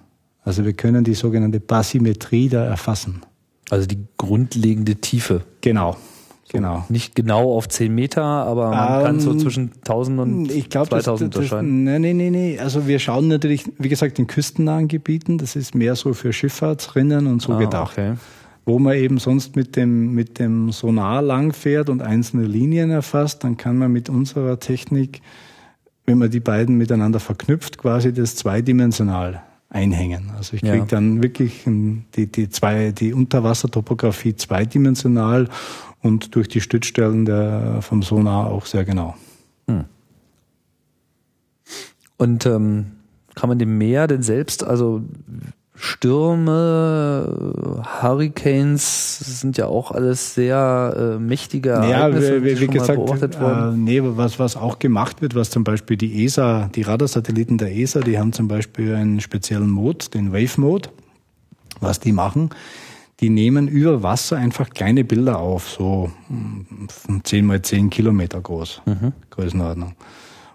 [0.45, 3.23] Also wir können die sogenannte Bathymetrie da erfassen.
[3.69, 5.43] Also die grundlegende Tiefe.
[5.61, 5.97] Genau,
[6.51, 6.85] genau.
[6.89, 10.89] Nicht genau auf 10 Meter, aber man kann so Ähm, zwischen 1000 und Ich glaube,
[10.91, 11.83] das, 2000 das, das, unterscheiden.
[11.85, 12.59] nee, nee, nee, nee.
[12.61, 15.39] Also wir schauen natürlich, wie gesagt, in küstennahen Gebieten.
[15.39, 17.93] Das ist mehr so für Schifffahrtsrinnen und so Ah, gedacht.
[17.99, 18.15] okay.
[18.65, 23.57] Wo man eben sonst mit dem, mit dem Sonar langfährt und einzelne Linien erfasst, dann
[23.57, 25.21] kann man mit unserer Technik,
[26.07, 30.31] wenn man die beiden miteinander verknüpft, quasi das zweidimensional einhängen.
[30.37, 30.85] Also ich kriege Ja.
[30.85, 35.49] dann wirklich die, die, zwei, die Unterwassertopographie zweidimensional
[36.01, 39.17] und durch die Stützstellen der, vom Sonar auch sehr genau.
[42.19, 42.87] Und ähm,
[43.35, 45.03] kann man dem Meer denn selbst, also
[45.85, 52.67] Stürme, Hurricanes sind ja auch alles sehr äh, mächtige Ja, Ereignisse, wie, die wie, wie
[52.69, 53.83] mal gesagt, beobachtet äh, wurden.
[53.83, 57.99] nee, was, was auch gemacht wird, was zum Beispiel die ESA, die Radarsatelliten der ESA,
[57.99, 60.91] die haben zum Beispiel einen speziellen Mode, den Wave Mode.
[61.81, 62.51] Was die machen,
[63.19, 68.83] die nehmen über Wasser einfach kleine Bilder auf, so mm, 10 mal 10 Kilometer groß,
[69.31, 69.97] Größenordnung.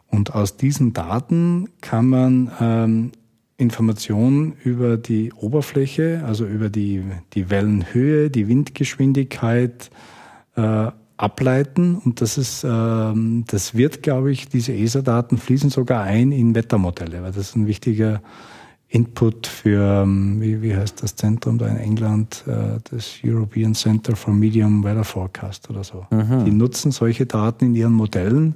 [0.10, 3.12] Und aus diesen Daten kann man ähm,
[3.58, 7.04] Informationen über die Oberfläche, also über die,
[7.34, 9.90] die Wellenhöhe, die Windgeschwindigkeit
[10.56, 11.96] äh, ableiten.
[11.98, 17.24] Und das ist, ähm, das wird, glaube ich, diese ESA-Daten fließen sogar ein in Wettermodelle,
[17.24, 18.22] weil das ist ein wichtiger
[18.90, 24.16] Input für, ähm, wie, wie heißt das Zentrum da in England, äh, das European Center
[24.16, 26.06] for Medium Weather Forecast oder so.
[26.46, 28.56] Die nutzen solche Daten in ihren Modellen,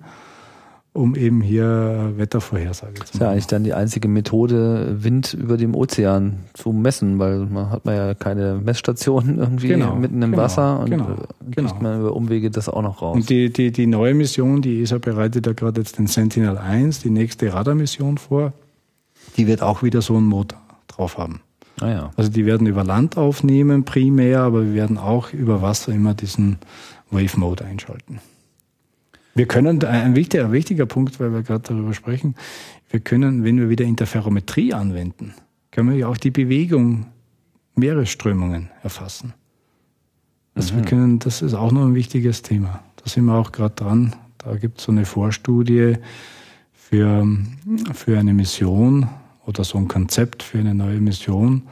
[0.93, 3.31] um eben hier Wettervorhersage zu ist ja machen.
[3.31, 7.95] eigentlich dann die einzige Methode, Wind über dem Ozean zu messen, weil man hat man
[7.95, 11.15] ja keine Messstationen irgendwie Genau, mitten im genau, Wasser und genau, äh,
[11.53, 11.81] kriegt genau.
[11.81, 13.15] man über Umwege das auch noch raus.
[13.15, 17.09] Und die, die, die neue Mission, die ESA bereitet ja gerade jetzt den Sentinel-1, die
[17.09, 18.51] nächste Radarmission vor,
[19.37, 20.59] die wird auch wieder so einen Motor
[20.89, 21.39] drauf haben.
[21.79, 22.11] ah ja.
[22.17, 26.57] Also die werden über Land aufnehmen primär, aber wir werden auch über Wasser immer diesen
[27.11, 28.19] Wave Mode einschalten.
[29.33, 32.35] Wir können, ein wichtiger, ein wichtiger Punkt, weil wir gerade darüber sprechen,
[32.89, 35.33] wir können, wenn wir wieder Interferometrie anwenden,
[35.71, 37.05] können wir ja auch die Bewegung
[37.75, 39.33] Meeresströmungen erfassen.
[40.53, 42.83] Also wir können, das ist auch noch ein wichtiges Thema.
[42.97, 44.15] Da sind wir auch gerade dran.
[44.37, 45.95] Da gibt es so eine Vorstudie
[46.73, 47.25] für,
[47.93, 49.07] für eine Mission
[49.45, 51.63] oder so ein Konzept für eine neue Mission,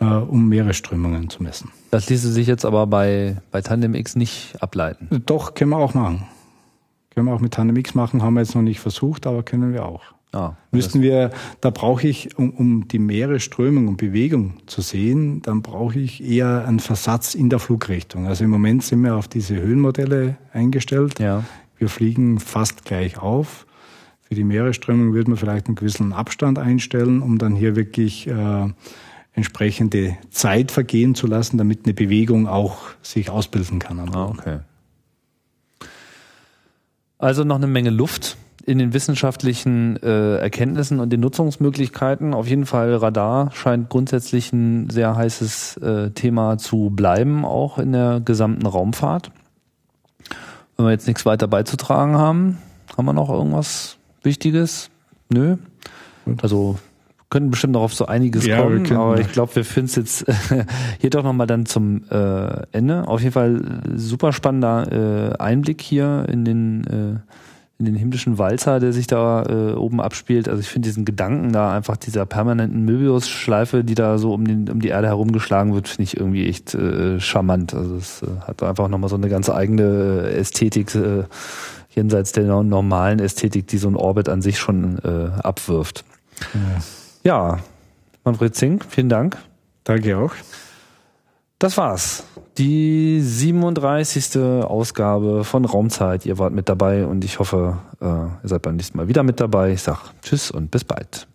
[0.00, 1.70] äh, um Meeresströmungen zu messen.
[1.90, 5.08] Das ließe sich jetzt aber bei, bei Tandem X nicht ableiten.
[5.26, 6.26] Doch, können wir auch machen.
[7.18, 9.72] Können wir auch mit Tandem X machen, haben wir jetzt noch nicht versucht, aber können
[9.72, 10.02] wir auch.
[10.30, 15.60] Ah, Müssten wir, da brauche ich, um, um die Meeresströmung und Bewegung zu sehen, dann
[15.60, 18.28] brauche ich eher einen Versatz in der Flugrichtung.
[18.28, 21.18] Also im Moment sind wir auf diese Höhenmodelle eingestellt.
[21.18, 21.42] Ja.
[21.76, 23.66] Wir fliegen fast gleich auf.
[24.20, 28.68] Für die Meeresströmung würde man vielleicht einen gewissen Abstand einstellen, um dann hier wirklich äh,
[29.32, 33.98] entsprechende Zeit vergehen zu lassen, damit eine Bewegung auch sich ausbilden kann.
[34.14, 34.60] Ah, okay.
[37.18, 42.34] Also noch eine Menge Luft in den wissenschaftlichen äh, Erkenntnissen und den Nutzungsmöglichkeiten.
[42.34, 47.92] Auf jeden Fall Radar scheint grundsätzlich ein sehr heißes äh, Thema zu bleiben, auch in
[47.92, 49.30] der gesamten Raumfahrt.
[50.76, 52.58] Wenn wir jetzt nichts weiter beizutragen haben,
[52.96, 54.90] haben wir noch irgendwas Wichtiges?
[55.30, 55.56] Nö.
[56.42, 56.78] Also
[57.30, 60.24] Können bestimmt noch auf so einiges Ja, kommen, aber ich glaube, wir finden es jetzt
[60.98, 63.06] hier doch nochmal dann zum äh, Ende.
[63.06, 67.20] Auf jeden Fall äh, super spannender äh, Einblick hier in den äh,
[67.80, 70.48] in den himmlischen Walzer, der sich da äh, oben abspielt.
[70.48, 74.68] Also ich finde diesen Gedanken da einfach dieser permanenten Möbius-Schleife, die da so um, den,
[74.68, 77.74] um die Erde herumgeschlagen wird, finde ich irgendwie echt äh, charmant.
[77.74, 79.82] Also es äh, hat einfach nochmal so eine ganz eigene
[80.28, 81.22] äh, Ästhetik, äh,
[81.94, 86.04] jenseits der no- normalen Ästhetik, die so ein Orbit an sich schon äh, abwirft.
[86.54, 86.80] Ja,
[88.24, 89.36] Manfred Zink, vielen Dank.
[89.84, 90.32] Danke auch.
[91.58, 92.24] Das war's.
[92.56, 94.40] Die 37.
[94.64, 96.24] Ausgabe von Raumzeit.
[96.24, 99.40] Ihr wart mit dabei und ich hoffe, äh, ihr seid beim nächsten Mal wieder mit
[99.40, 99.72] dabei.
[99.72, 101.26] Ich sag Tschüss und bis bald.